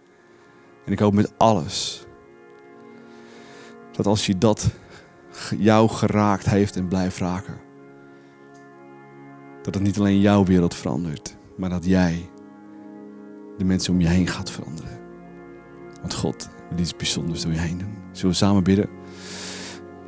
En 0.87 0.93
ik 0.93 0.99
hoop 0.99 1.13
met 1.13 1.33
alles 1.37 2.05
dat 3.93 4.07
als 4.07 4.27
je 4.27 4.39
dat 4.39 4.67
jou 5.59 5.89
geraakt 5.89 6.47
heeft 6.47 6.77
en 6.77 6.89
blijft 6.89 7.19
raken, 7.19 7.61
dat 9.65 9.75
het 9.75 9.83
niet 9.83 9.99
alleen 9.99 10.21
jouw 10.21 10.45
wereld 10.45 10.75
verandert, 10.75 11.37
maar 11.57 11.71
dat 11.71 11.85
jij 11.85 12.31
de 13.59 13.65
mensen 13.65 13.93
om 13.93 14.01
je 14.01 14.09
heen 14.09 14.27
gaat 14.27 14.51
veranderen. 14.51 14.99
Want 16.01 16.15
God 16.15 16.49
wil 16.71 16.79
iets 16.79 16.97
bijzonders 16.97 17.43
door 17.43 17.53
je 17.53 17.59
heen 17.59 17.79
doen. 17.79 17.95
Zullen 18.13 18.31
we 18.31 18.37
samen 18.37 18.65
bidden? 18.65 18.89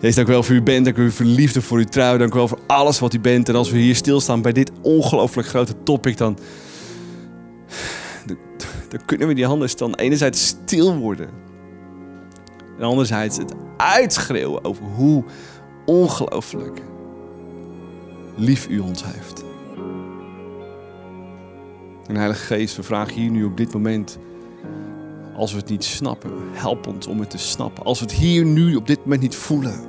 Jezus, 0.01 0.15
dank 0.15 0.29
u 0.29 0.31
wel 0.31 0.43
voor 0.43 0.55
uw 0.55 0.63
bent. 0.63 0.85
Dank 0.85 0.97
u 0.97 1.11
voor 1.11 1.27
uw 1.27 1.35
liefde, 1.35 1.63
voor 1.63 1.79
uw 1.79 1.85
trouw. 1.85 2.17
Dank 2.17 2.33
u 2.33 2.37
wel 2.37 2.49
voor 2.49 2.61
alles 2.67 2.99
wat 2.99 3.15
u 3.15 3.21
bent. 3.21 3.49
En 3.49 3.55
als 3.55 3.71
we 3.71 3.79
hier 3.79 3.95
stilstaan 3.95 4.43
bij 4.43 4.53
dit 4.53 4.71
ongelooflijk 4.83 5.49
grote 5.49 5.83
topic, 5.83 6.17
dan, 6.17 6.39
dan 8.89 9.05
kunnen 9.05 9.29
we 9.29 9.35
die 9.35 9.47
handen 9.47 9.77
dan 9.77 9.95
enerzijds 9.95 10.47
stil 10.47 10.97
worden. 10.97 11.29
En 12.79 12.85
anderzijds 12.85 13.37
het 13.37 13.55
uitschreeuwen 13.77 14.65
over 14.65 14.85
hoe 14.85 15.25
ongelooflijk 15.87 16.81
lief 18.37 18.69
u 18.69 18.79
ons 18.79 19.05
heeft. 19.05 19.46
En 22.09 22.17
Heilige 22.17 22.45
Geest, 22.45 22.77
we 22.77 22.83
vragen 22.83 23.15
hier 23.15 23.31
nu 23.31 23.45
op 23.45 23.57
dit 23.57 23.73
moment 23.73 24.19
als 25.37 25.53
we 25.53 25.59
het 25.59 25.69
niet 25.69 25.85
snappen. 25.85 26.31
Help 26.53 26.87
ons 26.87 27.07
om 27.07 27.21
het 27.21 27.31
te 27.31 27.39
snappen. 27.39 27.85
Als 27.85 27.99
we 27.99 28.05
het 28.05 28.15
hier 28.15 28.45
nu 28.45 28.77
op 28.77 28.87
dit 28.87 28.99
moment 28.99 29.21
niet 29.21 29.37
voelen. 29.37 29.81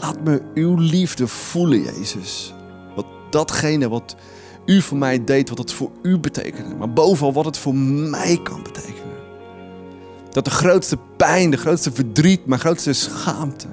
Laat 0.00 0.24
me 0.24 0.42
uw 0.54 0.74
liefde 0.74 1.26
voelen, 1.26 1.82
Jezus. 1.82 2.54
Wat 2.96 3.06
datgene 3.30 3.88
wat 3.88 4.16
u 4.66 4.80
voor 4.80 4.98
mij 4.98 5.24
deed, 5.24 5.48
wat 5.48 5.58
het 5.58 5.72
voor 5.72 5.90
u 6.02 6.18
betekende. 6.18 6.74
Maar 6.74 6.92
bovenal 6.92 7.32
wat 7.32 7.44
het 7.44 7.58
voor 7.58 7.74
mij 7.74 8.40
kan 8.42 8.62
betekenen. 8.62 9.16
Dat 10.30 10.44
de 10.44 10.50
grootste 10.50 10.98
pijn, 11.16 11.50
de 11.50 11.56
grootste 11.56 11.92
verdriet, 11.92 12.46
mijn 12.46 12.60
grootste 12.60 12.92
schaamte, 12.92 13.66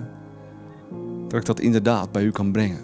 dat 1.28 1.39
ik 1.39 1.45
dat 1.45 1.59
inderdaad 1.59 2.11
bij 2.11 2.23
u 2.23 2.32
kan 2.32 2.51
brengen. 2.51 2.82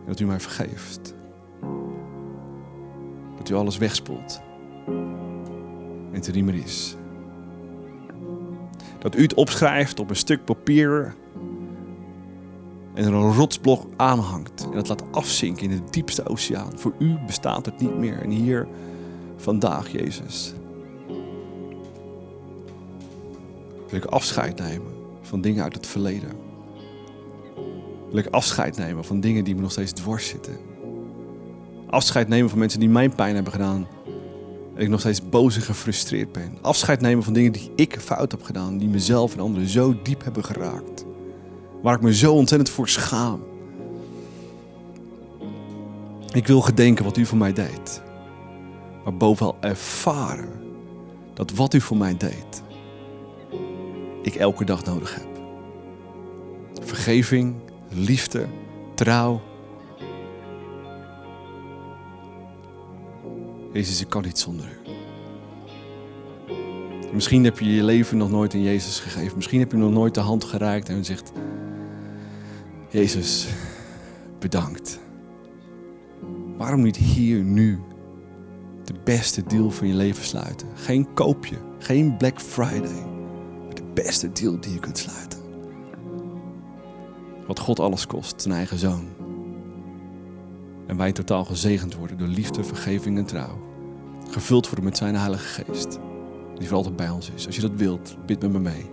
En 0.00 0.06
dat 0.06 0.20
u 0.20 0.26
mij 0.26 0.40
vergeeft. 0.40 1.16
Dat 3.48 3.56
u 3.56 3.60
alles 3.60 3.78
wegspoelt. 3.78 4.40
En 4.86 6.14
het 6.14 6.26
er 6.26 6.34
niet 6.34 6.44
meer 6.44 6.62
is. 6.64 6.96
Dat 8.98 9.16
u 9.16 9.22
het 9.22 9.34
opschrijft 9.34 10.00
op 10.00 10.10
een 10.10 10.16
stuk 10.16 10.44
papier 10.44 11.14
en 12.94 13.04
er 13.04 13.12
een 13.12 13.32
rotsblok 13.32 13.86
aanhangt 13.96 14.68
en 14.70 14.76
het 14.76 14.88
laat 14.88 15.02
afzinken 15.10 15.70
in 15.70 15.76
de 15.76 15.90
diepste 15.90 16.28
oceaan. 16.28 16.78
Voor 16.78 16.94
u 16.98 17.16
bestaat 17.26 17.66
het 17.66 17.80
niet 17.80 17.98
meer. 17.98 18.22
En 18.22 18.30
hier 18.30 18.68
vandaag, 19.36 19.92
Jezus, 19.92 20.54
wil 23.88 23.98
ik 23.98 24.04
afscheid 24.04 24.58
nemen 24.58 24.92
van 25.20 25.40
dingen 25.40 25.62
uit 25.62 25.74
het 25.74 25.86
verleden. 25.86 26.30
Wil 28.08 28.18
ik 28.18 28.26
afscheid 28.26 28.76
nemen 28.76 29.04
van 29.04 29.20
dingen 29.20 29.44
die 29.44 29.54
me 29.54 29.60
nog 29.60 29.72
steeds 29.72 29.92
dwars 29.92 30.28
zitten. 30.28 30.67
Afscheid 31.90 32.28
nemen 32.28 32.50
van 32.50 32.58
mensen 32.58 32.80
die 32.80 32.88
mijn 32.88 33.14
pijn 33.14 33.34
hebben 33.34 33.52
gedaan. 33.52 33.86
En 34.74 34.82
ik 34.82 34.88
nog 34.88 35.00
steeds 35.00 35.28
boos 35.28 35.56
en 35.56 35.62
gefrustreerd 35.62 36.32
ben. 36.32 36.58
Afscheid 36.62 37.00
nemen 37.00 37.24
van 37.24 37.32
dingen 37.32 37.52
die 37.52 37.72
ik 37.76 38.00
fout 38.00 38.30
heb 38.30 38.42
gedaan. 38.42 38.78
Die 38.78 38.88
mezelf 38.88 39.32
en 39.32 39.40
anderen 39.40 39.68
zo 39.68 40.02
diep 40.02 40.24
hebben 40.24 40.44
geraakt. 40.44 41.04
Waar 41.82 41.94
ik 41.94 42.00
me 42.00 42.14
zo 42.14 42.34
ontzettend 42.34 42.70
voor 42.70 42.88
schaam. 42.88 43.42
Ik 46.32 46.46
wil 46.46 46.60
gedenken 46.60 47.04
wat 47.04 47.16
u 47.16 47.26
voor 47.26 47.38
mij 47.38 47.52
deed. 47.52 48.02
Maar 49.04 49.16
bovenal 49.16 49.56
ervaren 49.60 50.48
dat 51.34 51.50
wat 51.50 51.74
u 51.74 51.80
voor 51.80 51.96
mij 51.96 52.16
deed, 52.16 52.62
ik 54.22 54.34
elke 54.34 54.64
dag 54.64 54.84
nodig 54.84 55.14
heb. 55.14 55.26
Vergeving, 56.80 57.54
liefde, 57.88 58.46
trouw. 58.94 59.40
Jezus, 63.72 64.00
ik 64.00 64.08
kan 64.08 64.22
niet 64.22 64.38
zonder 64.38 64.66
u. 64.66 64.90
Misschien 67.12 67.44
heb 67.44 67.58
je 67.58 67.74
je 67.74 67.84
leven 67.84 68.16
nog 68.16 68.30
nooit 68.30 68.54
in 68.54 68.62
Jezus 68.62 69.00
gegeven. 69.00 69.36
Misschien 69.36 69.60
heb 69.60 69.70
je 69.70 69.76
nog 69.76 69.92
nooit 69.92 70.14
de 70.14 70.20
hand 70.20 70.44
gereikt 70.44 70.88
en 70.88 71.04
zegt: 71.04 71.32
Jezus, 72.88 73.48
bedankt. 74.38 74.98
Waarom 76.56 76.82
niet 76.82 76.96
hier 76.96 77.42
nu 77.42 77.80
de 78.84 78.94
beste 79.04 79.42
deal 79.42 79.70
van 79.70 79.88
je 79.88 79.94
leven 79.94 80.24
sluiten? 80.24 80.68
Geen 80.74 81.14
koopje, 81.14 81.56
geen 81.78 82.16
Black 82.16 82.40
Friday, 82.40 83.06
de 83.74 83.82
beste 83.94 84.32
deal 84.32 84.60
die 84.60 84.72
je 84.72 84.78
kunt 84.78 84.98
sluiten. 84.98 85.38
Wat 87.46 87.58
God 87.58 87.80
alles 87.80 88.06
kost, 88.06 88.42
zijn 88.42 88.54
eigen 88.54 88.78
zoon. 88.78 89.27
En 90.88 90.96
wij 90.96 91.12
totaal 91.12 91.44
gezegend 91.44 91.94
worden 91.94 92.18
door 92.18 92.28
liefde, 92.28 92.64
vergeving 92.64 93.18
en 93.18 93.24
trouw. 93.24 93.58
Gevuld 94.30 94.66
worden 94.66 94.84
met 94.84 94.96
zijn 94.96 95.16
Heilige 95.16 95.62
Geest. 95.62 95.98
Die 96.58 96.68
voor 96.68 96.76
altijd 96.76 96.96
bij 96.96 97.10
ons 97.10 97.30
is. 97.34 97.46
Als 97.46 97.54
je 97.54 97.62
dat 97.62 97.74
wilt, 97.76 98.16
bid 98.26 98.42
met 98.42 98.52
me 98.52 98.58
mee. 98.58 98.90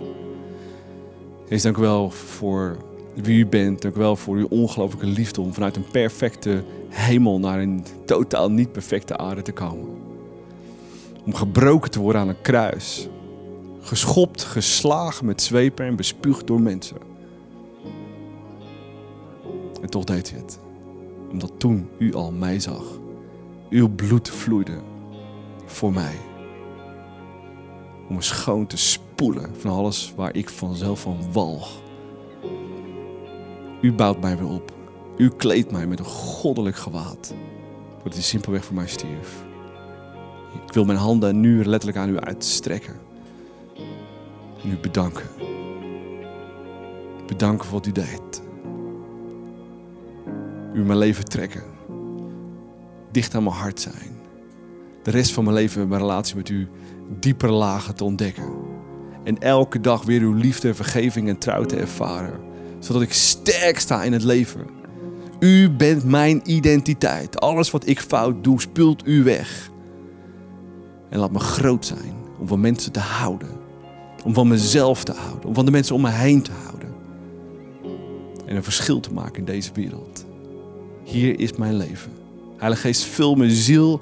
Heer, 1.48 1.62
dank 1.62 1.78
u 1.78 1.82
wel 1.82 2.12
voor 2.12 2.78
wie 3.14 3.40
u 3.40 3.48
bent. 3.48 3.82
Dank 3.82 3.96
u 3.96 4.00
wel 4.00 4.16
voor 4.16 4.36
uw 4.36 4.48
ongelooflijke 4.48 5.08
liefde 5.08 5.42
om 5.42 5.54
vanuit 5.54 5.76
een 5.76 5.88
perfecte 5.92 6.64
hemel 6.90 7.40
naar 7.40 7.60
een 7.60 7.86
totaal 8.06 8.52
niet 8.52 8.72
perfecte 8.72 9.18
aarde 9.18 9.42
te 9.42 9.52
komen. 9.52 9.90
Om 11.26 11.34
gebroken 11.34 11.92
te 11.92 12.00
worden 12.00 12.22
aan 12.22 12.30
een 12.30 12.42
kruis. 12.42 13.08
Geschopt, 13.80 14.44
geslagen 14.44 15.26
met 15.26 15.42
zwepen 15.42 15.86
en 15.86 15.96
bespuugd 15.96 16.48
door 16.48 16.62
mensen. 16.62 16.98
En 19.82 19.90
toch 19.90 20.04
deed 20.04 20.32
u 20.32 20.36
het. 20.38 20.60
Omdat 21.36 21.54
toen 21.58 21.90
u 21.98 22.14
al 22.14 22.32
mij 22.32 22.60
zag. 22.60 22.84
Uw 23.70 23.90
bloed 23.90 24.30
vloeide 24.30 24.78
voor 25.66 25.94
mij. 25.94 26.16
Om 28.10 28.16
me 28.16 28.22
schoon 28.22 28.68
te 28.68 28.78
spoelen 28.78 29.56
van 29.58 29.72
alles 29.72 30.14
waar 30.16 30.36
ik 30.36 30.50
vanzelf 30.50 31.02
van 31.02 31.18
walg. 31.32 31.82
U 33.82 33.94
bouwt 33.94 34.22
mij 34.22 34.38
weer 34.38 34.48
op. 34.48 34.74
U 35.18 35.30
kleedt 35.30 35.72
mij 35.72 35.88
met 35.88 36.00
een 36.00 36.06
goddelijk 36.06 36.76
gewaad. 36.76 37.34
Doordat 37.94 38.14
hij 38.14 38.22
simpelweg 38.22 38.66
voor 38.66 38.76
mij 38.76 38.88
stierf. 38.88 39.46
Ik 40.68 40.74
wil 40.74 40.86
mijn 40.86 40.98
handen 40.98 41.40
nu 41.40 41.66
letterlijk 41.66 41.98
aan 41.98 42.10
u 42.10 42.20
uitstrekken. 42.20 42.96
En 44.64 44.72
u 44.72 44.78
bedanken. 44.78 45.30
Bedanken 47.28 47.66
voor 47.66 47.78
wat 47.78 47.88
u 47.88 47.92
deed. 47.92 48.44
U 50.76 50.84
mijn 50.84 51.00
leven 51.00 51.26
trekken. 51.26 51.64
Dicht 53.12 53.36
aan 53.36 53.44
mijn 53.44 53.56
hart 53.56 53.82
zijn. 53.82 54.12
De 55.04 55.12
rest 55.12 55.32
van 55.32 55.44
mijn 55.44 55.56
leven 55.56 55.88
mijn 55.88 56.02
relatie 56.02 56.36
met 56.36 56.50
u 56.50 56.68
diepere 57.20 57.52
lagen 57.52 57.96
te 57.96 58.04
ontdekken. 58.04 58.50
En 59.24 59.40
elke 59.40 59.82
dag 59.82 60.04
weer 60.04 60.22
uw 60.22 60.34
liefde, 60.34 60.74
vergeving 60.74 61.30
en 61.30 61.38
trouw 61.38 61.64
te 61.64 61.76
ervaren. 61.76 62.40
Zodat 62.80 63.02
ik 63.02 63.14
sterk 63.14 63.80
sta 63.80 64.04
in 64.04 64.14
het 64.14 64.24
leven. 64.24 64.66
U 65.40 65.70
bent 65.70 66.04
mijn 66.04 66.42
identiteit. 66.44 67.40
Alles 67.40 67.72
wat 67.72 67.88
ik 67.88 68.00
fout 68.00 68.44
doe, 68.44 68.62
spult 68.62 69.08
u 69.08 69.24
weg. 69.24 69.70
En 71.10 71.20
laat 71.20 71.32
me 71.32 71.40
groot 71.40 71.86
zijn 71.86 72.14
om 72.40 72.48
van 72.48 72.60
mensen 72.60 72.92
te 72.92 73.00
houden. 73.00 73.50
Om 74.24 74.34
van 74.34 74.48
mezelf 74.48 75.04
te 75.04 75.14
houden. 75.14 75.46
Om 75.46 75.54
van 75.54 75.66
de 75.66 75.72
mensen 75.72 75.96
om 75.96 76.02
me 76.02 76.10
heen 76.10 76.42
te 76.42 76.52
houden. 76.64 76.94
En 78.46 78.56
een 78.56 78.64
verschil 78.64 79.00
te 79.00 79.14
maken 79.14 79.40
in 79.40 79.46
deze 79.46 79.72
wereld. 79.74 80.25
Hier 81.06 81.40
is 81.40 81.54
mijn 81.54 81.76
leven. 81.76 82.12
Heilige 82.58 82.82
Geest, 82.82 83.04
vul 83.04 83.36
mijn 83.36 83.52
ziel 83.52 84.02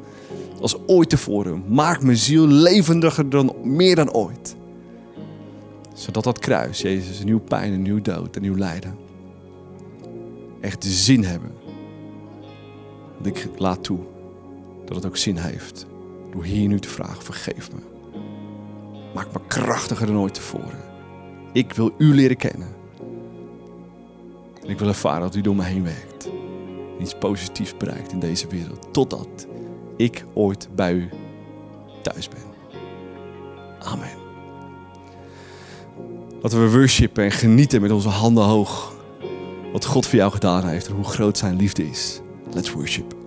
als 0.61 0.77
ooit 0.87 1.09
tevoren. 1.09 1.63
Maak 1.67 2.01
mijn 2.01 2.17
ziel 2.17 2.47
levendiger 2.47 3.29
dan 3.29 3.53
meer 3.63 3.95
dan 3.95 4.11
ooit. 4.11 4.55
Zodat 5.93 6.23
dat 6.23 6.39
kruis, 6.39 6.81
Jezus, 6.81 7.19
een 7.19 7.25
nieuw 7.25 7.39
pijn, 7.39 7.73
een 7.73 7.81
nieuw 7.81 8.01
dood, 8.01 8.35
een 8.35 8.41
nieuw 8.41 8.57
lijden. 8.57 8.95
Echt 10.61 10.85
zin 10.85 11.23
hebben. 11.23 11.51
Want 13.13 13.25
ik 13.25 13.49
laat 13.57 13.83
toe 13.83 13.99
dat 14.85 14.95
het 14.95 15.05
ook 15.05 15.17
zin 15.17 15.37
heeft. 15.37 15.85
Door 16.31 16.43
hier 16.43 16.67
nu 16.67 16.79
te 16.79 16.89
vragen, 16.89 17.23
vergeef 17.23 17.71
me. 17.71 17.79
Maak 19.13 19.33
me 19.33 19.39
krachtiger 19.47 20.07
dan 20.07 20.17
ooit 20.17 20.33
tevoren. 20.33 20.79
Ik 21.53 21.73
wil 21.73 21.91
u 21.97 22.15
leren 22.15 22.37
kennen. 22.37 22.67
En 24.63 24.69
ik 24.69 24.79
wil 24.79 24.87
ervaren 24.87 25.21
dat 25.21 25.35
u 25.35 25.41
door 25.41 25.55
me 25.55 25.63
heen 25.63 25.83
werkt. 25.83 26.12
Iets 27.03 27.15
positiefs 27.19 27.77
bereikt 27.77 28.11
in 28.11 28.19
deze 28.19 28.47
wereld. 28.47 28.87
Totdat 28.93 29.47
ik 29.97 30.25
ooit 30.33 30.69
bij 30.75 30.93
u 30.93 31.09
thuis 32.01 32.29
ben. 32.29 32.43
Amen. 33.79 34.21
Laten 36.41 36.63
we 36.63 36.71
worshipen 36.77 37.23
en 37.23 37.31
genieten 37.31 37.81
met 37.81 37.91
onze 37.91 38.09
handen 38.09 38.43
hoog. 38.43 38.93
Wat 39.71 39.85
God 39.85 40.05
voor 40.05 40.19
jou 40.19 40.31
gedaan 40.31 40.67
heeft 40.67 40.87
en 40.87 40.93
hoe 40.93 41.03
groot 41.03 41.37
zijn 41.37 41.55
liefde 41.55 41.89
is. 41.89 42.21
Let's 42.53 42.71
worship. 42.71 43.22